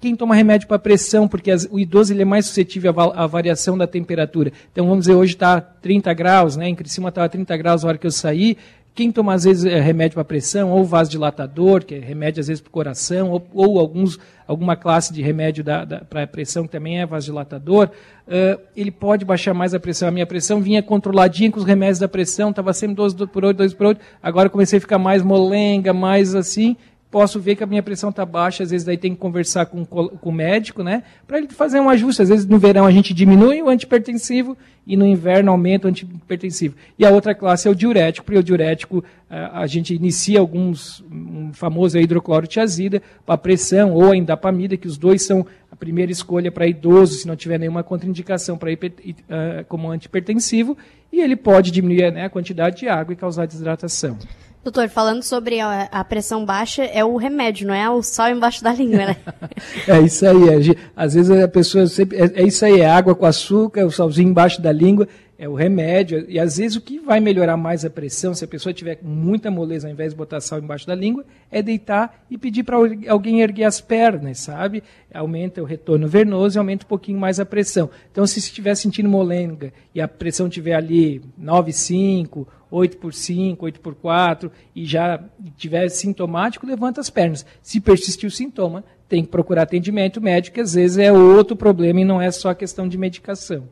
Quem 0.00 0.16
toma 0.16 0.34
remédio 0.34 0.66
para 0.66 0.80
pressão, 0.80 1.28
porque 1.28 1.48
as- 1.52 1.68
o 1.70 1.78
idoso 1.78 2.12
ele 2.12 2.22
é 2.22 2.24
mais 2.24 2.46
suscetível 2.46 2.92
à, 3.14 3.24
variação 3.28 3.78
da 3.78 3.86
temperatura. 3.86 4.52
Então, 4.72 4.84
vamos 4.88 5.04
dizer, 5.06 5.14
hoje 5.14 5.34
está 5.34 5.60
30 5.60 6.12
graus, 6.12 6.56
né? 6.56 6.68
em 6.68 6.74
Criciúma 6.74 7.10
estava 7.10 7.28
30 7.28 7.56
graus 7.56 7.84
na 7.84 7.90
hora 7.90 7.98
que 7.98 8.06
eu 8.06 8.10
saí. 8.10 8.56
Quem 8.96 9.12
toma, 9.12 9.32
às 9.32 9.44
vezes, 9.44 9.64
é, 9.64 9.80
remédio 9.80 10.14
para 10.14 10.24
pressão, 10.24 10.70
ou 10.70 10.84
vasodilatador, 10.84 11.84
que 11.84 11.94
é 11.94 11.98
remédio, 11.98 12.40
às 12.40 12.48
vezes, 12.48 12.60
para 12.60 12.68
o 12.68 12.72
coração, 12.72 13.30
ou, 13.30 13.46
ou 13.54 13.78
alguns, 13.80 14.18
alguma 14.46 14.74
classe 14.76 15.12
de 15.12 15.22
remédio 15.22 15.64
para 16.10 16.26
pressão, 16.26 16.64
que 16.64 16.70
também 16.70 17.00
é 17.00 17.06
vasodilatador, 17.06 17.90
ãh, 18.28 18.58
ele 18.76 18.90
pode 18.90 19.24
baixar 19.24 19.54
mais 19.54 19.72
a 19.72 19.80
pressão. 19.80 20.08
A 20.08 20.12
minha 20.12 20.26
pressão 20.26 20.60
vinha 20.60 20.82
controladinha 20.82 21.50
com 21.50 21.58
os 21.58 21.64
remédios 21.64 21.98
da 22.00 22.08
pressão, 22.08 22.50
estava 22.50 22.72
sempre 22.72 22.96
12 22.96 23.16
por 23.28 23.44
8, 23.44 23.56
12 23.56 23.74
por 23.76 23.86
8, 23.86 24.00
agora 24.22 24.48
comecei 24.50 24.78
a 24.78 24.80
ficar 24.80 24.98
mais 24.98 25.22
molenga, 25.22 25.92
mais 25.92 26.34
assim, 26.36 26.76
posso 27.14 27.38
ver 27.38 27.54
que 27.54 27.62
a 27.62 27.66
minha 27.66 27.80
pressão 27.80 28.10
está 28.10 28.26
baixa, 28.26 28.64
às 28.64 28.72
vezes 28.72 28.84
daí 28.84 28.96
tem 28.96 29.14
que 29.14 29.20
conversar 29.20 29.66
com, 29.66 29.84
com 29.84 30.18
o 30.20 30.32
médico, 30.32 30.82
né? 30.82 31.04
Para 31.28 31.38
ele 31.38 31.46
fazer 31.46 31.78
um 31.78 31.88
ajuste. 31.88 32.22
Às 32.22 32.28
vezes 32.28 32.44
no 32.44 32.58
verão 32.58 32.84
a 32.84 32.90
gente 32.90 33.14
diminui 33.14 33.62
o 33.62 33.68
antipertensivo 33.68 34.58
e 34.84 34.96
no 34.96 35.06
inverno 35.06 35.52
aumenta 35.52 35.86
o 35.86 35.90
antipertensivo. 35.90 36.74
E 36.98 37.06
a 37.06 37.10
outra 37.10 37.32
classe 37.32 37.68
é 37.68 37.70
o 37.70 37.74
diurético, 37.74 38.26
porque 38.26 38.40
o 38.40 38.42
diurético 38.42 39.04
ah, 39.30 39.60
a 39.60 39.66
gente 39.68 39.94
inicia 39.94 40.40
alguns, 40.40 41.04
um 41.08 41.52
famoso 41.52 41.96
hidroclorotiazida 41.96 43.00
para 43.24 43.38
pressão 43.38 43.92
ou 43.92 44.10
a 44.10 44.16
indapamida, 44.16 44.76
que 44.76 44.88
os 44.88 44.98
dois 44.98 45.24
são 45.24 45.46
a 45.70 45.76
primeira 45.76 46.10
escolha 46.10 46.50
para 46.50 46.66
idoso, 46.66 47.14
se 47.14 47.28
não 47.28 47.36
tiver 47.36 47.60
nenhuma 47.60 47.84
contraindicação 47.84 48.58
para 48.58 48.72
ah, 48.72 49.64
como 49.68 49.88
antipertensivo, 49.88 50.76
e 51.12 51.20
ele 51.20 51.36
pode 51.36 51.70
diminuir 51.70 52.12
né, 52.12 52.24
a 52.24 52.28
quantidade 52.28 52.78
de 52.78 52.88
água 52.88 53.12
e 53.12 53.16
causar 53.16 53.46
desidratação. 53.46 54.18
Doutor, 54.64 54.88
falando 54.88 55.22
sobre 55.22 55.60
a, 55.60 55.82
a 55.92 56.02
pressão 56.02 56.42
baixa, 56.42 56.84
é 56.84 57.04
o 57.04 57.16
remédio, 57.16 57.66
não 57.66 57.74
é 57.74 57.88
o 57.90 58.02
sal 58.02 58.30
embaixo 58.30 58.64
da 58.64 58.72
língua, 58.72 59.04
né? 59.04 59.16
É 59.86 60.00
isso 60.00 60.26
aí. 60.26 60.74
Às 60.96 61.12
vezes 61.12 61.30
a 61.30 61.46
pessoa 61.46 61.86
sempre. 61.86 62.16
É, 62.16 62.42
é 62.42 62.42
isso 62.44 62.64
aí, 62.64 62.80
é 62.80 62.88
água 62.88 63.14
com 63.14 63.26
açúcar, 63.26 63.82
é 63.82 63.84
o 63.84 63.90
salzinho 63.90 64.30
embaixo 64.30 64.62
da 64.62 64.72
língua, 64.72 65.06
é 65.38 65.46
o 65.46 65.54
remédio. 65.54 66.24
E 66.30 66.40
às 66.40 66.56
vezes 66.56 66.78
o 66.78 66.80
que 66.80 66.98
vai 66.98 67.20
melhorar 67.20 67.58
mais 67.58 67.84
a 67.84 67.90
pressão, 67.90 68.32
se 68.32 68.42
a 68.42 68.48
pessoa 68.48 68.72
tiver 68.72 68.98
muita 69.02 69.50
moleza, 69.50 69.86
ao 69.86 69.92
invés 69.92 70.12
de 70.12 70.16
botar 70.16 70.40
sal 70.40 70.58
embaixo 70.58 70.86
da 70.86 70.94
língua, 70.94 71.26
é 71.50 71.60
deitar 71.60 72.24
e 72.30 72.38
pedir 72.38 72.62
para 72.62 72.78
alguém 73.08 73.42
erguer 73.42 73.64
as 73.64 73.82
pernas, 73.82 74.38
sabe? 74.38 74.82
Aumenta 75.12 75.60
o 75.60 75.66
retorno 75.66 76.08
venoso 76.08 76.56
e 76.56 76.58
aumenta 76.58 76.86
um 76.86 76.88
pouquinho 76.88 77.18
mais 77.18 77.38
a 77.38 77.44
pressão. 77.44 77.90
Então, 78.10 78.26
se 78.26 78.38
estiver 78.38 78.74
sentindo 78.74 79.10
molenga 79.10 79.74
e 79.94 80.00
a 80.00 80.08
pressão 80.08 80.46
estiver 80.46 80.74
ali 80.74 81.20
9,5, 81.38 82.46
8 82.74 82.96
por 82.96 83.14
5, 83.14 83.64
8 83.64 83.80
por 83.80 83.94
4 83.94 84.50
e 84.74 84.84
já 84.84 85.22
tiver 85.56 85.88
sintomático, 85.88 86.66
levanta 86.66 87.00
as 87.00 87.08
pernas. 87.08 87.46
Se 87.62 87.80
persistir 87.80 88.26
o 88.26 88.32
sintoma, 88.32 88.84
tem 89.08 89.22
que 89.22 89.30
procurar 89.30 89.62
atendimento 89.62 90.20
médico, 90.20 90.56
que 90.56 90.60
às 90.60 90.74
vezes 90.74 90.98
é 90.98 91.12
outro 91.12 91.54
problema 91.54 92.00
e 92.00 92.04
não 92.04 92.20
é 92.20 92.30
só 92.30 92.52
questão 92.52 92.88
de 92.88 92.98
medicação. 92.98 93.68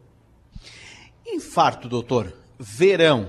Infarto, 1.27 1.89
doutor. 1.89 2.33
Verão. 2.59 3.27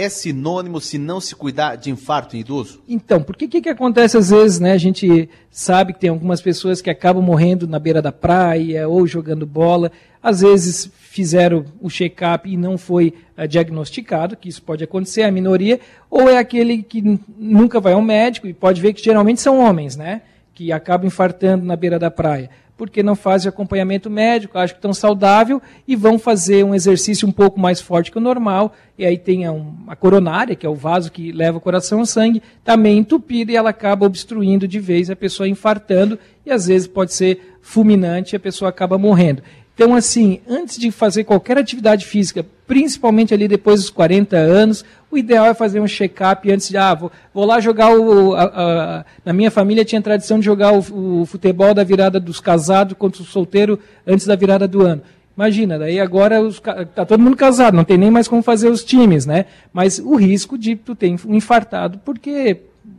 É 0.00 0.08
sinônimo 0.08 0.80
se 0.80 0.96
não 0.96 1.20
se 1.20 1.36
cuidar 1.36 1.76
de 1.76 1.90
infarto 1.90 2.34
em 2.34 2.40
idoso? 2.40 2.80
Então, 2.88 3.22
por 3.22 3.36
que 3.36 3.46
que, 3.46 3.60
que 3.60 3.68
acontece 3.68 4.16
às 4.16 4.30
vezes, 4.30 4.58
né? 4.58 4.72
A 4.72 4.78
gente 4.78 5.28
sabe 5.50 5.92
que 5.92 6.00
tem 6.00 6.08
algumas 6.08 6.40
pessoas 6.40 6.80
que 6.80 6.88
acabam 6.88 7.22
morrendo 7.22 7.68
na 7.68 7.78
beira 7.78 8.00
da 8.00 8.10
praia 8.10 8.88
ou 8.88 9.06
jogando 9.06 9.44
bola. 9.44 9.92
Às 10.22 10.40
vezes 10.40 10.90
fizeram 10.98 11.66
o 11.82 11.90
check-up 11.90 12.50
e 12.50 12.56
não 12.56 12.78
foi 12.78 13.12
ah, 13.36 13.44
diagnosticado, 13.44 14.38
que 14.38 14.48
isso 14.48 14.62
pode 14.62 14.82
acontecer, 14.82 15.20
a 15.20 15.30
minoria, 15.30 15.78
ou 16.08 16.30
é 16.30 16.38
aquele 16.38 16.82
que 16.82 17.20
nunca 17.36 17.78
vai 17.78 17.92
ao 17.92 18.00
médico 18.00 18.46
e 18.46 18.54
pode 18.54 18.80
ver 18.80 18.94
que 18.94 19.04
geralmente 19.04 19.42
são 19.42 19.58
homens, 19.58 19.96
né? 19.96 20.22
Que 20.54 20.72
acabam 20.72 21.08
infartando 21.08 21.66
na 21.66 21.76
beira 21.76 21.98
da 21.98 22.10
praia. 22.10 22.48
Porque 22.80 23.02
não 23.02 23.14
fazem 23.14 23.46
acompanhamento 23.46 24.08
médico, 24.08 24.56
acham 24.56 24.72
que 24.72 24.78
estão 24.78 24.94
saudável 24.94 25.60
e 25.86 25.94
vão 25.94 26.18
fazer 26.18 26.64
um 26.64 26.74
exercício 26.74 27.28
um 27.28 27.30
pouco 27.30 27.60
mais 27.60 27.78
forte 27.78 28.10
que 28.10 28.16
o 28.16 28.22
normal. 28.22 28.72
E 28.96 29.04
aí 29.04 29.18
tem 29.18 29.44
a, 29.46 29.52
a 29.86 29.94
coronária, 29.94 30.56
que 30.56 30.64
é 30.64 30.68
o 30.68 30.74
vaso 30.74 31.12
que 31.12 31.30
leva 31.30 31.58
o 31.58 31.60
coração 31.60 31.98
ao 31.98 32.06
sangue, 32.06 32.42
também 32.64 32.96
entupida 32.96 33.52
e 33.52 33.56
ela 33.56 33.68
acaba 33.68 34.06
obstruindo 34.06 34.66
de 34.66 34.80
vez 34.80 35.10
a 35.10 35.14
pessoa 35.14 35.46
infartando 35.46 36.18
e 36.46 36.50
às 36.50 36.68
vezes 36.68 36.88
pode 36.88 37.12
ser 37.12 37.58
fulminante 37.60 38.34
e 38.34 38.36
a 38.38 38.40
pessoa 38.40 38.70
acaba 38.70 38.96
morrendo. 38.96 39.42
Então, 39.82 39.94
assim, 39.94 40.40
antes 40.46 40.76
de 40.76 40.90
fazer 40.90 41.24
qualquer 41.24 41.56
atividade 41.56 42.04
física, 42.04 42.44
principalmente 42.66 43.32
ali 43.32 43.48
depois 43.48 43.80
dos 43.80 43.88
40 43.88 44.36
anos, 44.36 44.84
o 45.10 45.16
ideal 45.16 45.46
é 45.46 45.54
fazer 45.54 45.80
um 45.80 45.86
check-up 45.88 46.52
antes 46.52 46.68
de, 46.68 46.76
ah, 46.76 46.92
vou, 46.92 47.10
vou 47.32 47.46
lá 47.46 47.60
jogar 47.60 47.98
o. 47.98 48.34
a- 48.34 48.42
a- 48.42 49.04
na 49.24 49.32
minha 49.32 49.50
família 49.50 49.82
tinha 49.82 50.02
tradição 50.02 50.38
de 50.38 50.44
jogar 50.44 50.74
o, 50.74 51.22
o 51.22 51.24
futebol 51.24 51.72
da 51.72 51.82
virada 51.82 52.20
dos 52.20 52.40
casados 52.40 52.94
contra 52.98 53.22
o 53.22 53.24
solteiro 53.24 53.78
antes 54.06 54.26
da 54.26 54.36
virada 54.36 54.68
do 54.68 54.82
ano. 54.82 55.00
Imagina, 55.34 55.78
daí 55.78 55.98
agora 55.98 56.42
os 56.42 56.58
ca- 56.60 56.84
tá 56.84 57.06
todo 57.06 57.22
mundo 57.22 57.34
casado, 57.38 57.74
não 57.74 57.82
tem 57.84 57.96
nem 57.96 58.10
mais 58.10 58.28
como 58.28 58.42
fazer 58.42 58.68
os 58.68 58.84
times, 58.84 59.24
né? 59.24 59.46
Mas 59.72 59.98
o 59.98 60.14
risco 60.14 60.58
de 60.58 60.76
tu 60.76 60.94
ter 60.94 61.08
infartado, 61.26 61.98
porque 62.04 62.54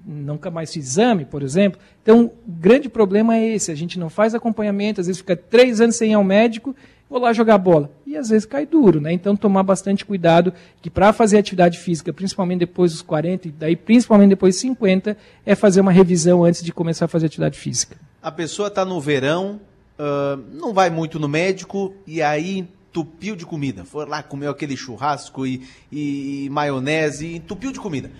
nunca 0.05 0.51
mais 0.51 0.71
fiz 0.73 0.85
exame, 0.85 1.25
por 1.25 1.43
exemplo. 1.43 1.79
Então, 2.01 2.25
o 2.25 2.51
grande 2.51 2.89
problema 2.89 3.35
é 3.35 3.55
esse, 3.55 3.71
a 3.71 3.75
gente 3.75 3.99
não 3.99 4.09
faz 4.09 4.33
acompanhamento, 4.33 5.01
às 5.01 5.07
vezes 5.07 5.19
fica 5.19 5.35
três 5.35 5.81
anos 5.81 5.95
sem 5.95 6.11
ir 6.11 6.13
ao 6.13 6.23
médico, 6.23 6.75
vou 7.09 7.19
lá 7.19 7.33
jogar 7.33 7.57
bola. 7.57 7.91
E 8.05 8.17
às 8.17 8.29
vezes 8.29 8.45
cai 8.45 8.65
duro, 8.65 8.99
né? 8.99 9.13
Então, 9.13 9.35
tomar 9.35 9.63
bastante 9.63 10.05
cuidado, 10.05 10.53
que 10.81 10.89
para 10.89 11.13
fazer 11.13 11.37
atividade 11.37 11.77
física, 11.77 12.11
principalmente 12.11 12.59
depois 12.59 12.91
dos 12.91 13.01
40, 13.01 13.47
e 13.47 13.51
daí 13.51 13.75
principalmente 13.75 14.29
depois 14.29 14.55
dos 14.55 14.61
50, 14.61 15.17
é 15.45 15.55
fazer 15.55 15.81
uma 15.81 15.91
revisão 15.91 16.43
antes 16.43 16.63
de 16.63 16.71
começar 16.71 17.05
a 17.05 17.07
fazer 17.07 17.27
atividade 17.27 17.57
física. 17.57 17.97
A 18.21 18.31
pessoa 18.31 18.67
está 18.67 18.85
no 18.85 18.99
verão, 18.99 19.59
ah, 20.03 20.39
não 20.51 20.73
vai 20.73 20.89
muito 20.89 21.19
no 21.19 21.27
médico 21.27 21.93
e 22.07 22.23
aí 22.23 22.67
entupiu 22.89 23.35
de 23.35 23.45
comida. 23.45 23.85
Foi 23.85 24.03
lá, 24.07 24.23
comeu 24.23 24.49
aquele 24.49 24.75
churrasco 24.75 25.45
e, 25.45 25.61
e 25.91 26.49
maionese 26.49 27.27
e 27.27 27.35
entupiu 27.35 27.71
de 27.71 27.79
comida. 27.79 28.11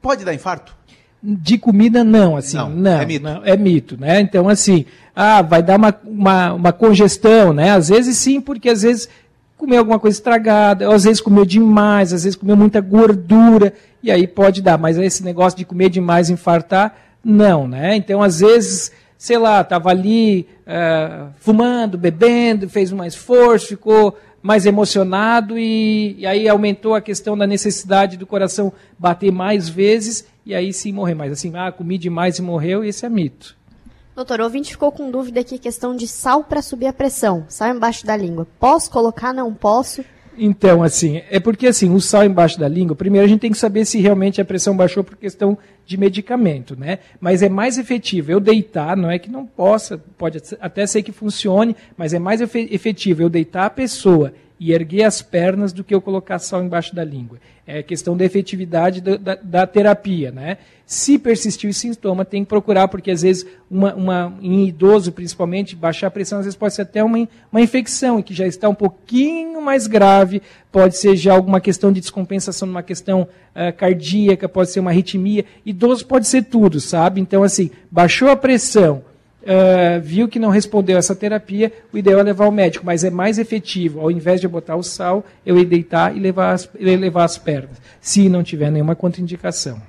Pode 0.00 0.24
dar 0.24 0.32
infarto? 0.32 0.74
De 1.20 1.58
comida, 1.58 2.04
não, 2.04 2.36
assim, 2.36 2.56
Não, 2.56 2.70
não, 2.70 3.00
é 3.00 3.04
mito. 3.06 3.24
não, 3.24 3.44
é 3.44 3.56
mito, 3.56 3.96
né? 3.98 4.20
Então, 4.20 4.48
assim, 4.48 4.84
ah, 5.14 5.42
vai 5.42 5.62
dar 5.62 5.76
uma, 5.76 5.94
uma, 6.04 6.52
uma 6.52 6.72
congestão, 6.72 7.52
né? 7.52 7.72
Às 7.72 7.88
vezes 7.88 8.16
sim, 8.16 8.40
porque 8.40 8.68
às 8.68 8.82
vezes 8.82 9.08
comeu 9.56 9.80
alguma 9.80 9.98
coisa 9.98 10.16
estragada, 10.16 10.88
ou 10.88 10.94
às 10.94 11.02
vezes 11.02 11.20
comeu 11.20 11.44
demais, 11.44 12.12
às 12.12 12.22
vezes 12.22 12.36
comeu 12.36 12.56
muita 12.56 12.80
gordura, 12.80 13.72
e 14.00 14.12
aí 14.12 14.28
pode 14.28 14.62
dar. 14.62 14.78
Mas 14.78 14.96
esse 14.96 15.24
negócio 15.24 15.58
de 15.58 15.64
comer 15.64 15.90
demais 15.90 16.30
e 16.30 16.34
infartar, 16.34 16.94
não, 17.24 17.66
né? 17.66 17.96
Então, 17.96 18.22
às 18.22 18.38
vezes, 18.38 18.92
sei 19.18 19.38
lá, 19.38 19.60
estava 19.60 19.90
ali 19.90 20.46
ah, 20.64 21.30
fumando, 21.40 21.98
bebendo, 21.98 22.68
fez 22.68 22.92
um 22.92 23.02
esforço, 23.02 23.66
ficou 23.66 24.16
mais 24.40 24.66
emocionado 24.66 25.58
e, 25.58 26.14
e 26.18 26.26
aí 26.26 26.48
aumentou 26.48 26.94
a 26.94 27.00
questão 27.00 27.36
da 27.36 27.44
necessidade 27.46 28.16
do 28.16 28.26
coração 28.26 28.72
bater 28.96 29.32
mais 29.32 29.68
vezes 29.68 30.24
e 30.48 30.54
aí 30.54 30.72
sim 30.72 30.90
morrer. 30.92 31.14
Mas 31.14 31.30
assim, 31.30 31.52
ah, 31.54 31.70
comi 31.70 31.96
demais 31.98 32.38
e 32.38 32.42
morreu, 32.42 32.82
esse 32.82 33.06
é 33.06 33.08
mito. 33.08 33.56
Doutor, 34.16 34.40
o 34.40 34.44
ouvinte 34.44 34.72
ficou 34.72 34.90
com 34.90 35.10
dúvida 35.12 35.38
aqui, 35.40 35.58
questão 35.58 35.94
de 35.94 36.08
sal 36.08 36.42
para 36.42 36.60
subir 36.60 36.86
a 36.86 36.92
pressão. 36.92 37.44
Sal 37.48 37.68
embaixo 37.76 38.04
da 38.04 38.16
língua. 38.16 38.48
Posso 38.58 38.90
colocar? 38.90 39.32
Não 39.32 39.54
posso? 39.54 40.04
Então, 40.36 40.82
assim, 40.84 41.20
é 41.30 41.38
porque 41.40 41.66
assim, 41.66 41.92
o 41.92 42.00
sal 42.00 42.24
embaixo 42.24 42.58
da 42.60 42.68
língua, 42.68 42.94
primeiro 42.96 43.24
a 43.26 43.28
gente 43.28 43.40
tem 43.40 43.50
que 43.50 43.58
saber 43.58 43.84
se 43.84 44.00
realmente 44.00 44.40
a 44.40 44.44
pressão 44.44 44.76
baixou 44.76 45.02
por 45.04 45.16
questão 45.16 45.58
de 45.84 45.96
medicamento, 45.96 46.78
né? 46.78 47.00
Mas 47.20 47.42
é 47.42 47.48
mais 47.48 47.76
efetivo 47.76 48.30
eu 48.30 48.38
deitar, 48.40 48.96
não 48.96 49.10
é 49.10 49.18
que 49.18 49.28
não 49.30 49.44
possa, 49.44 49.98
pode 50.16 50.40
até 50.60 50.86
ser 50.86 51.02
que 51.02 51.10
funcione, 51.10 51.74
mas 51.96 52.14
é 52.14 52.20
mais 52.20 52.40
efe- 52.40 52.68
efetivo 52.70 53.22
eu 53.22 53.28
deitar 53.28 53.66
a 53.66 53.70
pessoa 53.70 54.32
e 54.60 54.72
erguer 54.72 55.04
as 55.04 55.22
pernas 55.22 55.72
do 55.72 55.84
que 55.84 55.94
eu 55.94 56.00
colocar 56.00 56.38
sal 56.38 56.62
embaixo 56.62 56.94
da 56.94 57.04
língua. 57.04 57.38
É 57.66 57.82
questão 57.82 58.16
da 58.16 58.24
efetividade 58.24 59.00
da, 59.00 59.16
da, 59.16 59.34
da 59.34 59.66
terapia, 59.66 60.32
né? 60.32 60.58
Se 60.86 61.18
persistir 61.18 61.68
o 61.68 61.74
sintoma, 61.74 62.24
tem 62.24 62.42
que 62.42 62.48
procurar, 62.48 62.88
porque 62.88 63.10
às 63.10 63.20
vezes, 63.20 63.46
uma, 63.70 63.94
uma, 63.94 64.38
em 64.40 64.66
idoso 64.66 65.12
principalmente, 65.12 65.76
baixar 65.76 66.06
a 66.06 66.10
pressão 66.10 66.38
às 66.38 66.46
vezes 66.46 66.56
pode 66.56 66.74
ser 66.74 66.82
até 66.82 67.04
uma, 67.04 67.28
uma 67.52 67.60
infecção, 67.60 68.22
que 68.22 68.32
já 68.32 68.46
está 68.46 68.70
um 68.70 68.74
pouquinho 68.74 69.60
mais 69.60 69.86
grave, 69.86 70.40
pode 70.72 70.96
ser 70.96 71.14
já 71.14 71.34
alguma 71.34 71.60
questão 71.60 71.92
de 71.92 72.00
descompensação 72.00 72.66
numa 72.66 72.82
questão 72.82 73.28
ah, 73.54 73.70
cardíaca, 73.70 74.48
pode 74.48 74.70
ser 74.70 74.80
uma 74.80 74.90
arritmia. 74.90 75.44
Idoso 75.64 76.06
pode 76.06 76.26
ser 76.26 76.44
tudo, 76.44 76.80
sabe? 76.80 77.20
Então, 77.20 77.42
assim, 77.42 77.70
baixou 77.90 78.30
a 78.30 78.36
pressão, 78.36 79.04
ah, 79.46 79.98
viu 80.02 80.28
que 80.28 80.38
não 80.38 80.50
respondeu 80.50 80.98
essa 80.98 81.14
terapia, 81.14 81.72
o 81.92 81.98
ideal 81.98 82.20
é 82.20 82.22
levar 82.22 82.46
ao 82.46 82.52
médico, 82.52 82.84
mas 82.84 83.04
é 83.04 83.10
mais 83.10 83.38
efetivo, 83.38 84.00
ao 84.00 84.10
invés 84.10 84.40
de 84.40 84.48
botar 84.48 84.76
o 84.76 84.82
sal, 84.82 85.24
eu 85.44 85.58
ir 85.58 85.64
deitar 85.64 86.16
e 86.16 86.20
levar 86.20 86.52
as, 86.52 86.68
e 86.78 86.96
levar 86.96 87.24
as 87.24 87.38
pernas, 87.38 87.80
se 88.00 88.28
não 88.28 88.42
tiver 88.42 88.70
nenhuma 88.70 88.96
contraindicação. 88.96 89.80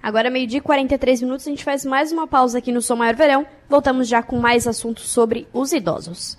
Agora, 0.00 0.30
meio-dia 0.30 0.58
e 0.58 0.62
43 0.62 1.22
minutos, 1.22 1.46
a 1.46 1.50
gente 1.50 1.64
faz 1.64 1.84
mais 1.84 2.12
uma 2.12 2.26
pausa 2.26 2.58
aqui 2.58 2.70
no 2.70 2.80
Som 2.80 2.96
Maior 2.96 3.16
Verão. 3.16 3.44
Voltamos 3.68 4.06
já 4.06 4.22
com 4.22 4.38
mais 4.38 4.66
assuntos 4.66 5.08
sobre 5.08 5.48
os 5.52 5.72
idosos. 5.72 6.38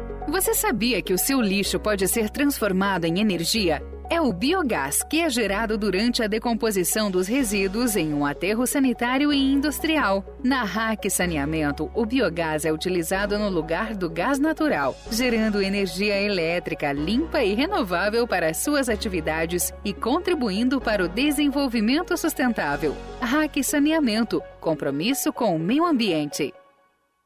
Você 0.27 0.53
sabia 0.53 1.01
que 1.01 1.13
o 1.13 1.17
seu 1.17 1.41
lixo 1.41 1.79
pode 1.79 2.07
ser 2.07 2.29
transformado 2.29 3.05
em 3.05 3.19
energia? 3.19 3.81
É 4.09 4.19
o 4.21 4.31
biogás 4.31 5.01
que 5.03 5.21
é 5.21 5.29
gerado 5.29 5.77
durante 5.77 6.21
a 6.21 6.27
decomposição 6.27 7.09
dos 7.09 7.27
resíduos 7.27 7.95
em 7.95 8.13
um 8.13 8.25
aterro 8.25 8.67
sanitário 8.67 9.31
e 9.31 9.37
industrial. 9.37 10.23
Na 10.43 10.63
RAC 10.63 11.09
Saneamento, 11.09 11.89
o 11.95 12.05
biogás 12.05 12.65
é 12.65 12.71
utilizado 12.71 13.39
no 13.39 13.49
lugar 13.49 13.95
do 13.95 14.09
gás 14.09 14.37
natural, 14.37 14.95
gerando 15.09 15.61
energia 15.61 16.19
elétrica 16.19 16.91
limpa 16.91 17.41
e 17.41 17.53
renovável 17.53 18.27
para 18.27 18.53
suas 18.53 18.89
atividades 18.89 19.73
e 19.83 19.93
contribuindo 19.93 20.79
para 20.79 21.03
o 21.03 21.09
desenvolvimento 21.09 22.15
sustentável. 22.15 22.95
RAC 23.21 23.63
Saneamento 23.63 24.41
compromisso 24.59 25.33
com 25.33 25.55
o 25.55 25.59
meio 25.59 25.85
ambiente. 25.85 26.53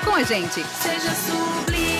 com 0.00 0.14
a 0.14 0.22
gente. 0.22 0.64
Seja 0.82 1.14
sublime. 1.14 1.95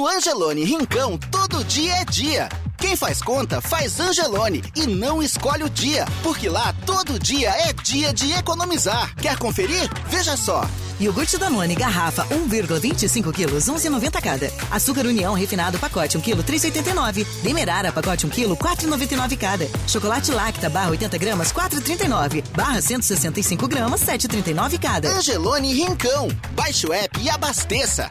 No 0.00 0.08
Angelone 0.08 0.64
Rincão, 0.64 1.18
todo 1.30 1.62
dia 1.62 1.96
é 1.96 2.04
dia. 2.06 2.48
Quem 2.78 2.96
faz 2.96 3.20
conta 3.20 3.60
faz 3.60 4.00
Angelone 4.00 4.64
e 4.74 4.86
não 4.86 5.22
escolhe 5.22 5.62
o 5.62 5.68
dia, 5.68 6.06
porque 6.22 6.48
lá 6.48 6.74
todo 6.86 7.18
dia 7.18 7.50
é 7.50 7.70
dia 7.74 8.10
de 8.10 8.32
economizar. 8.32 9.14
Quer 9.16 9.36
conferir? 9.36 9.90
Veja 10.08 10.38
só. 10.38 10.66
Iogurte 10.98 11.36
Danone, 11.36 11.74
garrafa 11.74 12.24
1,25 12.28 13.30
quilos, 13.30 13.66
11,90 13.66 14.22
cada. 14.22 14.50
Açúcar 14.70 15.04
União 15.04 15.34
refinado, 15.34 15.78
pacote 15.78 16.16
1 16.16 16.22
quilo, 16.22 16.42
3,89. 16.42 17.26
Demerara, 17.42 17.92
pacote 17.92 18.24
1 18.24 18.30
quilo, 18.30 18.56
4,99 18.56 19.36
cada. 19.36 19.68
Chocolate 19.86 20.32
Lacta, 20.32 20.70
barra 20.70 20.92
80 20.92 21.18
gramas, 21.18 21.52
4,39. 21.52 22.42
Barra 22.56 22.80
165 22.80 23.68
gramas, 23.68 24.00
7,39 24.00 24.78
cada. 24.80 25.10
Angelone 25.10 25.74
Rincão. 25.74 26.28
Baixe 26.52 26.86
o 26.86 26.92
app 26.94 27.20
e 27.20 27.28
abasteça. 27.28 28.10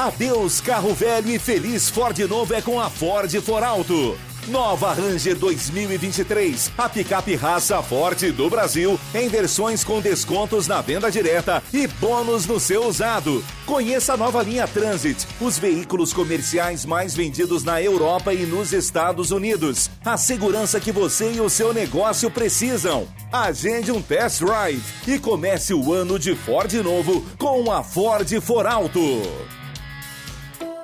Adeus 0.00 0.62
carro 0.62 0.94
velho 0.94 1.30
e 1.30 1.38
feliz 1.38 1.90
Ford 1.90 2.18
novo 2.20 2.54
é 2.54 2.62
com 2.62 2.80
a 2.80 2.88
Ford 2.88 3.30
For 3.42 3.62
Alto. 3.62 4.16
Nova 4.48 4.94
Ranger 4.94 5.36
2023, 5.36 6.72
a 6.78 6.88
picape 6.88 7.34
raça 7.34 7.82
forte 7.82 8.30
do 8.30 8.48
Brasil, 8.48 8.98
em 9.14 9.28
versões 9.28 9.84
com 9.84 10.00
descontos 10.00 10.66
na 10.66 10.80
venda 10.80 11.10
direta 11.10 11.62
e 11.70 11.86
bônus 11.86 12.46
no 12.46 12.58
seu 12.58 12.86
usado. 12.86 13.44
Conheça 13.66 14.14
a 14.14 14.16
nova 14.16 14.42
linha 14.42 14.66
Transit, 14.66 15.26
os 15.38 15.58
veículos 15.58 16.14
comerciais 16.14 16.86
mais 16.86 17.14
vendidos 17.14 17.62
na 17.62 17.82
Europa 17.82 18.32
e 18.32 18.46
nos 18.46 18.72
Estados 18.72 19.30
Unidos. 19.30 19.90
A 20.02 20.16
segurança 20.16 20.80
que 20.80 20.92
você 20.92 21.30
e 21.30 21.42
o 21.42 21.50
seu 21.50 21.74
negócio 21.74 22.30
precisam. 22.30 23.06
Agende 23.30 23.92
um 23.92 24.00
test 24.00 24.40
drive 24.40 24.82
e 25.06 25.18
comece 25.18 25.74
o 25.74 25.92
ano 25.92 26.18
de 26.18 26.34
Ford 26.34 26.72
novo 26.72 27.22
com 27.36 27.70
a 27.70 27.82
Ford 27.82 28.26
For 28.40 28.66
Alto. 28.66 29.59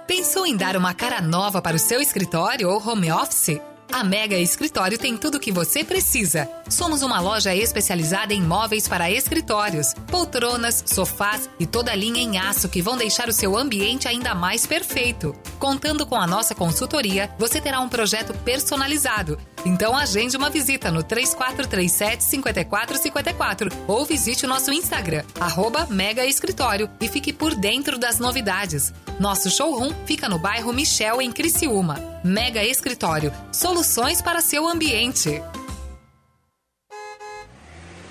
Pensou 0.06 0.46
em 0.46 0.56
dar 0.56 0.76
uma 0.76 0.94
cara 0.94 1.20
nova 1.20 1.60
para 1.60 1.74
o 1.74 1.80
seu 1.80 2.00
escritório 2.00 2.68
ou 2.68 2.80
home 2.80 3.10
office? 3.10 3.60
A 3.92 4.04
Mega 4.04 4.36
Escritório 4.36 4.98
tem 4.98 5.16
tudo 5.16 5.36
o 5.36 5.40
que 5.40 5.52
você 5.52 5.82
precisa. 5.84 6.48
Somos 6.68 7.02
uma 7.02 7.20
loja 7.20 7.54
especializada 7.54 8.34
em 8.34 8.42
móveis 8.42 8.88
para 8.88 9.10
escritórios, 9.10 9.94
poltronas, 10.08 10.82
sofás 10.86 11.48
e 11.58 11.66
toda 11.66 11.92
a 11.92 11.94
linha 11.94 12.20
em 12.20 12.38
aço 12.38 12.68
que 12.68 12.82
vão 12.82 12.96
deixar 12.96 13.28
o 13.28 13.32
seu 13.32 13.56
ambiente 13.56 14.08
ainda 14.08 14.34
mais 14.34 14.66
perfeito. 14.66 15.34
Contando 15.58 16.06
com 16.06 16.16
a 16.16 16.26
nossa 16.26 16.54
consultoria, 16.54 17.30
você 17.38 17.60
terá 17.60 17.80
um 17.80 17.88
projeto 17.88 18.34
personalizado. 18.44 19.38
Então 19.64 19.96
agende 19.96 20.36
uma 20.36 20.50
visita 20.50 20.90
no 20.90 21.02
3437 21.02 22.22
5454 22.24 23.70
ou 23.88 24.04
visite 24.04 24.44
o 24.44 24.48
nosso 24.48 24.72
Instagram, 24.72 25.24
arroba 25.40 25.86
Mega 25.86 26.24
Escritório 26.24 26.90
e 27.00 27.08
fique 27.08 27.32
por 27.32 27.54
dentro 27.54 27.98
das 27.98 28.18
novidades. 28.18 28.92
Nosso 29.18 29.50
showroom 29.50 29.92
fica 30.04 30.28
no 30.28 30.38
bairro 30.38 30.72
Michel, 30.72 31.22
em 31.22 31.32
Criciúma. 31.32 32.15
Mega 32.26 32.64
Escritório, 32.64 33.32
soluções 33.52 34.20
para 34.20 34.40
seu 34.40 34.66
ambiente. 34.66 35.40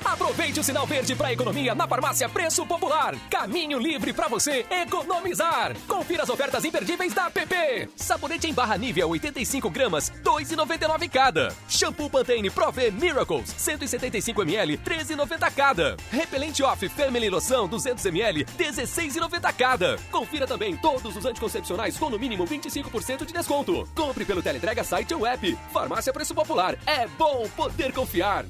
Aproveite 0.05 0.59
o 0.59 0.63
sinal 0.63 0.85
verde 0.85 1.15
para 1.15 1.33
economia 1.33 1.73
na 1.73 1.87
farmácia 1.87 2.29
Preço 2.29 2.63
Popular. 2.65 3.15
Caminho 3.29 3.79
livre 3.79 4.13
para 4.13 4.27
você 4.27 4.63
economizar. 4.69 5.75
Confira 5.87 6.21
as 6.21 6.29
ofertas 6.29 6.63
imperdíveis 6.63 7.11
da 7.11 7.29
PP. 7.31 7.89
Sabonete 7.95 8.47
em 8.47 8.53
barra 8.53 8.77
nível 8.77 9.09
85 9.09 9.67
gramas, 9.71 10.11
2,99 10.23 11.09
cada. 11.09 11.51
Shampoo 11.67 12.07
Pantene 12.07 12.51
Pro 12.51 12.71
V 12.71 12.91
Miracles, 12.91 13.49
175 13.57 14.43
ml, 14.43 14.77
13,90 14.77 15.51
cada. 15.51 15.97
Repelente 16.11 16.61
Off 16.61 16.87
Family 16.87 17.29
Loção 17.29 17.67
200 17.67 18.05
ml, 18.05 18.45
16,90 18.45 19.53
cada. 19.53 19.97
Confira 20.11 20.45
também 20.45 20.77
todos 20.77 21.17
os 21.17 21.25
anticoncepcionais 21.25 21.97
com 21.97 22.11
no 22.11 22.19
mínimo 22.19 22.45
25% 22.45 23.25
de 23.25 23.33
desconto. 23.33 23.89
Compre 23.95 24.23
pelo 24.23 24.43
teleentrega 24.43 24.83
site 24.83 25.15
ou 25.15 25.25
app. 25.25 25.57
Farmácia 25.73 26.13
Preço 26.13 26.35
Popular. 26.35 26.77
É 26.85 27.07
bom 27.07 27.49
poder 27.55 27.91
confiar. 27.91 28.45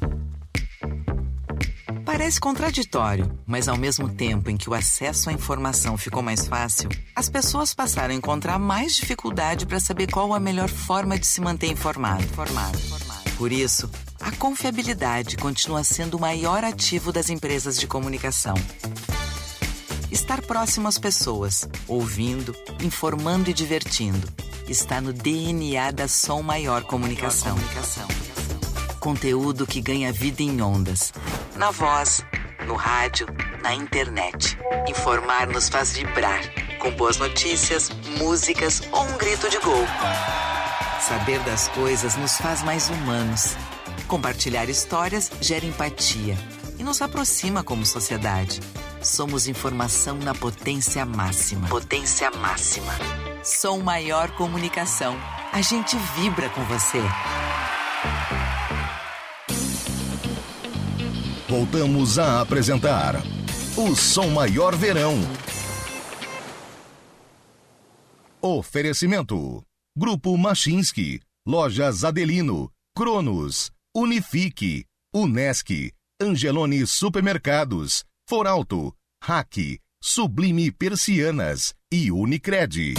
Parece 2.05 2.39
contraditório, 2.39 3.31
mas 3.47 3.67
ao 3.67 3.75
mesmo 3.75 4.07
tempo 4.07 4.51
em 4.51 4.55
que 4.55 4.69
o 4.69 4.75
acesso 4.75 5.29
à 5.29 5.33
informação 5.33 5.97
ficou 5.97 6.21
mais 6.21 6.47
fácil, 6.47 6.87
as 7.15 7.27
pessoas 7.27 7.73
passaram 7.73 8.13
a 8.13 8.17
encontrar 8.17 8.59
mais 8.59 8.95
dificuldade 8.95 9.65
para 9.65 9.79
saber 9.79 10.11
qual 10.11 10.31
a 10.31 10.39
melhor 10.39 10.69
forma 10.69 11.17
de 11.17 11.25
se 11.25 11.41
manter 11.41 11.67
informado. 11.67 12.23
informado. 12.23 12.77
Por 13.37 13.51
isso, 13.51 13.89
a 14.21 14.31
confiabilidade 14.31 15.35
continua 15.35 15.83
sendo 15.83 16.15
o 16.15 16.21
maior 16.21 16.63
ativo 16.63 17.11
das 17.11 17.29
empresas 17.29 17.77
de 17.79 17.87
comunicação. 17.87 18.55
Estar 20.11 20.41
próximo 20.43 20.87
às 20.87 20.99
pessoas, 20.99 21.67
ouvindo, 21.87 22.55
informando 22.83 23.49
e 23.49 23.53
divertindo, 23.53 24.27
está 24.69 25.01
no 25.01 25.11
DNA 25.11 25.91
da 25.91 26.07
Som 26.07 26.43
Maior 26.43 26.83
Comunicação. 26.83 27.57
Conteúdo 29.05 29.67
que 29.67 29.81
ganha 29.81 30.11
vida 30.11 30.41
em 30.41 30.59
ondas. 30.59 31.13
Na 31.55 31.69
voz, 31.69 32.25
no 32.65 32.73
rádio, 32.73 33.27
na 33.61 33.71
internet. 33.71 34.57
Informar 34.89 35.45
nos 35.45 35.69
faz 35.69 35.91
vibrar. 35.91 36.41
Com 36.79 36.89
boas 36.89 37.17
notícias, 37.17 37.91
músicas 38.17 38.81
ou 38.91 39.03
um 39.03 39.15
grito 39.19 39.47
de 39.47 39.59
gol. 39.59 39.85
Saber 40.99 41.39
das 41.41 41.67
coisas 41.67 42.15
nos 42.15 42.39
faz 42.39 42.63
mais 42.63 42.89
humanos. 42.89 43.55
Compartilhar 44.07 44.67
histórias 44.69 45.29
gera 45.39 45.67
empatia 45.67 46.35
e 46.79 46.83
nos 46.83 46.99
aproxima 46.99 47.63
como 47.63 47.85
sociedade. 47.85 48.59
Somos 49.03 49.47
informação 49.47 50.17
na 50.17 50.33
potência 50.33 51.05
máxima. 51.05 51.67
Potência 51.67 52.31
máxima. 52.31 52.91
Som 53.43 53.83
Maior 53.83 54.31
Comunicação. 54.31 55.15
A 55.53 55.61
gente 55.61 55.95
vibra 56.15 56.49
com 56.49 56.63
você. 56.63 57.03
Voltamos 61.57 62.19
a 62.19 62.41
apresentar 62.41 63.15
o 63.77 63.95
Som 63.95 64.27
Maior 64.31 64.75
Verão. 64.75 65.13
Oferecimento: 68.41 69.63
Grupo 69.97 70.37
Machinski, 70.37 71.21
Lojas 71.47 72.03
Adelino, 72.03 72.69
Cronos, 72.93 73.71
Unifique, 73.95 74.83
Unesc, 75.15 75.93
Angelone 76.21 76.85
Supermercados, 76.85 78.03
Foralto, 78.27 78.93
Hack, 79.23 79.79
Sublime 80.03 80.69
Persianas 80.73 81.73
e 81.89 82.11
Unicred. 82.11 82.95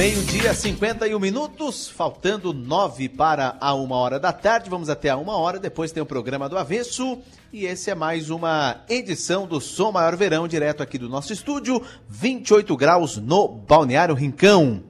Meio-dia, 0.00 0.54
51 0.54 1.20
minutos, 1.20 1.86
faltando 1.86 2.54
nove 2.54 3.06
para 3.06 3.58
a 3.60 3.74
uma 3.74 3.96
hora 3.96 4.18
da 4.18 4.32
tarde. 4.32 4.70
Vamos 4.70 4.88
até 4.88 5.10
a 5.10 5.16
uma 5.18 5.36
hora, 5.36 5.58
depois 5.58 5.92
tem 5.92 6.02
o 6.02 6.06
programa 6.06 6.48
do 6.48 6.56
Avesso. 6.56 7.18
E 7.52 7.66
esse 7.66 7.90
é 7.90 7.94
mais 7.94 8.30
uma 8.30 8.82
edição 8.88 9.46
do 9.46 9.60
Som 9.60 9.92
Maior 9.92 10.16
Verão, 10.16 10.48
direto 10.48 10.82
aqui 10.82 10.96
do 10.96 11.06
nosso 11.06 11.34
estúdio, 11.34 11.82
28 12.08 12.74
graus 12.78 13.18
no 13.18 13.46
Balneário 13.46 14.14
Rincão. 14.14 14.82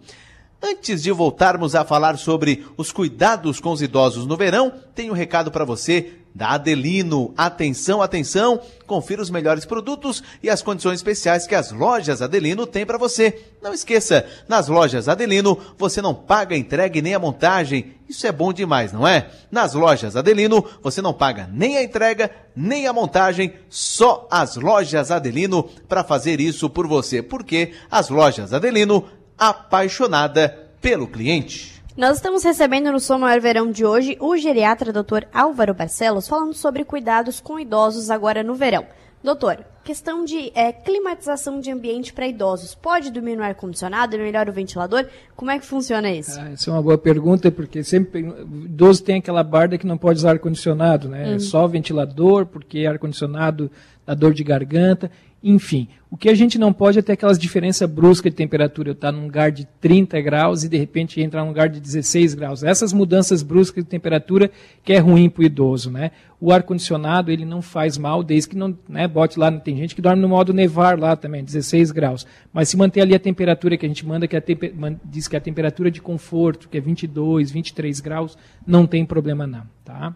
Antes 0.62 1.02
de 1.02 1.10
voltarmos 1.10 1.74
a 1.74 1.84
falar 1.84 2.16
sobre 2.16 2.64
os 2.76 2.92
cuidados 2.92 3.58
com 3.58 3.72
os 3.72 3.82
idosos 3.82 4.26
no 4.26 4.36
verão, 4.36 4.72
tenho 4.94 5.12
um 5.12 5.16
recado 5.16 5.50
para 5.50 5.64
você 5.64 6.19
da 6.34 6.50
Adelino. 6.52 7.34
Atenção, 7.36 8.00
atenção! 8.02 8.60
Confira 8.86 9.22
os 9.22 9.30
melhores 9.30 9.64
produtos 9.64 10.22
e 10.42 10.50
as 10.50 10.62
condições 10.62 10.96
especiais 10.96 11.46
que 11.46 11.54
as 11.54 11.70
lojas 11.70 12.22
Adelino 12.22 12.66
têm 12.66 12.86
para 12.86 12.98
você. 12.98 13.46
Não 13.62 13.72
esqueça, 13.72 14.26
nas 14.48 14.68
lojas 14.68 15.08
Adelino 15.08 15.58
você 15.78 16.00
não 16.02 16.14
paga 16.14 16.54
a 16.54 16.58
entrega 16.58 17.00
nem 17.00 17.14
a 17.14 17.18
montagem. 17.18 17.94
Isso 18.08 18.26
é 18.26 18.32
bom 18.32 18.52
demais, 18.52 18.92
não 18.92 19.06
é? 19.06 19.30
Nas 19.50 19.74
lojas 19.74 20.16
Adelino 20.16 20.64
você 20.82 21.00
não 21.00 21.12
paga 21.12 21.48
nem 21.52 21.76
a 21.76 21.82
entrega, 21.82 22.30
nem 22.54 22.86
a 22.86 22.92
montagem, 22.92 23.54
só 23.68 24.26
as 24.30 24.56
lojas 24.56 25.10
Adelino 25.10 25.68
para 25.88 26.02
fazer 26.02 26.40
isso 26.40 26.68
por 26.68 26.86
você. 26.86 27.22
Porque 27.22 27.72
as 27.90 28.08
lojas 28.08 28.52
Adelino 28.52 29.04
apaixonada 29.38 30.68
pelo 30.80 31.06
cliente. 31.06 31.79
Nós 32.00 32.16
estamos 32.16 32.42
recebendo 32.42 32.90
no 32.90 32.98
Som 32.98 33.18
Maior 33.18 33.38
Verão 33.42 33.70
de 33.70 33.84
hoje 33.84 34.16
o 34.20 34.34
geriatra 34.34 34.90
Dr. 34.90 35.24
Álvaro 35.34 35.74
Barcelos 35.74 36.26
falando 36.26 36.54
sobre 36.54 36.82
cuidados 36.82 37.40
com 37.40 37.60
idosos 37.60 38.08
agora 38.08 38.42
no 38.42 38.54
verão. 38.54 38.86
Doutor, 39.22 39.62
questão 39.84 40.24
de 40.24 40.50
é, 40.54 40.72
climatização 40.72 41.60
de 41.60 41.70
ambiente 41.70 42.14
para 42.14 42.26
idosos. 42.26 42.74
Pode 42.74 43.10
dormir 43.10 43.36
no 43.36 43.42
ar-condicionado? 43.42 44.16
Melhor 44.16 44.48
o 44.48 44.52
ventilador? 44.52 45.04
Como 45.36 45.50
é 45.50 45.58
que 45.58 45.66
funciona 45.66 46.10
isso? 46.10 46.40
Ah, 46.40 46.52
essa 46.52 46.70
é 46.70 46.72
uma 46.72 46.80
boa 46.80 46.96
pergunta, 46.96 47.52
porque 47.52 47.84
sempre 47.84 48.20
idoso 48.20 49.04
tem 49.04 49.16
aquela 49.16 49.44
barda 49.44 49.76
que 49.76 49.86
não 49.86 49.98
pode 49.98 50.20
usar 50.20 50.30
ar-condicionado, 50.30 51.06
né? 51.06 51.32
Hum. 51.32 51.34
É 51.34 51.38
só 51.38 51.68
ventilador, 51.68 52.46
porque 52.46 52.86
ar-condicionado 52.86 53.70
dá 54.06 54.14
dor 54.14 54.32
de 54.32 54.42
garganta. 54.42 55.10
Enfim, 55.42 55.88
o 56.10 56.18
que 56.18 56.28
a 56.28 56.34
gente 56.34 56.58
não 56.58 56.70
pode 56.70 56.98
é 56.98 57.02
ter 57.02 57.12
aquelas 57.12 57.38
diferenças 57.38 57.88
bruscas 57.90 58.30
de 58.30 58.36
temperatura. 58.36 58.90
Eu 58.90 58.92
estar 58.92 59.10
num 59.10 59.24
lugar 59.24 59.50
de 59.50 59.64
30 59.80 60.20
graus 60.20 60.64
e 60.64 60.68
de 60.68 60.76
repente 60.76 61.18
entrar 61.20 61.40
num 61.42 61.48
lugar 61.48 61.68
de 61.70 61.80
16 61.80 62.34
graus. 62.34 62.62
Essas 62.62 62.92
mudanças 62.92 63.42
bruscas 63.42 63.82
de 63.82 63.88
temperatura 63.88 64.50
que 64.84 64.92
é 64.92 64.98
ruim 64.98 65.30
para 65.30 65.40
o 65.40 65.44
idoso, 65.46 65.90
né? 65.90 66.10
O 66.38 66.52
ar-condicionado, 66.52 67.30
ele 67.30 67.46
não 67.46 67.62
faz 67.62 67.96
mal, 67.96 68.22
desde 68.22 68.50
que 68.50 68.56
não 68.56 68.76
né, 68.86 69.08
bote 69.08 69.38
lá, 69.38 69.50
tem 69.52 69.76
gente 69.76 69.94
que 69.94 70.02
dorme 70.02 70.20
no 70.20 70.28
modo 70.28 70.52
nevar 70.52 70.98
lá 70.98 71.16
também, 71.16 71.42
16 71.42 71.90
graus. 71.90 72.26
Mas 72.52 72.68
se 72.68 72.76
manter 72.76 73.00
ali 73.00 73.14
a 73.14 73.18
temperatura 73.18 73.76
que 73.78 73.86
a 73.86 73.88
gente 73.88 74.04
manda, 74.06 74.28
que 74.28 74.36
a 74.36 74.40
tempe- 74.42 74.74
man- 74.76 75.00
diz 75.04 75.26
que 75.26 75.36
a 75.36 75.40
temperatura 75.40 75.90
de 75.90 76.02
conforto, 76.02 76.68
que 76.68 76.76
é 76.76 76.80
22, 76.80 77.50
23 77.50 77.98
graus, 78.00 78.36
não 78.66 78.86
tem 78.86 79.06
problema 79.06 79.46
não, 79.46 79.62
tá? 79.84 80.14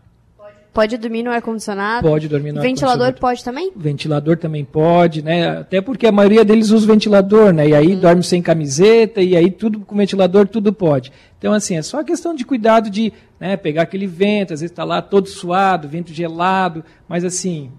Pode 0.74 0.98
dormir 0.98 1.22
no 1.22 1.30
ar-condicionado? 1.30 2.06
Pode 2.06 2.28
dormir 2.28 2.50
no 2.50 2.60
Ventilador 2.60 3.06
ar-condicionado. 3.06 3.20
pode 3.20 3.44
também? 3.44 3.72
Ventilador 3.76 4.36
também 4.36 4.64
pode, 4.64 5.22
né? 5.22 5.58
Até 5.58 5.80
porque 5.80 6.04
a 6.04 6.10
maioria 6.10 6.44
deles 6.44 6.70
usa 6.70 6.84
ventilador, 6.84 7.52
né? 7.52 7.68
E 7.68 7.74
aí 7.74 7.94
dorme 7.94 8.24
sem 8.24 8.42
camiseta, 8.42 9.22
e 9.22 9.36
aí 9.36 9.52
tudo 9.52 9.78
com 9.80 9.96
ventilador, 9.96 10.48
tudo 10.48 10.72
pode. 10.72 11.12
Então, 11.38 11.52
assim, 11.52 11.76
é 11.76 11.82
só 11.82 12.02
questão 12.02 12.34
de 12.34 12.44
cuidado 12.44 12.90
de 12.90 13.12
né, 13.38 13.56
pegar 13.56 13.82
aquele 13.82 14.08
vento, 14.08 14.52
às 14.52 14.60
vezes 14.60 14.72
está 14.72 14.82
lá 14.82 15.00
todo 15.00 15.28
suado, 15.28 15.86
vento 15.86 16.12
gelado, 16.12 16.84
mas 17.08 17.24
assim, 17.24 17.70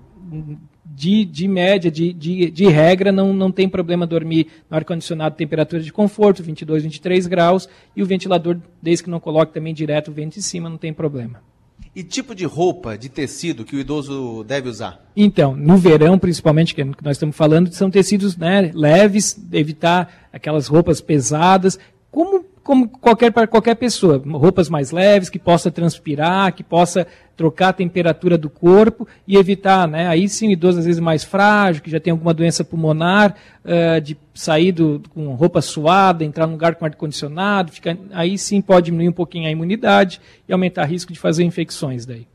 de, 0.85 1.25
de 1.25 1.49
média, 1.49 1.91
de, 1.91 2.13
de, 2.13 2.49
de 2.49 2.65
regra, 2.67 3.11
não, 3.11 3.33
não 3.33 3.51
tem 3.51 3.67
problema 3.67 4.07
dormir 4.07 4.47
no 4.69 4.77
ar-condicionado 4.77 5.35
temperatura 5.35 5.81
de 5.81 5.91
conforto, 5.91 6.41
22, 6.41 6.83
23 6.83 7.27
graus, 7.27 7.67
e 7.93 8.01
o 8.01 8.05
ventilador, 8.05 8.57
desde 8.81 9.03
que 9.03 9.09
não 9.09 9.19
coloque 9.19 9.53
também 9.53 9.73
direto 9.73 10.11
o 10.11 10.13
vento 10.13 10.39
em 10.39 10.41
cima, 10.41 10.69
não 10.69 10.77
tem 10.77 10.93
problema. 10.93 11.41
E 11.95 12.03
tipo 12.03 12.35
de 12.35 12.43
roupa, 12.43 12.97
de 12.97 13.07
tecido 13.07 13.63
que 13.63 13.73
o 13.73 13.79
idoso 13.79 14.43
deve 14.43 14.67
usar? 14.67 14.99
Então, 15.15 15.55
no 15.55 15.77
verão, 15.77 16.19
principalmente, 16.19 16.75
que 16.75 16.81
é 16.81 16.85
nós 16.85 17.15
estamos 17.15 17.37
falando, 17.37 17.73
são 17.73 17.89
tecidos 17.89 18.35
né, 18.35 18.69
leves, 18.73 19.39
evitar 19.53 20.27
aquelas 20.33 20.67
roupas 20.67 20.99
pesadas, 20.99 21.79
como, 22.11 22.43
como 22.66 22.89
qualquer, 22.89 23.32
qualquer 23.32 23.76
pessoa. 23.76 24.20
Roupas 24.26 24.70
mais 24.70 24.89
leves, 24.89 25.30
que 25.30 25.38
possa 25.38 25.70
transpirar, 25.70 26.51
que 26.51 26.63
possa 26.63 27.05
trocar 27.38 27.70
a 27.70 27.74
temperatura 27.74 28.39
do 28.39 28.49
corpo 28.49 29.07
e 29.28 29.38
evitar, 29.38 29.88
né, 29.88 30.07
aí 30.07 30.28
sim, 30.28 30.49
idoso 30.49 30.80
às 30.80 30.86
vezes 30.86 30.99
mais 30.99 31.24
frágil, 31.24 31.84
que 31.84 31.91
já 31.91 31.99
tem 31.99 32.09
alguma 32.09 32.34
doença 32.34 32.63
pulmonar, 32.63 33.36
ah, 33.63 33.99
de 33.99 34.18
sair 34.34 34.72
do, 34.72 35.03
com 35.13 35.34
roupa 35.36 35.61
suada, 35.61 36.24
entrar 36.24 36.47
num 36.47 36.53
lugar 36.53 36.76
com 36.76 36.86
ar-condicionado, 36.86 37.72
aí 38.11 38.38
sim 38.38 38.61
pode 38.61 38.86
diminuir 38.86 39.09
um 39.09 39.13
pouquinho 39.13 39.47
a 39.47 39.51
imunidade 39.51 40.20
e 40.47 40.53
aumentar 40.53 40.88
o 40.88 40.89
risco 40.89 41.13
de 41.13 41.20
fazer 41.20 41.43
infecções 41.43 42.05
daí. 42.05 42.26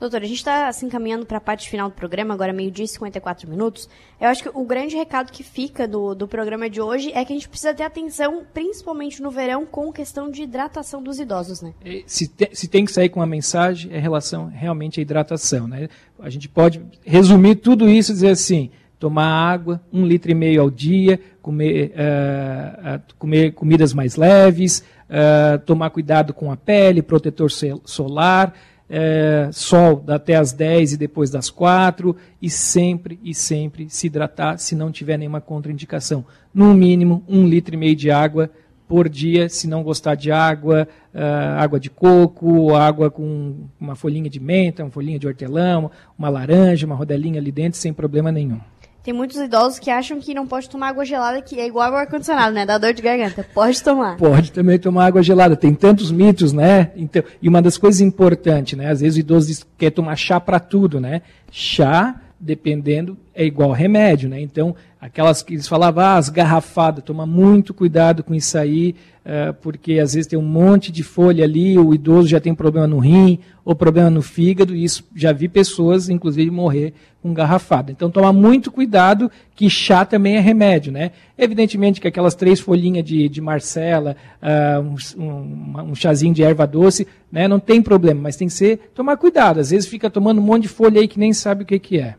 Doutor, 0.00 0.22
a 0.22 0.26
gente 0.26 0.38
está 0.38 0.66
assim 0.66 0.88
caminhando 0.88 1.26
para 1.26 1.36
a 1.36 1.40
parte 1.40 1.68
final 1.68 1.90
do 1.90 1.94
programa, 1.94 2.32
agora 2.32 2.54
meio-dia 2.54 2.86
e 2.86 2.88
54 2.88 3.46
minutos. 3.48 3.86
Eu 4.18 4.28
acho 4.28 4.42
que 4.42 4.48
o 4.48 4.64
grande 4.64 4.96
recado 4.96 5.30
que 5.30 5.42
fica 5.42 5.86
do, 5.86 6.14
do 6.14 6.26
programa 6.26 6.70
de 6.70 6.80
hoje 6.80 7.12
é 7.14 7.22
que 7.22 7.34
a 7.34 7.36
gente 7.36 7.48
precisa 7.48 7.74
ter 7.74 7.82
atenção, 7.82 8.42
principalmente 8.54 9.20
no 9.20 9.30
verão, 9.30 9.66
com 9.66 9.92
questão 9.92 10.30
de 10.30 10.42
hidratação 10.44 11.02
dos 11.02 11.20
idosos, 11.20 11.60
né? 11.60 11.74
se, 12.06 12.26
te- 12.28 12.48
se 12.54 12.66
tem 12.66 12.86
que 12.86 12.92
sair 12.92 13.10
com 13.10 13.20
uma 13.20 13.26
mensagem, 13.26 13.92
é 13.92 13.98
relação 13.98 14.46
realmente 14.46 14.98
à 14.98 15.02
hidratação. 15.02 15.68
Né? 15.68 15.90
A 16.18 16.30
gente 16.30 16.48
pode 16.48 16.80
resumir 17.04 17.56
tudo 17.56 17.86
isso 17.86 18.12
e 18.12 18.14
dizer 18.14 18.30
assim: 18.30 18.70
tomar 18.98 19.26
água, 19.26 19.82
um 19.92 20.06
litro 20.06 20.30
e 20.30 20.34
meio 20.34 20.62
ao 20.62 20.70
dia, 20.70 21.20
comer, 21.42 21.92
ah, 21.94 23.00
comer 23.18 23.52
comidas 23.52 23.92
mais 23.92 24.16
leves, 24.16 24.82
ah, 25.10 25.58
tomar 25.66 25.90
cuidado 25.90 26.32
com 26.32 26.50
a 26.50 26.56
pele, 26.56 27.02
protetor 27.02 27.50
solar. 27.84 28.54
Eh, 28.90 29.48
sol 29.52 30.02
até 30.08 30.34
as 30.34 30.52
10 30.52 30.94
e 30.94 30.96
depois 30.96 31.30
das 31.30 31.48
4 31.48 32.16
e 32.42 32.50
sempre 32.50 33.20
e 33.22 33.32
sempre 33.32 33.88
se 33.88 34.08
hidratar 34.08 34.58
se 34.58 34.74
não 34.74 34.90
tiver 34.90 35.16
nenhuma 35.16 35.40
contraindicação. 35.40 36.24
No 36.52 36.74
mínimo, 36.74 37.22
um 37.28 37.46
litro 37.46 37.74
e 37.74 37.78
meio 37.78 37.94
de 37.94 38.10
água 38.10 38.50
por 38.88 39.08
dia, 39.08 39.48
se 39.48 39.68
não 39.68 39.84
gostar 39.84 40.16
de 40.16 40.32
água, 40.32 40.88
ah, 41.14 41.62
água 41.62 41.78
de 41.78 41.88
coco, 41.88 42.74
água 42.74 43.08
com 43.08 43.68
uma 43.80 43.94
folhinha 43.94 44.28
de 44.28 44.40
menta, 44.40 44.82
uma 44.82 44.90
folhinha 44.90 45.16
de 45.16 45.28
hortelã, 45.28 45.88
uma 46.18 46.28
laranja, 46.28 46.86
uma 46.86 46.96
rodelinha 46.96 47.38
ali 47.40 47.52
dentro, 47.52 47.78
sem 47.78 47.92
problema 47.92 48.32
nenhum. 48.32 48.58
Tem 49.02 49.14
muitos 49.14 49.38
idosos 49.38 49.78
que 49.78 49.90
acham 49.90 50.20
que 50.20 50.34
não 50.34 50.46
pode 50.46 50.68
tomar 50.68 50.88
água 50.88 51.04
gelada, 51.06 51.40
que 51.40 51.58
é 51.58 51.66
igual 51.66 51.90
ao 51.90 52.00
ar-condicionado, 52.00 52.54
né? 52.54 52.66
Dá 52.66 52.76
dor 52.76 52.92
de 52.92 53.00
garganta. 53.00 53.46
Pode 53.54 53.82
tomar. 53.82 54.16
Pode 54.18 54.52
também 54.52 54.78
tomar 54.78 55.06
água 55.06 55.22
gelada. 55.22 55.56
Tem 55.56 55.74
tantos 55.74 56.12
mitos, 56.12 56.52
né? 56.52 56.90
Então, 56.94 57.22
e 57.40 57.48
uma 57.48 57.62
das 57.62 57.78
coisas 57.78 58.02
importantes, 58.02 58.76
né? 58.76 58.90
Às 58.90 59.00
vezes 59.00 59.16
o 59.16 59.20
idoso 59.20 59.46
diz 59.46 59.62
que 59.62 59.70
quer 59.78 59.90
tomar 59.90 60.16
chá 60.16 60.38
para 60.38 60.60
tudo, 60.60 61.00
né? 61.00 61.22
Chá, 61.50 62.20
dependendo, 62.38 63.16
é 63.34 63.44
igual 63.44 63.72
remédio, 63.72 64.28
né? 64.28 64.40
Então, 64.40 64.76
aquelas 65.00 65.42
que 65.42 65.54
eles 65.54 65.66
falavam, 65.66 66.04
ah, 66.04 66.16
as 66.16 66.28
garrafadas, 66.28 67.02
toma 67.02 67.24
muito 67.24 67.72
cuidado 67.72 68.22
com 68.22 68.34
isso 68.34 68.56
aí, 68.58 68.94
eh, 69.24 69.52
porque 69.60 69.98
às 69.98 70.14
vezes 70.14 70.26
tem 70.26 70.38
um 70.38 70.42
monte 70.42 70.92
de 70.92 71.02
folha 71.02 71.44
ali, 71.44 71.78
o 71.78 71.94
idoso 71.94 72.28
já 72.28 72.40
tem 72.40 72.54
problema 72.54 72.86
no 72.86 72.98
rim, 72.98 73.38
ou 73.64 73.74
problema 73.74 74.10
no 74.10 74.22
fígado, 74.22 74.74
e 74.74 74.84
isso 74.84 75.04
já 75.14 75.32
vi 75.32 75.48
pessoas, 75.48 76.08
inclusive, 76.08 76.50
morrer 76.50 76.94
com 77.22 77.34
garrafada. 77.34 77.92
Então, 77.92 78.10
tomar 78.10 78.32
muito 78.32 78.70
cuidado, 78.70 79.30
que 79.54 79.68
chá 79.68 80.04
também 80.04 80.36
é 80.36 80.40
remédio, 80.40 80.90
né? 80.90 81.10
Evidentemente 81.36 82.00
que 82.00 82.08
aquelas 82.08 82.34
três 82.34 82.60
folhinhas 82.60 83.04
de, 83.04 83.28
de 83.28 83.40
marcela, 83.40 84.16
ah, 84.40 84.80
um, 84.80 85.22
um, 85.22 85.90
um 85.90 85.94
chazinho 85.94 86.32
de 86.32 86.42
erva 86.42 86.66
doce, 86.66 87.06
né? 87.30 87.46
Não 87.46 87.60
tem 87.60 87.82
problema, 87.82 88.22
mas 88.22 88.36
tem 88.36 88.48
que 88.48 88.54
ser, 88.54 88.90
tomar 88.94 89.16
cuidado. 89.16 89.60
Às 89.60 89.70
vezes 89.70 89.88
fica 89.88 90.08
tomando 90.08 90.40
um 90.40 90.44
monte 90.44 90.62
de 90.62 90.68
folha 90.68 91.00
aí 91.00 91.08
que 91.08 91.18
nem 91.18 91.32
sabe 91.32 91.62
o 91.62 91.66
que, 91.66 91.78
que 91.78 91.98
é. 91.98 92.14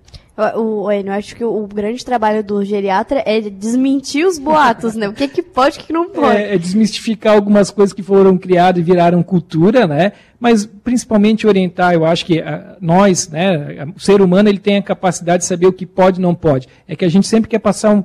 O, 0.55 0.83
o, 0.85 0.91
eu 0.91 1.11
acho 1.11 1.35
que 1.35 1.43
o, 1.43 1.67
grande 1.67 2.03
trabalho 2.03 2.43
do 2.43 2.63
geriatra 2.65 3.21
é 3.25 3.39
desmentir 3.41 4.25
os 4.25 4.39
boatos, 4.39 4.95
né? 4.95 5.07
O 5.07 5.13
que, 5.13 5.27
que 5.27 5.43
pode 5.43 5.77
e 5.77 5.81
o 5.81 5.85
que 5.85 5.93
não 5.93 6.09
pode. 6.09 6.37
É, 6.37 6.55
é 6.55 6.57
desmistificar 6.57 7.35
algumas 7.35 7.69
coisas 7.69 7.93
que 7.93 8.01
foram 8.01 8.37
criadas 8.37 8.81
e 8.81 8.83
viraram 8.83 9.21
cultura, 9.21 9.85
né? 9.85 10.13
Mas 10.39 10.65
principalmente 10.65 11.45
orientar, 11.45 11.93
eu 11.93 12.03
acho 12.03 12.25
que 12.25 12.39
ah, 12.39 12.75
nós, 12.81 13.29
né, 13.29 13.85
o 13.95 13.99
ser 13.99 14.21
humano, 14.21 14.49
ele 14.49 14.57
tem 14.57 14.77
a 14.77 14.81
capacidade 14.81 15.43
de 15.43 15.47
saber 15.47 15.67
o 15.67 15.73
que 15.73 15.85
pode 15.85 16.19
e 16.19 16.21
não 16.21 16.33
pode. 16.33 16.67
É 16.87 16.95
que 16.95 17.05
a 17.05 17.09
gente 17.09 17.27
sempre 17.27 17.49
quer 17.49 17.59
passar 17.59 17.91
um 17.93 18.03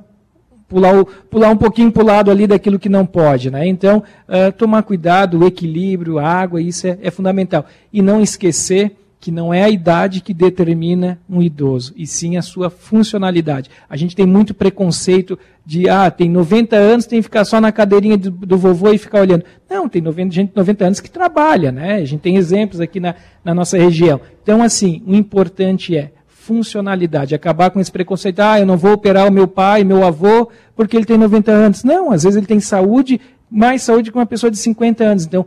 pular, 0.67 0.99
o- 0.99 1.05
pular 1.05 1.49
um 1.49 1.57
pouquinho 1.57 1.91
para 1.91 2.03
o 2.03 2.05
lado 2.05 2.29
ali 2.29 2.45
daquilo 2.45 2.77
que 2.77 2.89
não 2.89 3.05
pode, 3.05 3.49
né? 3.49 3.67
Então, 3.67 4.03
ah, 4.27 4.51
tomar 4.51 4.83
cuidado, 4.83 5.39
o 5.39 5.47
equilíbrio, 5.47 6.19
a 6.19 6.27
água, 6.27 6.61
isso 6.61 6.85
é, 6.85 6.97
é 7.01 7.09
fundamental. 7.09 7.65
E 7.91 8.01
não 8.01 8.21
esquecer 8.21 8.95
que 9.19 9.31
não 9.31 9.53
é 9.53 9.63
a 9.63 9.69
idade 9.69 10.21
que 10.21 10.33
determina 10.33 11.19
um 11.29 11.41
idoso, 11.41 11.93
e 11.95 12.05
sim 12.05 12.37
a 12.37 12.41
sua 12.41 12.69
funcionalidade. 12.69 13.69
A 13.89 13.97
gente 13.97 14.15
tem 14.15 14.25
muito 14.25 14.53
preconceito 14.53 15.37
de, 15.65 15.89
ah, 15.89 16.09
tem 16.09 16.29
90 16.29 16.75
anos, 16.75 17.05
tem 17.05 17.19
que 17.19 17.23
ficar 17.23 17.43
só 17.43 17.59
na 17.59 17.71
cadeirinha 17.71 18.17
do, 18.17 18.31
do 18.31 18.57
vovô 18.57 18.91
e 18.91 18.97
ficar 18.97 19.21
olhando. 19.21 19.43
Não, 19.69 19.89
tem 19.89 20.01
90, 20.01 20.33
gente 20.33 20.49
de 20.51 20.55
90 20.55 20.85
anos 20.85 20.99
que 20.99 21.09
trabalha, 21.09 21.71
né? 21.71 21.95
A 21.95 22.05
gente 22.05 22.21
tem 22.21 22.37
exemplos 22.37 22.79
aqui 22.79 22.99
na, 22.99 23.15
na 23.43 23.53
nossa 23.53 23.77
região. 23.77 24.21
Então, 24.43 24.61
assim, 24.61 25.01
o 25.05 25.15
importante 25.15 25.97
é 25.97 26.11
funcionalidade, 26.47 27.35
acabar 27.35 27.69
com 27.69 27.81
esse 27.81 27.91
preconceito, 27.91 28.39
ah, 28.39 28.57
eu 28.57 28.65
não 28.65 28.77
vou 28.77 28.93
operar 28.93 29.27
o 29.27 29.31
meu 29.31 29.49
pai, 29.49 29.83
meu 29.83 30.05
avô, 30.05 30.47
porque 30.73 30.95
ele 30.95 31.05
tem 31.05 31.17
90 31.17 31.51
anos. 31.51 31.83
Não, 31.83 32.11
às 32.11 32.23
vezes 32.23 32.37
ele 32.37 32.45
tem 32.45 32.61
saúde, 32.61 33.19
mais 33.51 33.81
saúde 33.81 34.11
que 34.11 34.17
uma 34.17 34.25
pessoa 34.25 34.49
de 34.49 34.57
50 34.57 35.03
anos. 35.03 35.25
Então, 35.25 35.45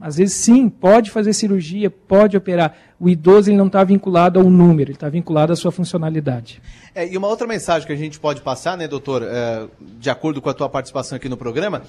às 0.00 0.16
vezes 0.16 0.34
sim, 0.34 0.68
pode 0.68 1.10
fazer 1.10 1.32
cirurgia, 1.32 1.90
pode 1.90 2.36
operar. 2.36 2.76
O 3.00 3.08
idoso 3.08 3.50
ele 3.50 3.56
não 3.56 3.66
está 3.66 3.82
vinculado 3.84 4.38
ao 4.38 4.50
número, 4.50 4.90
ele 4.90 4.96
está 4.96 5.08
vinculado 5.08 5.52
à 5.52 5.56
sua 5.56 5.72
funcionalidade. 5.72 6.60
É, 6.94 7.06
e 7.06 7.16
uma 7.16 7.28
outra 7.28 7.46
mensagem 7.46 7.86
que 7.86 7.92
a 7.92 7.96
gente 7.96 8.18
pode 8.18 8.40
passar, 8.42 8.76
né, 8.76 8.86
doutor, 8.86 9.22
é, 9.22 9.66
de 9.80 10.10
acordo 10.10 10.42
com 10.42 10.50
a 10.50 10.54
tua 10.54 10.68
participação 10.68 11.16
aqui 11.16 11.28
no 11.28 11.36
programa, 11.36 11.82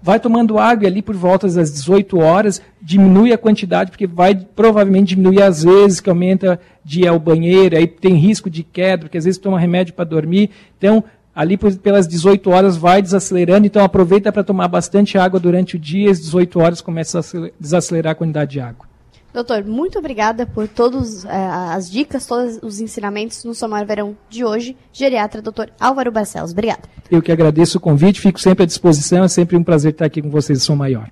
vai 0.00 0.20
tomando 0.20 0.56
água 0.56 0.86
ali 0.86 1.02
por 1.02 1.16
volta 1.16 1.48
das 1.48 1.72
18 1.72 2.18
horas, 2.18 2.62
diminui 2.80 3.32
a 3.32 3.38
quantidade, 3.38 3.90
porque 3.90 4.06
vai 4.06 4.36
provavelmente 4.36 5.16
diminuir 5.16 5.42
as 5.42 5.64
vezes 5.64 6.00
que 6.00 6.08
aumenta 6.08 6.60
de 6.84 7.00
ir 7.00 7.08
ao 7.08 7.18
banheiro, 7.18 7.76
aí 7.76 7.86
tem 7.86 8.14
risco 8.14 8.48
de 8.48 8.62
queda, 8.62 9.02
porque 9.02 9.18
às 9.18 9.24
vezes 9.24 9.38
toma 9.38 9.58
remédio 9.58 9.94
para 9.94 10.04
dormir. 10.04 10.50
Então, 10.78 11.02
ali 11.38 11.56
pelas 11.56 12.08
18 12.08 12.50
horas 12.50 12.76
vai 12.76 13.00
desacelerando, 13.00 13.64
então 13.64 13.84
aproveita 13.84 14.32
para 14.32 14.42
tomar 14.42 14.66
bastante 14.66 15.16
água 15.16 15.38
durante 15.38 15.76
o 15.76 15.78
dia, 15.78 16.10
às 16.10 16.20
18 16.20 16.58
horas 16.58 16.80
começa 16.80 17.18
a 17.18 17.20
acele- 17.20 17.54
desacelerar 17.60 18.10
a 18.10 18.14
quantidade 18.16 18.50
de 18.50 18.60
água. 18.60 18.88
Doutor, 19.32 19.62
muito 19.64 20.00
obrigada 20.00 20.46
por 20.46 20.66
todas 20.66 21.24
as 21.26 21.88
dicas, 21.88 22.26
todos 22.26 22.58
os 22.60 22.80
ensinamentos 22.80 23.44
no 23.44 23.54
Somar 23.54 23.86
Verão 23.86 24.16
de 24.28 24.44
hoje. 24.44 24.76
Geriatra, 24.92 25.40
doutor 25.40 25.70
Álvaro 25.78 26.10
Barcelos. 26.10 26.50
Obrigada. 26.50 26.80
Eu 27.08 27.22
que 27.22 27.30
agradeço 27.30 27.78
o 27.78 27.80
convite, 27.80 28.20
fico 28.20 28.40
sempre 28.40 28.64
à 28.64 28.66
disposição, 28.66 29.22
é 29.22 29.28
sempre 29.28 29.56
um 29.56 29.62
prazer 29.62 29.92
estar 29.92 30.06
aqui 30.06 30.20
com 30.20 30.30
vocês, 30.30 30.60
sou 30.64 30.74
maior. 30.74 31.08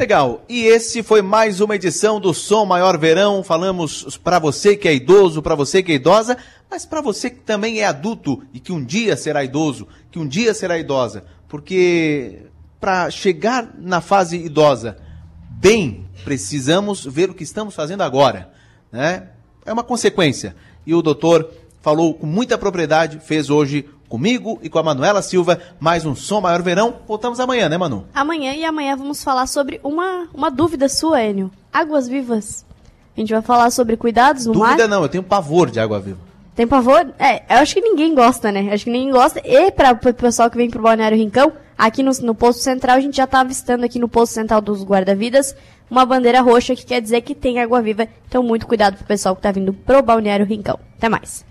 Legal. 0.00 0.46
E 0.48 0.62
esse 0.64 1.02
foi 1.02 1.20
mais 1.20 1.60
uma 1.60 1.76
edição 1.76 2.18
do 2.18 2.32
Som 2.32 2.64
Maior 2.64 2.96
Verão. 2.96 3.44
Falamos 3.44 4.16
para 4.16 4.38
você 4.38 4.74
que 4.74 4.88
é 4.88 4.94
idoso, 4.94 5.42
para 5.42 5.54
você 5.54 5.82
que 5.82 5.92
é 5.92 5.96
idosa, 5.96 6.38
mas 6.70 6.86
para 6.86 7.02
você 7.02 7.28
que 7.28 7.40
também 7.40 7.80
é 7.80 7.84
adulto 7.84 8.42
e 8.54 8.58
que 8.58 8.72
um 8.72 8.82
dia 8.82 9.14
será 9.14 9.44
idoso, 9.44 9.86
que 10.10 10.18
um 10.18 10.26
dia 10.26 10.54
será 10.54 10.78
idosa, 10.78 11.26
porque 11.46 12.46
para 12.80 13.10
chegar 13.10 13.74
na 13.78 14.00
fase 14.00 14.38
idosa 14.38 14.96
bem, 15.50 16.06
precisamos 16.24 17.04
ver 17.04 17.28
o 17.28 17.34
que 17.34 17.42
estamos 17.42 17.74
fazendo 17.74 18.02
agora, 18.02 18.50
né? 18.90 19.28
É 19.66 19.72
uma 19.72 19.84
consequência. 19.84 20.56
E 20.86 20.94
o 20.94 21.02
doutor 21.02 21.52
falou 21.82 22.14
com 22.14 22.26
muita 22.26 22.56
propriedade, 22.56 23.20
fez 23.20 23.50
hoje 23.50 23.84
comigo 24.10 24.58
e 24.60 24.68
com 24.68 24.78
a 24.80 24.82
Manuela 24.82 25.22
Silva 25.22 25.60
mais 25.78 26.04
um 26.04 26.16
Som 26.16 26.40
Maior 26.40 26.60
Verão. 26.60 26.96
Voltamos 27.06 27.38
amanhã, 27.38 27.68
né, 27.68 27.78
Manu? 27.78 28.04
Amanhã 28.12 28.52
e 28.54 28.64
amanhã 28.64 28.96
vamos 28.96 29.22
falar 29.22 29.46
sobre 29.46 29.80
uma, 29.84 30.28
uma 30.34 30.50
dúvida 30.50 30.88
sua, 30.88 31.22
Enio. 31.22 31.50
Águas 31.72 32.08
vivas. 32.08 32.66
A 33.16 33.20
gente 33.20 33.32
vai 33.32 33.40
falar 33.40 33.70
sobre 33.70 33.96
cuidados 33.96 34.46
no 34.46 34.54
mar. 34.54 34.70
Dúvida 34.70 34.88
não, 34.88 35.02
eu 35.02 35.08
tenho 35.08 35.22
pavor 35.22 35.70
de 35.70 35.78
água 35.78 36.00
viva. 36.00 36.18
Tem 36.56 36.66
pavor? 36.66 37.08
É, 37.18 37.36
eu 37.54 37.62
acho 37.62 37.72
que 37.72 37.80
ninguém 37.80 38.12
gosta, 38.12 38.50
né? 38.50 38.68
Acho 38.72 38.84
que 38.84 38.90
ninguém 38.90 39.12
gosta. 39.12 39.40
E 39.44 39.70
para 39.70 39.92
o 39.92 40.14
pessoal 40.14 40.50
que 40.50 40.56
vem 40.56 40.68
pro 40.68 40.82
Balneário 40.82 41.16
Rincão, 41.16 41.52
aqui 41.78 42.02
no, 42.02 42.10
no 42.22 42.34
posto 42.34 42.60
central, 42.60 42.96
a 42.96 43.00
gente 43.00 43.16
já 43.16 43.28
tá 43.28 43.40
avistando 43.40 43.84
aqui 43.84 44.00
no 44.00 44.08
posto 44.08 44.32
central 44.32 44.60
dos 44.60 44.84
guarda-vidas 44.84 45.54
uma 45.88 46.06
bandeira 46.06 46.40
roxa 46.40 46.76
que 46.76 46.84
quer 46.84 47.00
dizer 47.00 47.20
que 47.20 47.34
tem 47.34 47.60
água 47.60 47.80
viva. 47.80 48.08
Então, 48.28 48.42
muito 48.42 48.66
cuidado 48.66 48.96
pro 48.96 49.06
pessoal 49.06 49.34
que 49.36 49.42
tá 49.42 49.50
vindo 49.50 49.72
pro 49.72 50.02
Balneário 50.02 50.46
Rincão. 50.46 50.78
Até 50.96 51.08
mais. 51.08 51.44